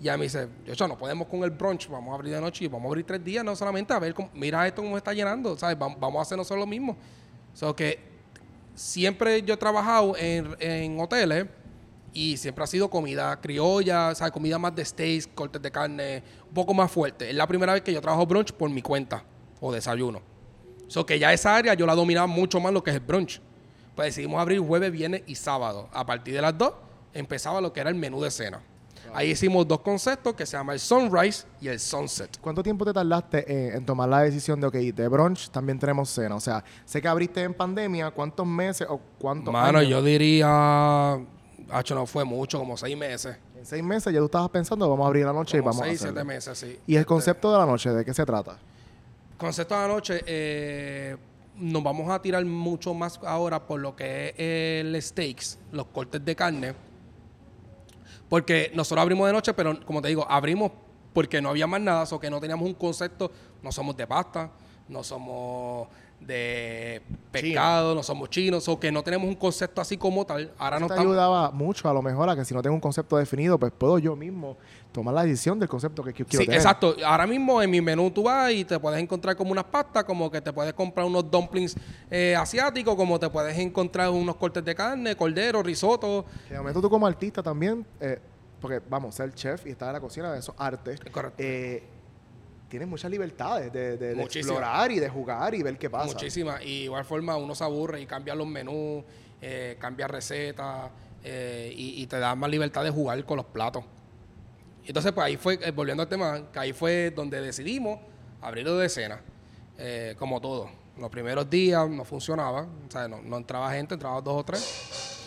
Y 0.00 0.04
ella 0.04 0.16
me 0.16 0.24
dice, 0.24 0.48
yo 0.66 0.88
no 0.88 0.96
podemos 0.96 1.28
con 1.28 1.44
el 1.44 1.50
brunch, 1.50 1.88
vamos 1.88 2.12
a 2.12 2.14
abrir 2.14 2.32
de 2.34 2.40
noche 2.40 2.64
y 2.64 2.68
vamos 2.68 2.86
a 2.86 2.88
abrir 2.88 3.04
tres 3.04 3.22
días, 3.22 3.44
no 3.44 3.54
solamente 3.54 3.92
a 3.92 3.98
ver, 3.98 4.14
cómo, 4.14 4.30
mira 4.34 4.66
esto 4.66 4.82
cómo 4.82 4.96
está 4.96 5.12
llenando, 5.12 5.56
¿sabes? 5.56 5.78
Vamos, 5.78 6.16
a 6.16 6.22
hacer 6.22 6.38
nosotros 6.38 6.60
lo 6.60 6.66
mismo. 6.66 6.96
O 7.60 7.76
que 7.76 7.98
siempre 8.74 9.42
yo 9.42 9.54
he 9.54 9.56
trabajado 9.56 10.16
en, 10.16 10.56
en 10.58 10.98
hoteles 10.98 11.46
y 12.14 12.36
siempre 12.36 12.62
ha 12.62 12.66
sido 12.68 12.88
comida 12.88 13.38
criolla, 13.40 14.14
¿sabes? 14.14 14.32
comida 14.32 14.56
más 14.56 14.74
de 14.74 14.84
steaks, 14.84 15.26
cortes 15.26 15.60
de 15.60 15.70
carne, 15.70 16.22
un 16.48 16.54
poco 16.54 16.72
más 16.72 16.90
fuerte. 16.90 17.28
Es 17.28 17.34
la 17.34 17.46
primera 17.46 17.74
vez 17.74 17.82
que 17.82 17.92
yo 17.92 18.00
trabajo 18.00 18.24
brunch 18.24 18.52
por 18.52 18.70
mi 18.70 18.80
cuenta 18.80 19.24
o 19.60 19.72
desayuno. 19.72 20.22
So 20.86 21.04
que 21.04 21.18
ya 21.18 21.32
esa 21.32 21.56
área 21.56 21.74
yo 21.74 21.86
la 21.86 21.94
dominaba 21.94 22.28
mucho 22.28 22.60
más 22.60 22.72
lo 22.72 22.82
que 22.82 22.90
es 22.90 22.96
el 22.96 23.02
brunch. 23.02 23.40
Pues 23.96 24.06
decidimos 24.06 24.40
abrir 24.40 24.60
jueves, 24.60 24.92
viernes 24.92 25.22
y 25.26 25.34
sábado. 25.34 25.88
A 25.92 26.06
partir 26.06 26.34
de 26.34 26.40
las 26.40 26.56
dos 26.56 26.72
empezaba 27.12 27.60
lo 27.60 27.72
que 27.72 27.80
era 27.80 27.90
el 27.90 27.96
menú 27.96 28.22
de 28.22 28.30
cena. 28.30 28.62
Ahí 29.12 29.30
hicimos 29.30 29.66
dos 29.68 29.80
conceptos 29.80 30.34
que 30.34 30.46
se 30.46 30.56
llama 30.56 30.72
el 30.72 30.80
sunrise 30.80 31.46
y 31.60 31.68
el 31.68 31.78
sunset. 31.78 32.38
¿Cuánto 32.40 32.62
tiempo 32.62 32.84
te 32.84 32.92
tardaste 32.92 33.76
en, 33.76 33.84
tomar 33.84 34.08
la 34.08 34.20
decisión 34.22 34.60
de, 34.60 34.66
ok, 34.66 34.74
de 34.74 35.08
brunch 35.08 35.50
también 35.50 35.78
tenemos 35.78 36.10
cena? 36.10 36.34
O 36.34 36.40
sea, 36.40 36.64
sé 36.84 37.00
que 37.00 37.06
abriste 37.06 37.42
en 37.42 37.54
pandemia, 37.54 38.10
¿cuántos 38.10 38.46
meses 38.46 38.86
o 38.90 39.00
cuántos 39.18 39.52
Mano, 39.52 39.82
yo 39.82 40.02
diría 40.02 41.20
Hacho, 41.70 41.94
no 41.94 42.06
fue 42.06 42.24
mucho, 42.24 42.58
como 42.58 42.76
seis 42.76 42.96
meses. 42.96 43.36
En 43.56 43.64
seis 43.64 43.82
meses 43.82 44.12
ya 44.12 44.18
tú 44.18 44.26
estabas 44.26 44.50
pensando, 44.50 44.88
vamos 44.88 45.04
a 45.04 45.08
abrir 45.08 45.24
la 45.24 45.32
noche 45.32 45.58
y 45.58 45.60
vamos 45.60 45.78
seis, 45.78 46.02
a 46.02 46.06
siete 46.06 46.24
meses, 46.24 46.58
sí. 46.58 46.78
¿Y 46.86 46.96
el 46.96 47.06
concepto 47.06 47.52
de 47.52 47.58
la 47.58 47.66
noche, 47.66 47.90
de 47.90 48.04
qué 48.04 48.12
se 48.12 48.24
trata? 48.24 48.58
Concepto 49.38 49.74
de 49.74 49.80
la 49.80 49.88
noche, 49.88 50.22
eh, 50.26 51.16
nos 51.56 51.82
vamos 51.82 52.10
a 52.10 52.20
tirar 52.20 52.44
mucho 52.44 52.94
más 52.94 53.18
ahora 53.24 53.66
por 53.66 53.80
lo 53.80 53.96
que 53.96 54.28
es 54.30 54.84
el 54.84 55.02
steaks, 55.02 55.58
los 55.72 55.86
cortes 55.86 56.24
de 56.24 56.36
carne. 56.36 56.74
Porque 58.28 58.70
nosotros 58.74 59.02
abrimos 59.02 59.26
de 59.26 59.32
noche, 59.32 59.54
pero 59.54 59.84
como 59.84 60.02
te 60.02 60.08
digo, 60.08 60.26
abrimos 60.28 60.72
porque 61.12 61.40
no 61.40 61.50
había 61.50 61.66
más 61.66 61.80
nada, 61.80 62.04
o 62.10 62.20
que 62.20 62.28
no 62.28 62.40
teníamos 62.40 62.66
un 62.66 62.74
concepto, 62.74 63.30
no 63.62 63.70
somos 63.70 63.96
de 63.96 64.06
pasta, 64.06 64.50
no 64.88 65.02
somos 65.04 65.88
de 66.26 67.02
pescado, 67.30 67.94
no 67.94 68.02
somos 68.02 68.30
chinos, 68.30 68.68
o 68.68 68.78
que 68.78 68.90
no 68.92 69.02
tenemos 69.02 69.28
un 69.28 69.34
concepto 69.34 69.80
así 69.80 69.96
como 69.96 70.24
tal. 70.24 70.52
Ahora 70.58 70.78
no 70.78 70.86
te 70.86 70.94
ayudaba 70.94 71.50
mucho 71.50 71.88
a 71.88 71.92
lo 71.92 72.02
mejor 72.02 72.28
a 72.28 72.36
que 72.36 72.44
si 72.44 72.54
no 72.54 72.62
tengo 72.62 72.74
un 72.74 72.80
concepto 72.80 73.16
definido, 73.16 73.58
pues 73.58 73.72
puedo 73.76 73.98
yo 73.98 74.16
mismo 74.16 74.56
tomar 74.92 75.14
la 75.14 75.24
decisión 75.24 75.58
del 75.58 75.68
concepto 75.68 76.04
que 76.04 76.12
quiero 76.12 76.30
sí, 76.30 76.50
exacto. 76.50 76.94
Ahora 77.04 77.26
mismo 77.26 77.60
en 77.60 77.70
mi 77.70 77.80
menú 77.80 78.10
tú 78.10 78.22
vas 78.22 78.52
y 78.52 78.64
te 78.64 78.78
puedes 78.78 79.00
encontrar 79.02 79.36
como 79.36 79.50
unas 79.50 79.64
pastas, 79.64 80.04
como 80.04 80.30
que 80.30 80.40
te 80.40 80.52
puedes 80.52 80.72
comprar 80.72 81.06
unos 81.06 81.28
dumplings 81.30 81.76
eh, 82.10 82.36
asiáticos, 82.36 82.94
como 82.94 83.18
te 83.18 83.28
puedes 83.28 83.58
encontrar 83.58 84.10
unos 84.10 84.36
cortes 84.36 84.64
de 84.64 84.74
carne, 84.74 85.16
cordero, 85.16 85.62
risotto. 85.62 86.24
De 86.48 86.56
momento 86.56 86.80
tú 86.80 86.88
como 86.88 87.06
artista 87.06 87.42
también, 87.42 87.84
eh, 88.00 88.20
porque 88.60 88.80
vamos, 88.88 89.14
ser 89.14 89.34
chef 89.34 89.66
y 89.66 89.70
estar 89.70 89.88
en 89.88 89.94
la 89.94 90.00
cocina 90.00 90.32
de 90.32 90.38
esos 90.38 90.54
artes. 90.56 91.00
Correcto. 91.10 91.42
Eh, 91.42 91.82
tienes 92.68 92.88
muchas 92.88 93.10
libertades 93.10 93.72
de, 93.72 94.12
explorar 94.22 94.90
y 94.90 94.98
de 94.98 95.08
jugar 95.08 95.54
y 95.54 95.62
ver 95.62 95.78
qué 95.78 95.90
pasa. 95.90 96.06
Muchísimas. 96.06 96.62
Y 96.64 96.84
igual 96.84 97.04
forma 97.04 97.36
uno 97.36 97.54
se 97.54 97.64
aburre 97.64 98.00
y 98.00 98.06
cambia 98.06 98.34
los 98.34 98.46
menús, 98.46 99.04
eh, 99.40 99.76
cambia 99.78 100.08
recetas 100.08 100.90
eh, 101.26 101.72
y, 101.74 102.06
te 102.06 102.18
da 102.18 102.34
más 102.34 102.50
libertad 102.50 102.84
de 102.84 102.90
jugar 102.90 103.24
con 103.24 103.38
los 103.38 103.46
platos. 103.46 103.82
Y 104.84 104.88
entonces, 104.88 105.12
pues 105.12 105.26
ahí 105.26 105.36
fue, 105.38 105.58
eh, 105.62 105.70
volviendo 105.70 106.02
al 106.02 106.08
tema, 106.08 106.50
que 106.52 106.58
ahí 106.58 106.72
fue 106.74 107.10
donde 107.10 107.40
decidimos 107.40 107.98
abrirlo 108.42 108.76
de 108.76 108.86
escena, 108.86 109.22
eh, 109.78 110.14
como 110.18 110.38
todo. 110.40 110.68
Los 110.98 111.10
primeros 111.10 111.48
días 111.48 111.88
no 111.88 112.04
funcionaba, 112.04 112.62
o 112.62 112.90
sea, 112.90 113.08
no, 113.08 113.22
no 113.22 113.38
entraba 113.38 113.72
gente, 113.72 113.94
entraba 113.94 114.20
dos 114.20 114.40
o 114.40 114.44
tres. 114.44 115.24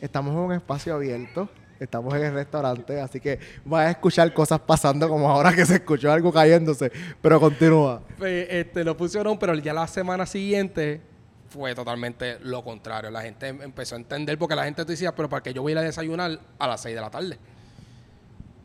Estamos 0.00 0.32
en 0.32 0.38
un 0.38 0.52
espacio 0.52 0.94
abierto 0.94 1.48
Estamos 1.80 2.12
en 2.14 2.24
el 2.24 2.34
restaurante, 2.34 3.00
así 3.00 3.20
que 3.20 3.38
vas 3.64 3.86
a 3.86 3.90
escuchar 3.90 4.32
cosas 4.32 4.58
pasando 4.60 5.08
como 5.08 5.30
ahora 5.30 5.54
que 5.54 5.64
se 5.64 5.74
escuchó 5.76 6.10
algo 6.10 6.32
cayéndose. 6.32 6.90
Pero 7.22 7.38
continúa. 7.38 8.02
Este, 8.20 8.82
lo 8.82 8.96
pusieron, 8.96 9.38
pero 9.38 9.54
ya 9.54 9.72
la 9.72 9.86
semana 9.86 10.26
siguiente 10.26 11.00
fue 11.48 11.74
totalmente 11.74 12.38
lo 12.42 12.62
contrario. 12.62 13.10
La 13.10 13.22
gente 13.22 13.48
empezó 13.48 13.94
a 13.94 13.98
entender 13.98 14.38
porque 14.38 14.54
la 14.54 14.64
gente 14.64 14.84
decía, 14.84 15.14
pero 15.14 15.28
¿para 15.28 15.42
qué 15.42 15.54
yo 15.54 15.62
voy 15.62 15.70
a 15.70 15.74
ir 15.74 15.78
a 15.78 15.82
desayunar 15.82 16.40
a 16.58 16.66
las 16.66 16.80
6 16.82 16.94
de 16.94 17.00
la 17.00 17.10
tarde? 17.10 17.38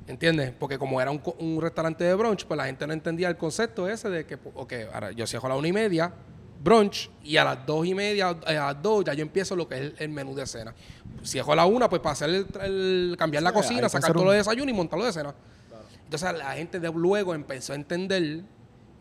¿Entiendes? 0.07 0.51
Porque 0.59 0.77
como 0.77 0.99
era 0.99 1.11
un, 1.11 1.61
restaurante 1.61 2.03
de 2.03 2.13
brunch, 2.13 2.45
pues 2.45 2.57
la 2.57 2.65
gente 2.65 2.85
no 2.85 2.93
entendía 2.93 3.29
el 3.29 3.37
concepto 3.37 3.87
ese 3.87 4.09
de 4.09 4.25
que, 4.25 4.37
ok, 4.53 4.73
ahora 4.93 5.11
yo 5.11 5.25
cierro 5.25 5.45
a 5.45 5.49
la 5.49 5.55
una 5.55 5.67
y 5.67 5.73
media, 5.73 6.11
brunch, 6.63 7.09
y 7.23 7.37
a 7.37 7.43
las 7.43 7.65
dos 7.65 7.85
y 7.85 7.93
media, 7.93 8.37
eh, 8.47 8.57
a 8.57 8.73
las 8.73 8.81
dos, 8.81 9.03
ya 9.03 9.13
yo 9.13 9.21
empiezo 9.21 9.55
lo 9.55 9.67
que 9.67 9.87
es 9.87 9.93
el, 9.97 10.09
menú 10.09 10.33
de 10.33 10.45
cena. 10.47 10.73
Cierro 11.25 11.53
a 11.53 11.55
la 11.55 11.65
una, 11.65 11.89
pues 11.89 12.01
para 12.01 12.13
hacer 12.13 12.29
el, 12.29 13.15
cambiar 13.17 13.43
la 13.43 13.51
cocina, 13.51 13.89
sacar 13.89 14.13
todo 14.13 14.31
el 14.31 14.37
desayuno 14.37 14.69
y 14.69 14.73
montarlo 14.73 15.05
de 15.05 15.13
cena. 15.13 15.33
Entonces 16.03 16.33
la 16.37 16.53
gente 16.53 16.79
de 16.79 16.91
luego 16.91 17.33
empezó 17.33 17.73
a 17.73 17.75
entender 17.75 18.43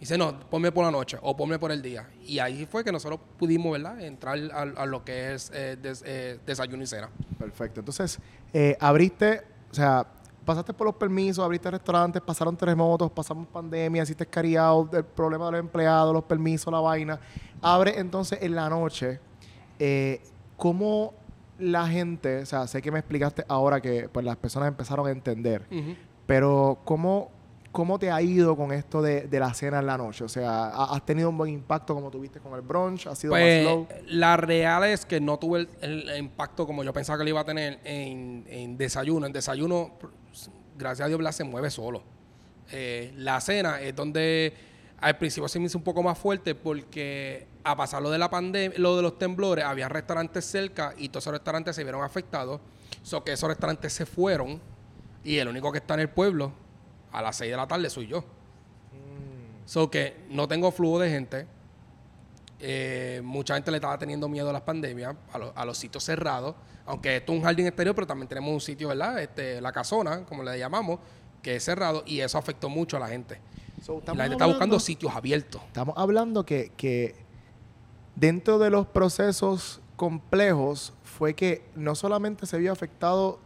Dice, 0.03 0.19
no, 0.19 0.41
ponme 0.51 0.73
por 0.73 0.85
la 0.85 0.91
noche 0.91 1.17
o 1.23 1.37
ponme 1.37 1.61
por 1.61 1.71
el 1.71 1.81
día. 1.81 2.09
Y 2.27 2.41
ahí 2.41 2.67
fue 2.67 2.83
que 2.83 2.91
nosotros 2.91 3.21
pudimos, 3.39 3.71
¿verdad?, 3.71 4.01
entrar 4.01 4.37
a, 4.53 4.85
lo 4.85 5.05
que 5.05 5.33
es 5.33 5.53
eh, 5.55 5.77
eh, 6.05 6.41
desayuno 6.45 6.83
y 6.83 6.89
cena. 6.89 7.09
Perfecto. 7.39 7.79
Entonces, 7.79 8.19
eh, 8.53 8.77
abriste, 8.81 9.43
o 9.71 9.75
sea, 9.75 10.05
pasaste 10.45 10.73
por 10.73 10.87
los 10.87 10.97
permisos, 10.97 11.45
abriste 11.45 11.71
restaurantes, 11.71 12.23
pasaron 12.23 12.57
terremotos, 12.57 13.11
pasamos 13.11 13.47
pandemia, 13.49 14.03
hiciste 14.03 14.27
cariado, 14.27 14.89
el 14.93 15.05
problema 15.05 15.47
de 15.47 15.53
los 15.53 15.61
empleados, 15.61 16.13
los 16.13 16.25
permisos, 16.25 16.73
la 16.73 16.81
vaina. 16.81 17.21
Abre 17.61 17.99
entonces 17.99 18.39
en 18.43 18.55
la 18.55 18.69
noche. 18.69 19.21
¿Cómo 20.57 21.15
la 21.59 21.87
gente, 21.89 22.43
o 22.43 22.47
sea, 22.47 22.67
sé 22.67 22.83
que 22.83 22.91
me 22.91 22.99
explicaste 22.99 23.45
ahora 23.49 23.81
que 23.81 24.09
pues, 24.09 24.25
las 24.25 24.37
personas 24.37 24.69
empezaron 24.69 25.07
a 25.07 25.11
entender, 25.11 25.67
pero 26.27 26.79
¿cómo 26.85 27.31
¿Cómo 27.73 27.99
te 27.99 28.11
ha 28.11 28.21
ido 28.21 28.55
con 28.55 28.71
esto 28.71 29.01
de, 29.01 29.27
la 29.33 29.55
cena 29.55 29.79
en 29.79 29.87
la 29.87 29.97
noche? 29.97 30.25
O 30.25 30.29
sea, 30.29 30.69
¿has 30.69 31.07
tenido 31.07 31.31
un 31.31 31.39
buen 31.39 31.51
impacto 31.51 31.95
como 31.95 32.11
tuviste 32.11 32.39
con 32.39 32.53
el 32.53 32.61
brunch? 32.61 33.07
¿Ha 33.07 33.15
sido 33.15 33.33
más 33.33 33.41
pues, 33.41 33.63
slow? 33.63 33.89
La 34.09 34.37
real 34.37 34.85
es 34.85 35.07
que 35.07 35.21
no 35.21 35.39
tuve 35.39 35.67
el, 35.81 36.11
impacto 36.19 36.67
como 36.67 36.85
yo 36.85 36.93
pensaba 36.93 37.19
que 37.19 37.25
le 37.25 37.31
iba 37.31 37.41
a 37.41 37.45
tener 37.45 37.81
en, 37.85 38.77
desayuno. 38.77 39.25
En 39.25 39.33
desayuno, 39.33 39.93
gracias 40.77 41.07
a 41.07 41.09
Dios, 41.09 41.21
la 41.21 41.33
se 41.33 41.45
mueve 41.45 41.71
solo. 41.71 42.03
Eh, 42.71 43.13
la 43.17 43.41
cena 43.41 43.81
es 43.81 43.95
donde 43.95 44.55
al 44.99 45.19
principio 45.19 45.49
se 45.49 45.59
me 45.59 45.67
hizo 45.67 45.79
un 45.79 45.85
poco 45.85 46.03
más 46.03 46.17
fuerte 46.17 46.55
porque 46.55 47.47
a 47.65 47.77
pasar 47.77 48.03
lo 48.03 48.11
de 48.11 48.19
la 48.19 48.31
pandemia, 48.31 48.79
lo 48.79 48.97
de 48.97 49.03
los 49.03 49.19
temblores, 49.19 49.65
había 49.65 49.89
restaurantes 49.89 50.45
cerca 50.45 50.95
y 50.97 51.09
todos 51.09 51.25
esos 51.25 51.33
restaurantes 51.33 51.77
se 51.77 51.83
vieron 51.83 52.03
afectados. 52.03 52.61
So 53.03 53.25
que 53.25 53.33
esos 53.33 53.49
restaurantes 53.49 53.93
se 53.93 54.07
fueron 54.07 54.61
y 55.25 55.39
el 55.39 55.49
único 55.49 55.73
que 55.73 55.79
está 55.79 55.95
en 55.95 56.01
el 56.01 56.09
pueblo 56.09 56.53
a 57.11 57.21
las 57.23 57.37
6 57.37 57.51
de 57.51 57.57
la 57.57 57.67
tarde 57.67 57.91
soy 57.91 58.07
yo. 58.07 58.21
Mm. 58.21 59.67
So 59.67 59.91
que 59.91 60.17
no 60.31 60.47
tengo 60.49 60.71
flujo 60.71 60.99
de 61.01 61.11
gente. 61.11 61.47
Eh, 62.65 63.21
mucha 63.25 63.55
gente 63.55 63.73
le 63.73 63.79
estaba 63.79 63.99
teniendo 63.99 64.29
miedo 64.29 64.49
a 64.49 64.53
las 64.53 64.63
pandemias, 64.63 65.17
a, 65.33 65.65
los 65.65 65.77
sitios 65.77 66.05
cerrados. 66.05 66.55
Aunque 66.87 67.17
esto 67.17 67.33
es 67.33 67.39
un 67.39 67.45
jardín 67.45 67.67
exterior, 67.67 67.93
pero 67.93 68.07
también 68.07 68.29
tenemos 68.29 68.55
un 68.55 68.61
sitio, 68.61 68.89
¿verdad? 68.89 69.21
Este, 69.21 69.61
la 69.61 69.73
casona, 69.73 70.25
como 70.25 70.45
le 70.45 70.57
llamamos, 70.57 71.01
que 71.43 71.57
es 71.57 71.65
cerrado 71.65 72.05
y 72.07 72.21
eso 72.21 72.39
afectó 72.39 72.69
mucho 72.69 72.97
a 72.97 73.01
la 73.01 73.09
gente. 73.09 73.41
la 73.89 74.15
gente 74.15 74.35
está 74.35 74.47
buscando 74.47 74.79
sitios 74.79 75.13
abiertos. 75.13 75.61
Estamos 75.67 75.97
hablando 75.99 76.47
que, 76.47 76.71
que 76.77 77.17
dentro 78.15 78.61
de 78.61 78.71
los 78.71 78.87
procesos 78.87 79.81
complejos 79.97 80.93
fue 81.03 81.35
que 81.35 81.65
no 81.75 81.97
solamente 81.97 82.47
se 82.47 82.59
vio 82.59 82.71
afectado 82.71 83.41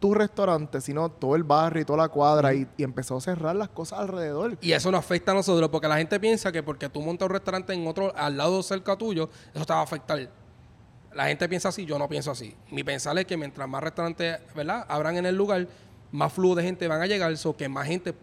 tu 0.00 0.14
restaurante, 0.14 0.80
sino 0.80 1.10
todo 1.10 1.36
el 1.36 1.44
barrio 1.44 1.82
y 1.82 1.84
toda 1.84 1.98
la 1.98 2.08
cuadra 2.08 2.54
y, 2.54 2.66
empezó 2.78 3.18
a 3.18 3.20
cerrar 3.20 3.54
las 3.54 3.68
cosas 3.68 4.00
alrededor. 4.00 4.56
Y 4.62 4.72
eso 4.72 4.90
nos 4.90 5.00
afecta 5.00 5.32
a 5.32 5.34
nosotros 5.34 5.68
porque 5.68 5.86
la 5.86 5.98
gente 5.98 6.18
piensa 6.18 6.50
que 6.50 6.62
porque 6.62 6.88
tú 6.88 7.02
montas 7.02 7.26
un 7.26 7.32
restaurante 7.34 7.74
en 7.74 7.86
otro, 7.86 8.12
al 8.16 8.36
lado 8.36 8.62
cerca 8.62 8.96
tuyo, 8.96 9.28
eso 9.54 9.64
te 9.66 9.72
va 9.72 9.80
a 9.80 9.82
afectar. 9.82 10.28
La 11.12 11.26
gente 11.26 11.48
piensa 11.48 11.68
así, 11.68 11.84
yo 11.84 11.98
no 11.98 12.08
pienso 12.08 12.30
así. 12.30 12.56
Mi 12.70 12.82
pensar 12.82 13.16
es 13.18 13.26
que 13.26 13.36
mientras 13.36 13.68
más 13.68 13.82
restaurantes, 13.82 14.38
¿verdad?, 14.54 14.86
abran 14.88 15.18
en 15.18 15.26
el 15.26 15.36
lugar, 15.36 15.68
más 16.12 16.32
flujo 16.32 16.54
de 16.54 16.62
gente 16.62 16.88
van 16.88 17.02
a 17.02 17.06
llegar, 17.06 17.30
eso 17.30 17.54
que 17.54 17.68
más 17.68 17.86
gente 17.86 18.14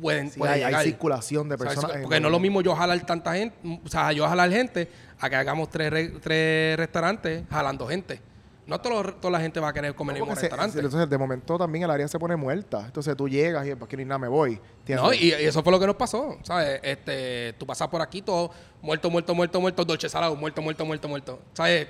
pueden, 0.00 0.30
puede 0.30 0.64
hay, 0.64 0.74
hay, 0.74 0.84
circulación 0.86 1.48
de 1.48 1.58
personas. 1.58 1.98
porque 2.02 2.18
no 2.18 2.28
es 2.28 2.32
lo 2.32 2.40
mismo 2.40 2.62
yo 2.62 2.74
jalar 2.74 2.98
tanta 3.04 3.34
gente, 3.34 3.56
o 3.84 3.88
sea, 3.88 4.12
yo 4.12 4.26
jalar 4.26 4.50
gente 4.50 4.88
a 5.18 5.28
que 5.28 5.36
hagamos 5.36 5.68
tres, 5.68 6.12
tres 6.22 6.78
restaurantes 6.78 7.44
jalando 7.50 7.86
gente. 7.86 8.29
No 8.70 8.80
toda 8.80 9.30
la 9.32 9.40
gente 9.40 9.58
va 9.58 9.70
a 9.70 9.72
querer 9.72 9.96
comer 9.96 10.16
en 10.16 10.22
un 10.22 10.28
restaurante. 10.28 10.78
entonces, 10.78 11.10
de 11.10 11.18
momento 11.18 11.58
también 11.58 11.82
el 11.82 11.90
área 11.90 12.06
se 12.06 12.20
pone 12.20 12.36
muerta. 12.36 12.84
Entonces 12.86 13.16
tú 13.16 13.28
llegas 13.28 13.66
y 13.66 13.74
para 13.74 13.88
que 13.88 13.96
ni 13.96 14.04
nada 14.04 14.18
me 14.18 14.28
voy. 14.28 14.60
No, 14.86 15.12
y, 15.12 15.32
eso 15.32 15.60
fue 15.64 15.72
lo 15.72 15.80
que 15.80 15.88
nos 15.88 15.96
pasó. 15.96 16.38
¿Sabes? 16.44 16.78
Este, 16.84 17.52
tú 17.58 17.66
pasas 17.66 17.88
por 17.88 18.00
aquí 18.00 18.22
todo 18.22 18.52
muerto, 18.80 19.10
muerto, 19.10 19.34
muerto, 19.34 19.60
muerto, 19.60 19.84
dolce 19.84 20.08
salado, 20.08 20.36
muerto, 20.36 20.62
muerto, 20.62 20.86
muerto, 20.86 21.08
muerto. 21.08 21.40
¿Sabes? 21.52 21.88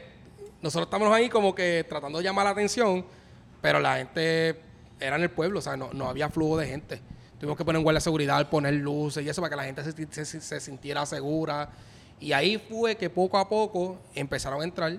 Nosotros 0.62 0.86
estamos 0.86 1.14
ahí 1.14 1.28
como 1.28 1.54
que 1.54 1.84
tratando 1.86 2.16
de 2.16 2.24
llamar 2.24 2.46
la 2.46 2.52
atención, 2.52 3.04
pero 3.60 3.78
la 3.78 3.98
gente 3.98 4.58
era 4.98 5.16
en 5.16 5.22
el 5.22 5.30
pueblo, 5.30 5.58
o 5.58 5.62
sea, 5.62 5.76
no, 5.76 5.90
no 5.92 6.08
había 6.08 6.30
flujo 6.30 6.56
de 6.56 6.66
gente. 6.66 7.02
Tuvimos 7.38 7.58
que 7.58 7.64
poner 7.66 7.82
guardia 7.82 7.98
de 7.98 8.04
seguridad, 8.04 8.48
poner 8.48 8.72
luces 8.72 9.22
y 9.22 9.28
eso 9.28 9.42
para 9.42 9.50
que 9.50 9.56
la 9.56 9.64
gente 9.64 9.84
se, 10.14 10.24
se 10.24 10.60
sintiera 10.60 11.04
segura. 11.04 11.68
Y 12.18 12.32
ahí 12.32 12.56
fue 12.56 12.96
que 12.96 13.10
poco 13.10 13.36
a 13.36 13.46
poco 13.46 13.98
empezaron 14.14 14.62
a 14.62 14.64
entrar 14.64 14.98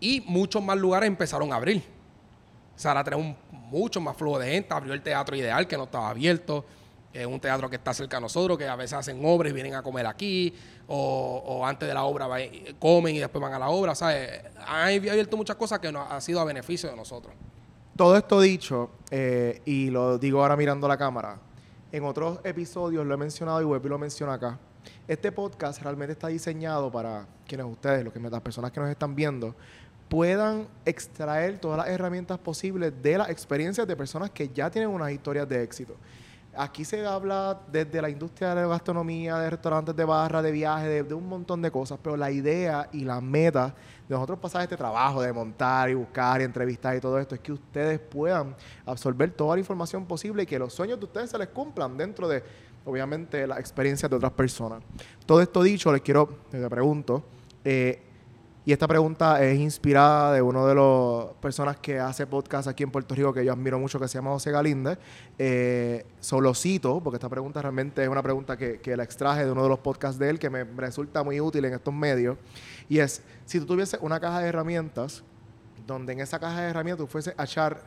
y 0.00 0.22
muchos 0.22 0.62
más 0.62 0.78
lugares 0.78 1.06
empezaron 1.06 1.52
a 1.52 1.56
abrir. 1.56 1.82
Ahora 2.82 3.04
tenemos 3.04 3.36
mucho 3.52 4.00
más 4.00 4.16
flujo 4.16 4.38
de 4.38 4.50
gente. 4.50 4.72
Abrió 4.72 4.94
el 4.94 5.02
Teatro 5.02 5.36
Ideal, 5.36 5.66
que 5.66 5.76
no 5.76 5.84
estaba 5.84 6.08
abierto. 6.08 6.64
Es 7.12 7.26
un 7.26 7.40
teatro 7.40 7.68
que 7.68 7.76
está 7.76 7.92
cerca 7.92 8.16
de 8.16 8.22
nosotros, 8.22 8.56
que 8.56 8.66
a 8.66 8.76
veces 8.76 8.94
hacen 8.94 9.20
obras 9.24 9.50
y 9.50 9.54
vienen 9.54 9.74
a 9.74 9.82
comer 9.82 10.06
aquí. 10.06 10.54
O, 10.88 11.62
antes 11.64 11.88
de 11.88 11.94
la 11.94 12.04
obra 12.04 12.26
comen 12.78 13.14
y 13.14 13.18
después 13.18 13.42
van 13.42 13.52
a 13.52 13.58
la 13.58 13.68
obra. 13.68 13.94
¿sabes? 13.94 14.42
Han 14.66 14.96
abierto 14.96 15.36
muchas 15.36 15.56
cosas 15.56 15.78
que 15.78 15.92
no, 15.92 16.00
ha 16.00 16.20
sido 16.20 16.40
a 16.40 16.44
beneficio 16.44 16.88
de 16.88 16.96
nosotros. 16.96 17.34
Todo 17.96 18.16
esto 18.16 18.40
dicho, 18.40 18.90
eh, 19.10 19.60
y 19.66 19.90
lo 19.90 20.16
digo 20.16 20.40
ahora 20.40 20.56
mirando 20.56 20.88
la 20.88 20.96
cámara, 20.96 21.38
en 21.92 22.04
otros 22.04 22.38
episodios 22.44 23.04
lo 23.04 23.12
he 23.12 23.16
mencionado 23.16 23.60
y 23.60 23.64
Webby 23.64 23.88
lo 23.88 23.98
menciona 23.98 24.34
acá. 24.34 24.58
Este 25.06 25.32
podcast 25.32 25.82
realmente 25.82 26.12
está 26.12 26.28
diseñado 26.28 26.90
para 26.90 27.26
quienes 27.46 27.66
ustedes, 27.66 28.04
las 28.04 28.40
personas 28.40 28.70
que 28.70 28.80
nos 28.80 28.88
están 28.88 29.14
viendo, 29.14 29.54
puedan 30.10 30.66
extraer 30.84 31.60
todas 31.60 31.78
las 31.78 31.88
herramientas 31.88 32.36
posibles 32.36 32.92
de 33.00 33.16
las 33.16 33.30
experiencias 33.30 33.86
de 33.86 33.94
personas 33.94 34.28
que 34.30 34.48
ya 34.48 34.68
tienen 34.68 34.90
unas 34.90 35.12
historias 35.12 35.48
de 35.48 35.62
éxito. 35.62 35.94
Aquí 36.56 36.84
se 36.84 37.06
habla 37.06 37.60
desde 37.70 38.02
la 38.02 38.10
industria 38.10 38.48
de 38.56 38.62
la 38.62 38.66
gastronomía, 38.66 39.38
de 39.38 39.50
restaurantes 39.50 39.94
de 39.94 40.04
barra, 40.04 40.42
de 40.42 40.50
viaje, 40.50 41.04
de, 41.04 41.14
un 41.14 41.28
montón 41.28 41.62
de 41.62 41.70
cosas, 41.70 41.96
pero 42.02 42.16
la 42.16 42.28
idea 42.28 42.88
y 42.92 43.04
la 43.04 43.20
meta 43.20 43.72
de 44.08 44.14
nosotros 44.16 44.40
pasar 44.40 44.62
este 44.62 44.76
trabajo 44.76 45.22
de 45.22 45.32
montar 45.32 45.88
y 45.90 45.94
buscar 45.94 46.40
y 46.40 46.44
entrevistar 46.44 46.96
y 46.96 47.00
todo 47.00 47.16
esto 47.20 47.36
es 47.36 47.40
que 47.40 47.52
ustedes 47.52 48.00
puedan 48.00 48.56
absorber 48.86 49.30
toda 49.30 49.54
la 49.54 49.60
información 49.60 50.06
posible 50.06 50.42
y 50.42 50.46
que 50.46 50.58
los 50.58 50.74
sueños 50.74 50.98
de 50.98 51.04
ustedes 51.04 51.30
se 51.30 51.38
les 51.38 51.48
cumplan 51.50 51.96
dentro 51.96 52.26
de, 52.26 52.42
obviamente, 52.84 53.46
las 53.46 53.60
experiencias 53.60 54.10
de 54.10 54.16
otras 54.16 54.32
personas. 54.32 54.82
Todo 55.24 55.40
esto 55.40 55.62
dicho, 55.62 55.92
les 55.92 56.00
quiero, 56.00 56.40
les 56.50 56.68
pregunto, 56.68 57.22
eh, 57.64 58.09
y 58.70 58.72
esta 58.72 58.86
pregunta 58.86 59.42
es 59.42 59.58
inspirada 59.58 60.32
de 60.32 60.40
uno 60.40 60.64
de 60.64 60.76
las 60.76 61.34
personas 61.38 61.78
que 61.78 61.98
hace 61.98 62.24
podcast 62.24 62.68
aquí 62.68 62.84
en 62.84 62.92
Puerto 62.92 63.16
Rico 63.16 63.32
que 63.32 63.44
yo 63.44 63.52
admiro 63.52 63.80
mucho, 63.80 63.98
que 63.98 64.06
se 64.06 64.14
llama 64.18 64.30
José 64.30 64.52
Galinde. 64.52 64.96
Eh, 65.40 66.06
solo 66.20 66.54
cito, 66.54 67.00
porque 67.02 67.16
esta 67.16 67.28
pregunta 67.28 67.60
realmente 67.60 68.00
es 68.00 68.08
una 68.08 68.22
pregunta 68.22 68.56
que, 68.56 68.78
que, 68.78 68.96
la 68.96 69.02
extraje 69.02 69.44
de 69.44 69.50
uno 69.50 69.64
de 69.64 69.70
los 69.70 69.80
podcasts 69.80 70.20
de 70.20 70.30
él, 70.30 70.38
que 70.38 70.50
me 70.50 70.62
resulta 70.62 71.24
muy 71.24 71.40
útil 71.40 71.64
en 71.64 71.74
estos 71.74 71.92
medios. 71.92 72.38
Y 72.88 73.00
es, 73.00 73.24
si 73.44 73.58
tú 73.58 73.66
tuvieses 73.66 73.98
una 74.02 74.20
caja 74.20 74.38
de 74.38 74.50
herramientas, 74.50 75.24
donde 75.84 76.12
en 76.12 76.20
esa 76.20 76.38
caja 76.38 76.60
de 76.60 76.70
herramientas 76.70 77.04
tú 77.04 77.10
fuese 77.10 77.34
a 77.36 77.42
echar, 77.42 77.82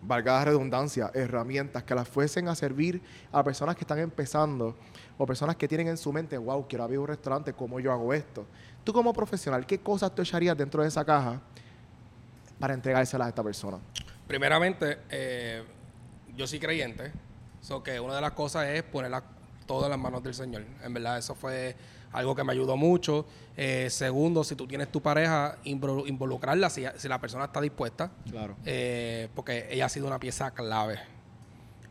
valga 0.00 0.38
la 0.38 0.46
redundancia, 0.46 1.10
herramientas 1.12 1.82
que 1.82 1.94
las 1.94 2.08
fuesen 2.08 2.48
a 2.48 2.54
servir 2.54 3.02
a 3.32 3.44
personas 3.44 3.76
que 3.76 3.82
están 3.82 3.98
empezando 3.98 4.76
o 5.22 5.26
personas 5.26 5.54
que 5.54 5.68
tienen 5.68 5.86
en 5.86 5.96
su 5.96 6.12
mente, 6.12 6.36
wow, 6.36 6.66
quiero 6.66 6.82
abrir 6.82 6.98
un 6.98 7.06
restaurante, 7.06 7.52
¿cómo 7.52 7.78
yo 7.78 7.92
hago 7.92 8.12
esto? 8.12 8.44
Tú 8.82 8.92
como 8.92 9.12
profesional, 9.12 9.64
¿qué 9.64 9.78
cosas 9.78 10.12
tú 10.12 10.20
echarías 10.20 10.56
dentro 10.56 10.82
de 10.82 10.88
esa 10.88 11.04
caja 11.04 11.40
para 12.58 12.74
entregárselas 12.74 13.26
a 13.26 13.28
esta 13.28 13.42
persona? 13.44 13.78
Primeramente, 14.26 14.98
eh, 15.10 15.62
yo 16.36 16.44
soy 16.48 16.58
creyente, 16.58 17.12
so 17.60 17.84
que 17.84 18.00
una 18.00 18.16
de 18.16 18.20
las 18.20 18.32
cosas 18.32 18.66
es 18.66 18.82
ponerla 18.82 19.22
todas 19.64 19.84
en 19.84 19.90
las 19.90 20.00
manos 20.00 20.24
del 20.24 20.34
Señor. 20.34 20.64
En 20.82 20.92
verdad, 20.92 21.18
eso 21.18 21.36
fue 21.36 21.76
algo 22.10 22.34
que 22.34 22.42
me 22.42 22.50
ayudó 22.50 22.76
mucho. 22.76 23.24
Eh, 23.56 23.86
segundo, 23.90 24.42
si 24.42 24.56
tú 24.56 24.66
tienes 24.66 24.90
tu 24.90 25.00
pareja, 25.00 25.58
involucrarla 25.62 26.68
si, 26.68 26.82
la 26.82 27.20
persona 27.20 27.44
está 27.44 27.60
dispuesta. 27.60 28.10
Claro. 28.28 28.56
Eh, 28.64 29.28
porque 29.36 29.68
ella 29.70 29.86
ha 29.86 29.88
sido 29.88 30.08
una 30.08 30.18
pieza 30.18 30.50
clave. 30.50 30.98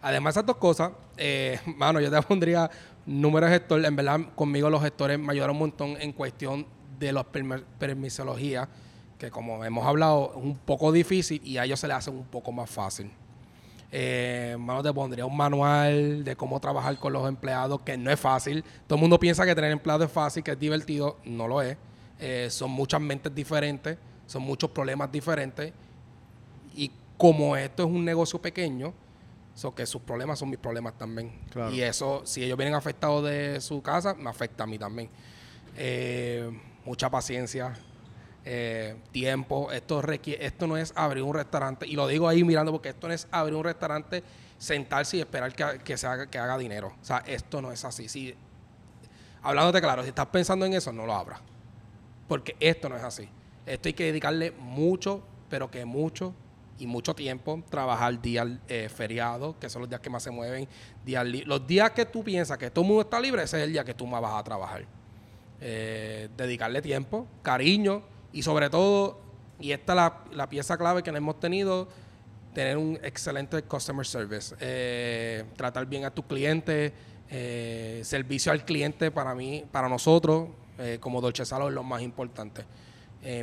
Además 0.01 0.33
de 0.33 0.39
esas 0.41 0.47
dos 0.47 0.57
cosas, 0.57 0.91
mano, 1.77 2.01
yo 2.01 2.11
te 2.11 2.21
pondría 2.27 2.69
número 3.05 3.47
de 3.47 3.53
gestor. 3.53 3.85
En 3.85 3.95
verdad, 3.95 4.19
conmigo 4.35 4.69
los 4.69 4.81
gestores 4.81 5.19
me 5.19 5.31
ayudaron 5.31 5.55
un 5.55 5.61
montón 5.61 5.97
en 5.99 6.13
cuestión 6.13 6.65
de 6.99 7.11
la 7.11 7.23
permisología, 7.23 8.69
que 9.17 9.31
como 9.31 9.63
hemos 9.65 9.85
hablado, 9.85 10.33
es 10.35 10.43
un 10.43 10.55
poco 10.57 10.91
difícil 10.91 11.41
y 11.43 11.57
a 11.57 11.65
ellos 11.65 11.79
se 11.79 11.87
les 11.87 11.97
hace 11.97 12.09
un 12.09 12.25
poco 12.25 12.51
más 12.51 12.69
fácil. 12.69 13.11
Eh, 13.93 14.55
te 14.83 14.93
pondría 14.93 15.25
un 15.25 15.35
manual 15.35 16.23
de 16.23 16.35
cómo 16.35 16.59
trabajar 16.59 16.97
con 16.97 17.11
los 17.11 17.27
empleados, 17.27 17.81
que 17.81 17.97
no 17.97 18.09
es 18.09 18.19
fácil. 18.19 18.63
Todo 18.87 18.95
el 18.95 19.01
mundo 19.01 19.19
piensa 19.19 19.45
que 19.45 19.53
tener 19.53 19.71
empleados 19.71 20.07
es 20.07 20.11
fácil, 20.11 20.43
que 20.43 20.51
es 20.51 20.59
divertido. 20.59 21.17
No 21.25 21.47
lo 21.47 21.61
es. 21.61 21.77
Eh, 22.19 22.47
son 22.49 22.71
muchas 22.71 23.01
mentes 23.01 23.33
diferentes, 23.33 23.97
son 24.27 24.43
muchos 24.43 24.69
problemas 24.69 25.11
diferentes. 25.11 25.73
Y 26.75 26.91
como 27.17 27.55
esto 27.57 27.83
es 27.83 27.89
un 27.89 28.05
negocio 28.05 28.41
pequeño, 28.41 28.93
so 29.53 29.73
que 29.75 29.85
sus 29.85 30.01
problemas 30.01 30.39
son 30.39 30.49
mis 30.49 30.59
problemas 30.59 30.97
también. 30.97 31.31
Y 31.71 31.81
eso, 31.81 32.21
si 32.25 32.43
ellos 32.43 32.57
vienen 32.57 32.75
afectados 32.75 33.23
de 33.25 33.61
su 33.61 33.81
casa, 33.81 34.13
me 34.13 34.29
afecta 34.29 34.63
a 34.63 34.67
mí 34.67 34.77
también. 34.77 35.09
Eh, 35.77 36.49
mucha 36.85 37.09
paciencia, 37.09 37.77
eh, 38.45 38.95
tiempo. 39.11 39.71
Esto, 39.71 40.01
requiere, 40.01 40.45
esto 40.45 40.67
no 40.67 40.77
es 40.77 40.93
abrir 40.95 41.23
un 41.23 41.33
restaurante, 41.33 41.85
y 41.87 41.95
lo 41.95 42.07
digo 42.07 42.27
ahí 42.27 42.43
mirando 42.43 42.71
porque 42.71 42.89
esto 42.89 43.07
no 43.07 43.13
es 43.13 43.27
abrir 43.31 43.55
un 43.55 43.63
restaurante, 43.63 44.23
sentarse 44.57 45.17
y 45.17 45.19
esperar 45.21 45.53
que, 45.53 45.79
que, 45.83 45.97
se 45.97 46.07
haga, 46.07 46.27
que 46.27 46.37
haga 46.37 46.57
dinero. 46.57 46.93
O 47.01 47.05
sea, 47.05 47.23
esto 47.25 47.61
no 47.61 47.71
es 47.71 47.83
así. 47.85 48.07
Si, 48.07 48.33
hablándote 49.43 49.81
claro, 49.81 50.03
si 50.03 50.09
estás 50.09 50.27
pensando 50.27 50.65
en 50.65 50.73
eso, 50.73 50.91
no 50.91 51.05
lo 51.05 51.13
abras. 51.13 51.39
Porque 52.27 52.55
esto 52.59 52.87
no 52.87 52.95
es 52.95 53.03
así. 53.03 53.27
Esto 53.65 53.89
hay 53.89 53.93
que 53.93 54.05
dedicarle 54.05 54.51
mucho, 54.51 55.21
pero 55.49 55.69
que 55.69 55.85
mucho 55.85 56.33
y 56.81 56.87
mucho 56.87 57.13
tiempo, 57.13 57.63
trabajar 57.69 58.21
días 58.21 58.47
eh, 58.67 58.89
feriados, 58.89 59.55
que 59.57 59.69
son 59.69 59.81
los 59.83 59.89
días 59.89 60.01
que 60.01 60.09
más 60.09 60.23
se 60.23 60.31
mueven, 60.31 60.67
días 61.05 61.25
los 61.45 61.65
días 61.67 61.91
que 61.91 62.05
tú 62.05 62.23
piensas 62.23 62.57
que 62.57 62.71
todo 62.71 62.83
el 62.83 62.87
mundo 62.87 63.03
está 63.03 63.19
libre, 63.19 63.43
ese 63.43 63.57
es 63.59 63.63
el 63.65 63.71
día 63.71 63.83
que 63.83 63.93
tú 63.93 64.07
más 64.07 64.21
vas 64.21 64.33
a 64.33 64.43
trabajar. 64.43 64.85
Eh, 65.61 66.27
dedicarle 66.35 66.81
tiempo, 66.81 67.27
cariño, 67.43 68.01
y 68.33 68.41
sobre 68.41 68.69
todo, 68.69 69.19
y 69.59 69.71
esta 69.71 69.93
es 69.93 70.35
la, 70.35 70.49
pieza 70.49 70.75
clave 70.77 71.03
que 71.03 71.11
hemos 71.11 71.39
tenido, 71.39 71.87
tener 72.53 72.77
un 72.77 72.97
excelente 73.03 73.61
customer 73.63 74.05
service. 74.05 74.55
Eh, 74.59 75.43
tratar 75.55 75.85
bien 75.85 76.05
a 76.05 76.11
tus 76.11 76.25
clientes, 76.25 76.91
eh, 77.29 78.01
servicio 78.03 78.51
al 78.51 78.65
cliente 78.65 79.11
para 79.11 79.35
mí, 79.35 79.65
para 79.71 79.87
nosotros, 79.87 80.49
eh, 80.79 80.97
como 80.99 81.21
Dolce 81.21 81.45
Salo 81.45 81.67
es 81.69 81.73
lo 81.75 81.83
más 81.83 82.01
importante. 82.01 82.65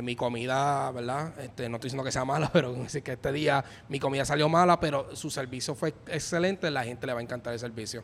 Mi 0.01 0.15
comida, 0.15 0.91
¿verdad? 0.91 1.39
Este, 1.39 1.69
no 1.69 1.77
estoy 1.77 1.87
diciendo 1.87 2.03
que 2.03 2.11
sea 2.11 2.25
mala, 2.25 2.49
pero 2.53 2.73
decir 2.73 3.03
que 3.03 3.13
este 3.13 3.31
día 3.31 3.63
mi 3.87 3.99
comida 3.99 4.25
salió 4.25 4.49
mala, 4.49 4.79
pero 4.79 5.15
su 5.15 5.29
servicio 5.29 5.75
fue 5.75 5.93
excelente, 6.07 6.69
la 6.69 6.83
gente 6.83 7.07
le 7.07 7.13
va 7.13 7.19
a 7.19 7.23
encantar 7.23 7.53
el 7.53 7.59
servicio. 7.59 8.03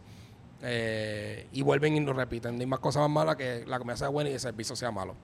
y 1.51 1.61
vuelven 1.61 1.95
y 1.95 1.99
nos 1.99 2.15
repiten. 2.15 2.55
No 2.55 2.61
hay 2.61 2.65
más 2.65 2.79
cosas 2.79 3.01
más 3.01 3.11
malas 3.11 3.35
que 3.35 3.65
la 3.67 3.77
comida 3.77 3.97
sea 3.97 4.09
buena 4.09 4.29
y 4.29 4.33
el 4.33 4.39
servicio 4.39 4.75
sea 4.75 4.91
malo. 4.91 5.15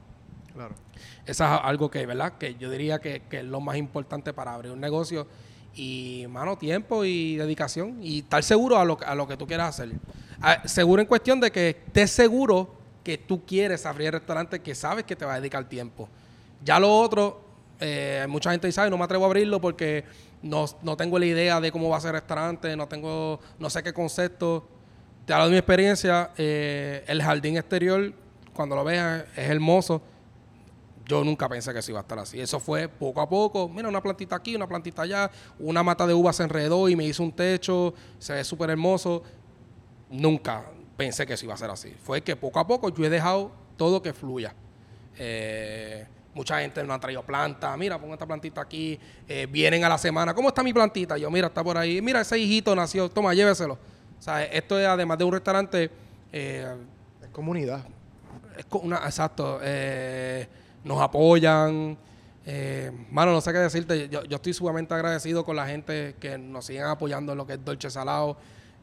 Claro. 0.54 0.76
Eso 1.26 1.43
es 1.43 1.49
algo 1.64 1.89
que, 1.89 2.06
¿verdad? 2.06 2.34
Que 2.38 2.56
yo 2.56 2.70
diría 2.70 2.99
que, 2.99 3.24
es 3.30 3.43
lo 3.43 3.62
más 3.62 3.78
importante 3.78 4.34
para 4.34 4.54
abrir 4.54 4.72
un 4.72 4.80
negocio. 4.80 5.28
Y, 5.74 6.26
mano, 6.30 6.58
tiempo 6.58 7.06
y 7.06 7.38
dedicación. 7.38 8.04
Y 8.04 8.20
estar 8.20 8.43
seguro 8.43 8.78
a 8.78 8.86
lo, 8.86 8.97
a 9.06 9.16
lo 9.16 9.28
que 9.28 9.38
tú 9.38 9.47
quieras 9.47 9.70
hacer. 9.70 9.95
Ah, 10.41 10.62
seguro 10.66 11.02
en 11.02 11.08
cuestión 11.08 11.39
de 11.39 11.52
que 11.52 11.70
estés 11.70 12.12
seguro 12.12 12.74
que 13.04 13.18
tú 13.18 13.45
quieres 13.45 13.86
abrir 13.86 14.08
el 14.08 14.14
restaurante, 14.14 14.60
que 14.60 14.76
sabes 14.76 15.06
que 15.06 15.16
te 15.16 15.26
va 15.26 15.36
a 15.36 15.39
dedicar 15.39 15.68
tiempo. 15.68 16.10
Ya 16.64 16.80
lo 16.80 16.99
otro, 16.99 17.41
eh, 17.80 18.26
mucha 18.30 18.51
gente 18.51 18.68
dice, 18.68 18.89
no 18.89 18.97
me 18.97 19.03
atrevo 19.03 19.26
a 19.26 19.28
abrirlo 19.28 19.59
porque 19.59 20.05
no, 20.41 20.68
tengo 20.97 21.18
la 21.20 21.26
idea 21.26 21.59
de 21.59 21.72
cómo 21.72 21.89
va 21.89 21.97
a 21.97 22.01
ser 22.01 22.09
el 22.09 22.22
restaurante, 22.22 22.76
no 22.76 22.88
tengo, 22.88 23.39
no 23.59 23.70
sé 23.70 23.84
qué 23.84 23.93
concepto. 23.93 24.68
Te 25.26 25.34
hablo 25.34 25.45
de 25.45 25.51
mi 25.51 25.57
experiencia, 25.57 26.32
eh, 26.38 27.03
el 27.07 27.22
jardín 27.22 27.57
exterior, 27.57 28.14
cuando 28.53 28.76
lo 28.76 28.84
veas, 28.84 29.26
es 29.36 29.49
hermoso 29.49 30.01
yo 31.12 31.26
nunca 31.26 31.49
pensé 31.49 31.74
que 31.74 31.80
eso 31.80 31.91
iba 31.91 31.99
a 31.99 32.03
estar 32.03 32.20
así. 32.20 32.39
Eso 32.39 32.57
fue 32.59 32.88
poco 32.88 33.20
a 33.20 33.28
poco. 33.28 33.68
Mira, 33.68 33.89
una 33.89 34.01
plantita 34.01 34.38
aquí, 34.38 34.55
una 34.55 34.66
plantita 34.66 35.01
allá. 35.01 35.30
Una 35.59 35.84
mata 35.84 36.07
de 36.07 36.14
uvas 36.14 36.38
se 36.38 36.43
enredó 36.43 36.88
y 36.88 36.95
me 36.95 37.03
hizo 37.03 37.22
un 37.22 37.34
techo. 37.34 37.93
Se 38.18 38.34
ve 38.34 38.43
súper 38.45 38.70
hermoso. 38.70 39.22
Nunca 40.09 40.66
pensé 40.95 41.26
que 41.26 41.34
eso 41.34 41.45
iba 41.45 41.53
a 41.53 41.57
ser 41.57 41.70
así. 41.70 41.93
Fue 42.01 42.22
que 42.22 42.38
poco 42.38 42.59
a 42.59 42.68
poco 42.68 42.89
yo 42.89 43.03
he 43.03 43.09
dejado 43.09 43.51
todo 43.76 44.01
que 44.01 44.14
fluya. 44.14 44.55
Eh, 45.18 46.07
mucha 46.34 46.60
gente 46.60 46.84
no 46.84 46.94
ha 46.94 47.00
traído 47.00 47.24
planta. 47.24 47.76
Mira, 47.78 48.00
pongo 48.00 48.14
esta 48.14 48.26
plantita 48.26 48.62
aquí. 48.62 49.00
Eh, 49.28 49.48
vienen 49.50 49.84
a 49.84 49.90
la 49.90 49.98
semana. 49.98 50.34
¿Cómo 50.34 50.50
está 50.50 50.64
mi 50.64 50.74
plantita? 50.74 51.18
Yo, 51.18 51.30
mira, 51.30 51.48
está 51.48 51.64
por 51.64 51.78
ahí. 51.78 52.02
Mira, 52.02 52.22
ese 52.22 52.38
hijito 52.38 52.76
nació. 52.76 53.10
Toma, 53.10 53.34
lléveselo. 53.34 53.74
O 53.74 54.22
sea, 54.22 54.44
esto 54.44 54.80
es 54.80 54.88
además 54.88 55.18
de 55.18 55.24
un 55.24 55.34
restaurante. 55.34 55.90
Eh, 56.32 56.76
es 57.22 57.30
comunidad. 57.30 57.84
Es 58.58 58.66
una, 58.72 58.98
exacto. 58.98 59.60
Eh, 59.62 60.48
nos 60.84 61.02
apoyan. 61.02 61.98
Eh, 62.46 62.92
mano, 63.12 63.34
no 63.34 63.42
sé 63.42 63.52
qué 63.52 63.60
decirte. 63.60 64.10
Yo, 64.10 64.22
estoy 64.30 64.54
sumamente 64.54 64.94
agradecido 64.94 65.44
con 65.44 65.56
la 65.56 65.68
gente 65.68 66.16
que 66.20 66.38
nos 66.38 66.66
siguen 66.66 66.84
apoyando 66.84 67.34
en 67.34 67.38
lo 67.38 67.46
que 67.46 67.54
es 67.54 67.66
Dolce 67.66 67.90
Salado. 67.90 68.38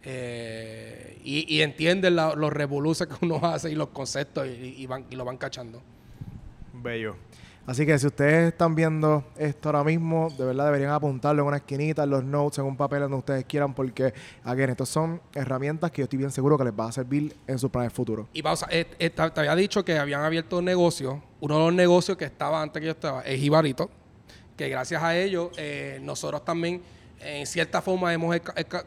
Eh, 0.05 1.20
y, 1.24 1.61
entienden 1.61 2.16
los 2.16 2.53
revoluciones 2.53 3.18
que 3.18 3.26
uno 3.26 3.40
hace 3.42 3.70
y 3.70 3.74
los 3.74 3.88
conceptos 3.88 4.46
y, 4.46 4.86
van, 4.86 5.07
y 5.11 5.16
lo 5.16 5.24
van 5.24 5.36
cachando. 5.36 5.82
Bello. 6.72 7.16
Así 7.68 7.84
que 7.84 7.98
si 7.98 8.06
ustedes 8.06 8.48
están 8.54 8.74
viendo 8.74 9.22
esto 9.36 9.68
ahora 9.68 9.84
mismo, 9.84 10.30
de 10.38 10.42
verdad 10.42 10.64
deberían 10.64 10.90
apuntarlo 10.90 11.42
en 11.42 11.48
una 11.48 11.58
esquinita, 11.58 12.04
en 12.04 12.08
los 12.08 12.24
notes, 12.24 12.60
en 12.60 12.64
un 12.64 12.78
papel 12.78 13.00
donde 13.00 13.18
ustedes 13.18 13.44
quieran, 13.44 13.74
porque, 13.74 14.14
again, 14.42 14.70
estas 14.70 14.88
son 14.88 15.20
herramientas 15.34 15.90
que 15.90 16.00
yo 16.00 16.04
estoy 16.04 16.18
bien 16.18 16.30
seguro 16.30 16.56
que 16.56 16.64
les 16.64 16.72
va 16.72 16.88
a 16.88 16.92
servir 16.92 17.36
en 17.46 17.58
sus 17.58 17.70
planes 17.70 17.92
futuros. 17.92 18.26
Y 18.32 18.42
pausa, 18.42 18.68
eh, 18.70 18.86
eh, 18.98 19.10
te, 19.10 19.20
había 19.20 19.54
dicho 19.54 19.84
que 19.84 19.98
habían 19.98 20.22
abierto 20.22 20.60
un 20.60 20.64
negocio. 20.64 21.22
Uno 21.40 21.58
de 21.58 21.64
los 21.66 21.74
negocios 21.74 22.16
que 22.16 22.24
estaba 22.24 22.62
antes 22.62 22.80
que 22.80 22.86
yo 22.86 22.92
estaba 22.92 23.20
es 23.20 23.38
Jibarito, 23.38 23.90
que 24.56 24.70
gracias 24.70 25.02
a 25.02 25.14
ellos 25.14 25.50
eh, 25.58 26.00
nosotros 26.02 26.46
también, 26.46 26.80
en 27.20 27.46
cierta 27.46 27.82
forma, 27.82 28.14
hemos 28.14 28.34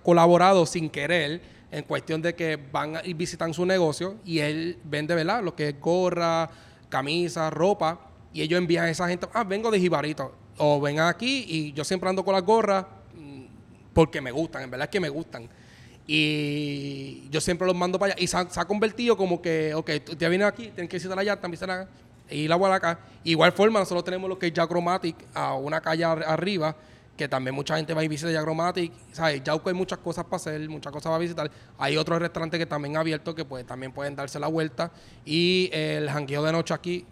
colaborado 0.01 0.65
sin 0.65 0.89
querer 0.89 1.39
en 1.69 1.83
cuestión 1.83 2.19
de 2.23 2.33
que 2.33 2.57
van 2.71 2.95
y 3.03 3.13
visitan 3.13 3.53
su 3.53 3.63
negocio 3.63 4.15
y 4.25 4.39
él 4.39 4.79
vende, 4.83 5.13
¿verdad? 5.13 5.43
Lo 5.43 5.55
que 5.55 5.69
es 5.69 5.79
gorra, 5.79 6.49
camisa, 6.89 7.51
ropa 7.51 8.07
y 8.33 8.41
ellos 8.41 8.57
envían 8.57 8.85
a 8.85 8.89
esa 8.89 9.07
gente, 9.07 9.27
ah, 9.33 9.43
vengo 9.43 9.71
de 9.71 9.79
Jibarito, 9.79 10.33
o 10.57 10.79
ven 10.79 10.99
aquí 10.99 11.45
y 11.47 11.73
yo 11.73 11.83
siempre 11.83 12.09
ando 12.09 12.23
con 12.23 12.33
las 12.33 12.43
gorras 12.43 12.85
mm, 13.15 13.43
porque 13.93 14.21
me 14.21 14.31
gustan, 14.31 14.63
en 14.63 14.71
verdad 14.71 14.85
es 14.85 14.91
que 14.91 14.99
me 14.99 15.09
gustan. 15.09 15.49
Y 16.07 17.29
yo 17.29 17.39
siempre 17.39 17.65
los 17.65 17.75
mando 17.75 17.97
para 17.97 18.13
allá. 18.13 18.21
Y 18.21 18.27
se 18.27 18.35
ha, 18.37 18.65
convertido 18.65 19.15
como 19.15 19.41
que, 19.41 19.73
ok, 19.73 19.91
ya 20.17 20.27
vienes 20.27 20.47
aquí, 20.47 20.63
tienes 20.63 20.89
que 20.89 20.97
visitar 20.97 21.17
allá, 21.17 21.39
también 21.39 21.59
será 21.59 21.87
y 22.31 22.47
la 22.47 22.55
acá. 22.73 22.99
Igual 23.23 23.51
forma, 23.51 23.79
nosotros 23.79 24.03
tenemos 24.03 24.29
lo 24.29 24.39
que 24.39 24.47
es 24.47 24.53
Jagromatic 24.53 25.15
a 25.33 25.53
una 25.55 25.81
calle 25.81 26.03
arriba, 26.03 26.75
que 27.15 27.27
también 27.27 27.53
mucha 27.53 27.75
gente 27.75 27.93
va 27.93 28.03
y 28.03 28.07
visita 28.07 28.31
Jagromatic. 28.31 28.91
¿Sabes? 29.11 29.43
Yauco 29.43 29.69
hay 29.69 29.75
muchas 29.75 29.99
cosas 29.99 30.23
para 30.25 30.37
hacer, 30.37 30.67
muchas 30.69 30.91
cosas 30.91 31.09
para 31.09 31.17
visitar. 31.19 31.51
Hay 31.77 31.97
otros 31.97 32.19
restaurantes 32.19 32.57
que 32.57 32.65
también 32.65 32.95
han 32.95 33.01
abierto 33.01 33.35
que 33.35 33.45
pues 33.45 33.65
también 33.65 33.91
pueden 33.91 34.15
darse 34.15 34.39
la 34.39 34.47
vuelta. 34.47 34.91
Y 35.25 35.69
el 35.73 36.09
jangueo 36.09 36.43
de 36.43 36.51
noche 36.51 36.73
aquí 36.73 37.05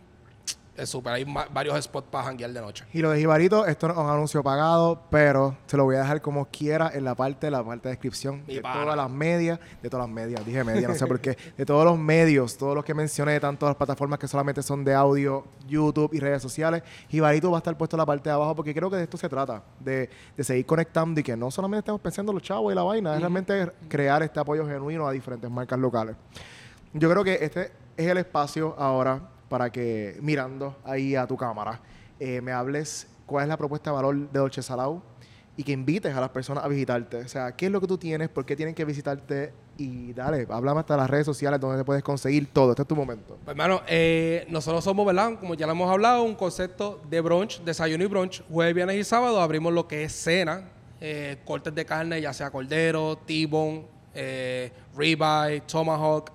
es 0.79 0.89
súper. 0.89 1.13
Hay 1.13 1.25
varios 1.51 1.83
spots 1.83 2.07
para 2.09 2.25
janguear 2.25 2.51
de 2.51 2.61
noche. 2.61 2.85
Y 2.93 2.99
lo 2.99 3.11
de 3.11 3.19
Jibarito, 3.19 3.65
esto 3.65 3.87
no 3.87 3.93
es 3.93 3.99
un 3.99 4.09
anuncio 4.09 4.41
pagado, 4.43 5.01
pero 5.09 5.57
se 5.65 5.77
lo 5.77 5.83
voy 5.83 5.95
a 5.95 5.99
dejar 5.99 6.21
como 6.21 6.45
quiera 6.45 6.91
en 6.93 7.03
la 7.03 7.15
parte, 7.15 7.51
la 7.51 7.63
parte 7.63 7.89
de 7.89 7.93
descripción 7.93 8.45
de 8.45 8.61
todas 8.61 8.95
las 8.95 9.09
medias, 9.09 9.59
de 9.81 9.89
todas 9.89 10.07
las 10.07 10.13
medias, 10.13 10.45
dije 10.45 10.63
media, 10.63 10.87
no 10.87 10.95
sé 10.95 11.05
por 11.05 11.19
qué, 11.19 11.37
de 11.57 11.65
todos 11.65 11.85
los 11.85 11.97
medios, 11.97 12.57
todos 12.57 12.75
los 12.75 12.85
que 12.85 12.93
mencioné, 12.93 13.33
de 13.33 13.39
tantas 13.39 13.69
las 13.69 13.75
plataformas 13.75 14.19
que 14.19 14.27
solamente 14.27 14.63
son 14.63 14.83
de 14.83 14.93
audio, 14.93 15.45
YouTube 15.67 16.13
y 16.13 16.19
redes 16.19 16.41
sociales. 16.41 16.83
Jibarito 17.09 17.51
va 17.51 17.57
a 17.57 17.59
estar 17.59 17.77
puesto 17.77 17.95
en 17.95 17.99
la 17.99 18.05
parte 18.05 18.29
de 18.29 18.35
abajo 18.35 18.55
porque 18.55 18.73
creo 18.73 18.89
que 18.89 18.97
de 18.97 19.03
esto 19.03 19.17
se 19.17 19.29
trata, 19.29 19.63
de, 19.79 20.09
seguir 20.39 20.65
conectando 20.65 21.19
y 21.19 21.23
que 21.23 21.35
no 21.35 21.51
solamente 21.51 21.79
estemos 21.79 22.01
pensando 22.01 22.31
en 22.31 22.35
los 22.35 22.43
chavos 22.43 22.71
y 22.71 22.75
la 22.75 22.83
vaina, 22.83 23.13
es 23.13 23.19
realmente 23.19 23.71
crear 23.87 24.23
este 24.23 24.39
apoyo 24.39 24.65
genuino 24.65 25.07
a 25.07 25.11
diferentes 25.11 25.49
marcas 25.49 25.77
locales. 25.79 26.15
Yo 26.93 27.09
creo 27.09 27.23
que 27.23 27.37
este 27.41 27.71
es 27.97 28.07
el 28.07 28.17
espacio 28.17 28.75
ahora 28.77 29.21
para 29.49 29.71
que 29.71 30.17
mirando 30.21 30.77
ahí 30.85 31.15
a 31.15 31.27
tu 31.27 31.35
cámara 31.35 31.81
eh, 32.19 32.39
me 32.41 32.51
hables 32.51 33.07
cuál 33.25 33.43
es 33.43 33.49
la 33.49 33.57
propuesta 33.57 33.89
de 33.89 33.95
valor 33.95 34.15
de 34.15 34.39
Dolce 34.39 34.61
Salao 34.61 35.01
y 35.57 35.63
que 35.63 35.73
invites 35.73 36.15
a 36.15 36.21
las 36.21 36.29
personas 36.29 36.63
a 36.63 36.67
visitarte. 36.67 37.17
O 37.17 37.27
sea, 37.27 37.53
¿qué 37.53 37.65
es 37.65 37.71
lo 37.71 37.81
que 37.81 37.87
tú 37.87 37.97
tienes? 37.97 38.29
¿Por 38.29 38.45
qué 38.45 38.55
tienen 38.55 38.73
que 38.73 38.85
visitarte? 38.85 39.51
Y 39.77 40.13
dale, 40.13 40.47
háblame 40.49 40.79
hasta 40.81 40.95
las 40.95 41.09
redes 41.09 41.25
sociales 41.25 41.59
donde 41.59 41.77
te 41.77 41.83
puedes 41.83 42.03
conseguir 42.03 42.47
todo. 42.53 42.71
Este 42.71 42.83
es 42.83 42.87
tu 42.87 42.95
momento. 42.95 43.37
Pues, 43.43 43.49
hermano, 43.49 43.81
eh, 43.87 44.45
nosotros 44.49 44.83
somos, 44.83 45.05
¿verdad? 45.05 45.37
Como 45.39 45.55
ya 45.55 45.65
lo 45.65 45.73
hemos 45.73 45.91
hablado, 45.91 46.23
un 46.23 46.35
concepto 46.35 47.01
de 47.09 47.19
brunch, 47.19 47.61
desayuno 47.61 48.03
y 48.03 48.07
brunch. 48.07 48.43
Jueves, 48.49 48.73
viernes 48.73 48.97
y 48.97 49.03
sábado 49.03 49.41
abrimos 49.41 49.73
lo 49.73 49.87
que 49.87 50.03
es 50.03 50.13
cena, 50.13 50.69
eh, 51.01 51.39
cortes 51.45 51.75
de 51.75 51.85
carne, 51.85 52.21
ya 52.21 52.33
sea 52.33 52.51
cordero, 52.51 53.17
T-bone, 53.25 53.85
ribeye, 54.95 55.61
tomahawk, 55.61 56.31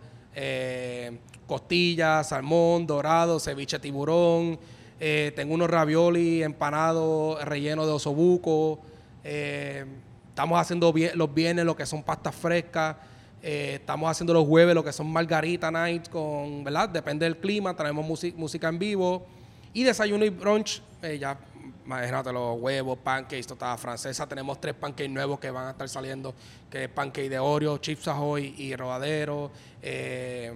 costillas, 1.46 2.28
salmón, 2.28 2.86
dorado, 2.86 3.38
ceviche 3.38 3.78
tiburón. 3.78 4.58
Eh, 5.00 5.32
tengo 5.34 5.54
unos 5.54 5.68
ravioli 5.68 6.42
empanados 6.42 7.42
rellenos 7.44 7.86
de 7.86 7.92
osobuco. 7.92 8.80
Eh, 9.22 9.84
estamos 10.28 10.58
haciendo 10.58 10.92
los 11.14 11.34
viernes 11.34 11.64
lo 11.64 11.76
que 11.76 11.86
son 11.86 12.02
pastas 12.02 12.34
frescas. 12.34 12.96
Eh, 13.42 13.74
estamos 13.80 14.10
haciendo 14.10 14.32
los 14.32 14.46
jueves 14.46 14.74
lo 14.74 14.82
que 14.82 14.92
son 14.92 15.12
margarita 15.12 15.70
nights 15.70 16.08
con, 16.08 16.64
¿verdad? 16.64 16.88
Depende 16.88 17.24
del 17.24 17.36
clima. 17.36 17.74
Traemos 17.74 18.06
música 18.36 18.68
en 18.68 18.78
vivo. 18.78 19.26
Y 19.72 19.82
desayuno 19.82 20.24
y 20.24 20.30
brunch 20.30 20.82
ya 21.18 21.36
imagínate 21.84 22.32
los 22.32 22.58
huevos, 22.58 22.98
pancakes, 22.98 23.46
tostada 23.46 23.76
francesa. 23.76 24.26
Tenemos 24.26 24.60
tres 24.60 24.74
pancakes 24.74 25.10
nuevos 25.10 25.38
que 25.38 25.50
van 25.50 25.66
a 25.66 25.70
estar 25.70 25.88
saliendo, 25.88 26.34
que 26.70 26.84
es 26.84 26.90
pancake 26.90 27.28
de 27.28 27.38
Oreo, 27.38 27.78
chips 27.78 28.08
ahoy 28.08 28.54
y 28.56 28.74
rodadero. 28.74 29.50
Eh, 29.82 30.52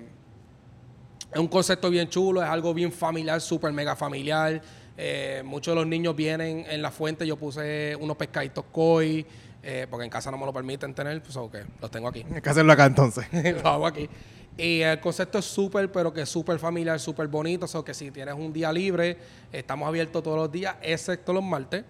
es 1.33 1.39
un 1.39 1.49
concepto 1.49 1.91
bien 1.91 2.09
chulo, 2.09 2.43
es 2.43 2.49
algo 2.49 2.73
bien 2.73 2.93
familiar, 2.93 3.41
súper 3.41 3.73
mega 3.73 3.95
familiar. 3.95 4.61
Eh, 4.97 5.43
muchos 5.45 5.73
de 5.73 5.81
los 5.81 5.87
niños 5.87 6.17
vienen 6.17 6.65
en 6.69 6.83
la 6.83 6.91
fuente, 6.91 7.27
yo 7.27 7.37
puse 7.37 7.97
unos 8.01 8.17
pescaditos 8.17 8.65
koi, 8.73 9.25
eh, 9.63 9.87
porque 9.89 10.05
en 10.05 10.11
casa 10.11 10.31
no 10.31 10.39
me 10.39 10.47
lo 10.47 10.53
permiten 10.53 10.95
tener, 10.95 11.23
pues 11.23 11.37
ok, 11.37 11.57
los 11.81 11.91
tengo 11.91 12.09
aquí. 12.09 12.25
Hay 12.35 12.41
que 12.41 12.51
hacerlo 12.51 12.73
acá 12.73 12.87
entonces. 12.87 13.27
lo 13.63 13.69
hago 13.69 13.87
aquí. 13.87 14.09
Y 14.57 14.81
el 14.81 14.99
concepto 14.99 15.39
es 15.39 15.45
súper, 15.45 15.93
pero 15.93 16.13
que 16.13 16.23
es 16.23 16.29
súper 16.29 16.59
familiar, 16.59 16.99
súper 16.99 17.29
bonito. 17.29 17.67
O 17.67 17.69
sea, 17.69 17.83
que 17.83 17.95
si 17.95 18.11
tienes 18.11 18.35
un 18.35 18.53
día 18.53 18.73
libre, 18.73 19.17
estamos 19.53 19.87
abiertos 19.87 20.21
todos 20.23 20.37
los 20.37 20.51
días, 20.51 20.75
excepto 20.83 21.33
los 21.33 21.45
martes. 21.45 21.85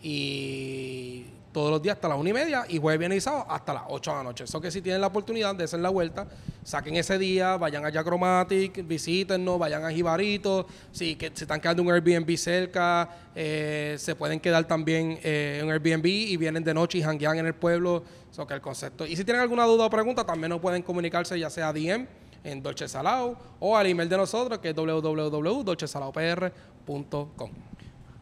Y 0.00 1.26
todos 1.52 1.70
los 1.70 1.82
días 1.82 1.96
hasta 1.96 2.08
las 2.08 2.18
una 2.18 2.30
y 2.30 2.32
media 2.32 2.64
y 2.68 2.78
jueves, 2.78 2.98
viernes 2.98 3.18
y 3.18 3.20
sábado 3.20 3.46
hasta 3.48 3.74
las 3.74 3.82
8 3.88 4.10
de 4.10 4.16
la 4.16 4.22
noche. 4.22 4.44
Eso 4.44 4.60
que 4.60 4.70
si 4.70 4.80
tienen 4.80 5.00
la 5.00 5.08
oportunidad 5.08 5.54
de 5.54 5.64
hacer 5.64 5.80
la 5.80 5.90
vuelta, 5.90 6.26
saquen 6.64 6.96
ese 6.96 7.18
día, 7.18 7.56
vayan 7.56 7.84
allá 7.84 8.00
a 8.00 8.04
Chromatic, 8.04 8.86
visítenos, 8.86 9.58
vayan 9.58 9.84
a 9.84 9.90
Jibarito. 9.90 10.66
Si 10.90 11.16
que 11.16 11.30
se 11.34 11.44
están 11.44 11.60
quedando 11.60 11.82
en 11.82 11.88
un 11.88 11.94
Airbnb 11.94 12.36
cerca, 12.36 13.08
eh, 13.34 13.96
se 13.98 14.14
pueden 14.14 14.40
quedar 14.40 14.66
también 14.66 15.18
eh, 15.22 15.58
en 15.60 15.66
un 15.66 15.72
Airbnb 15.72 16.06
y 16.06 16.36
vienen 16.36 16.64
de 16.64 16.72
noche 16.72 16.98
y 16.98 17.02
janguean 17.02 17.38
en 17.38 17.46
el 17.46 17.54
pueblo. 17.54 18.02
Eso 18.30 18.46
que 18.46 18.54
el 18.54 18.62
concepto. 18.62 19.04
Y 19.04 19.14
si 19.14 19.24
tienen 19.24 19.42
alguna 19.42 19.66
duda 19.66 19.86
o 19.86 19.90
pregunta, 19.90 20.24
también 20.24 20.50
nos 20.50 20.60
pueden 20.60 20.82
comunicarse 20.82 21.38
ya 21.38 21.50
sea 21.50 21.68
a 21.68 21.72
DM 21.72 22.06
en 22.44 22.62
Dolce 22.62 22.88
Salao 22.88 23.36
o 23.60 23.76
al 23.76 23.86
email 23.86 24.08
de 24.08 24.16
nosotros 24.16 24.58
que 24.58 24.70
es 24.70 24.74
www.dolcesalaopr.com. 24.74 27.50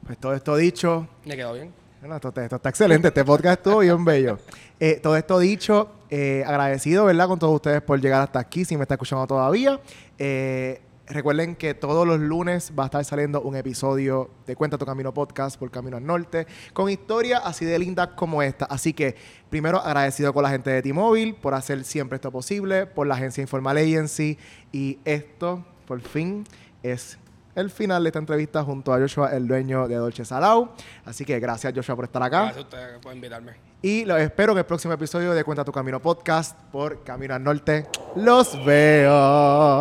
Pues 0.05 0.19
todo 0.19 0.35
esto 0.35 0.57
dicho. 0.57 1.07
¿Me 1.25 1.37
quedó 1.37 1.53
bien? 1.53 1.73
Esto, 2.03 2.57
está 2.57 2.69
excelente. 2.69 3.09
Este 3.09 3.25
podcast 3.25 3.59
estuvo 3.59 3.81
bien 3.81 4.05
bello. 4.05 4.39
Eh, 4.79 4.99
todo 5.03 5.17
esto 5.17 5.39
dicho, 5.39 5.91
eh, 6.09 6.43
agradecido, 6.47 7.05
¿verdad? 7.05 7.29
Con 7.29 7.39
todos 7.39 7.55
ustedes 7.55 7.83
por 7.83 8.01
llegar 8.01 8.23
hasta 8.23 8.39
aquí, 8.39 8.65
si 8.65 8.77
me 8.77 8.83
está 8.83 8.95
escuchando 8.95 9.27
todavía. 9.27 9.79
Eh, 10.19 10.81
recuerden 11.07 11.57
que 11.57 11.75
todos 11.75 12.07
los 12.07 12.19
lunes 12.19 12.73
va 12.77 12.85
a 12.85 12.87
estar 12.87 13.05
saliendo 13.05 13.43
un 13.43 13.55
episodio 13.55 14.31
de 14.47 14.57
Cuenta 14.57 14.79
tu 14.79 14.87
Camino 14.87 15.13
Podcast 15.13 15.59
por 15.59 15.71
Camino 15.71 15.99
al 15.99 16.07
Norte, 16.07 16.47
con 16.73 16.89
historias 16.89 17.43
así 17.45 17.65
de 17.65 17.79
lindas 17.79 18.09
como 18.17 18.43
esta. 18.43 18.65
Así 18.65 18.95
que, 18.95 19.15
primero, 19.51 19.79
agradecido 19.79 20.33
con 20.33 20.43
la 20.43 20.51
gente 20.51 20.71
de 20.71 20.83
T-Mobile 20.83 21.35
por 21.35 21.55
hacer 21.55 21.85
siempre 21.85 22.17
esto 22.17 22.33
posible, 22.33 22.87
por 22.87 23.07
la 23.07 23.15
agencia 23.15 23.43
Informal 23.43 23.77
Agency. 23.77 24.39
Y 24.73 24.99
esto, 25.05 25.65
por 25.87 26.01
fin, 26.01 26.45
es 26.83 27.19
el 27.55 27.71
final 27.71 28.03
de 28.03 28.09
esta 28.09 28.19
entrevista 28.19 28.63
junto 28.63 28.93
a 28.93 28.99
Joshua, 28.99 29.35
el 29.35 29.47
dueño 29.47 29.89
de 29.89 29.97
Dolce 29.97 30.25
Salao. 30.25 30.75
Así 31.05 31.25
que 31.25 31.39
gracias, 31.41 31.73
Joshua, 31.75 31.97
por 31.97 32.05
estar 32.05 32.23
acá. 32.23 32.43
Gracias 32.43 32.59
a 32.59 32.61
ustedes 32.61 32.99
por 33.01 33.15
invitarme. 33.15 33.53
Y 33.83 34.05
los 34.05 34.21
espero 34.21 34.53
en 34.53 34.59
el 34.59 34.65
próximo 34.65 34.95
episodio 34.95 35.33
de 35.33 35.43
Cuenta 35.43 35.65
tu 35.65 35.73
Camino 35.73 36.01
Podcast 36.01 36.59
por 36.71 37.03
Camino 37.03 37.35
al 37.35 37.43
Norte. 37.43 37.87
Los 38.17 38.63
veo. 38.65 39.81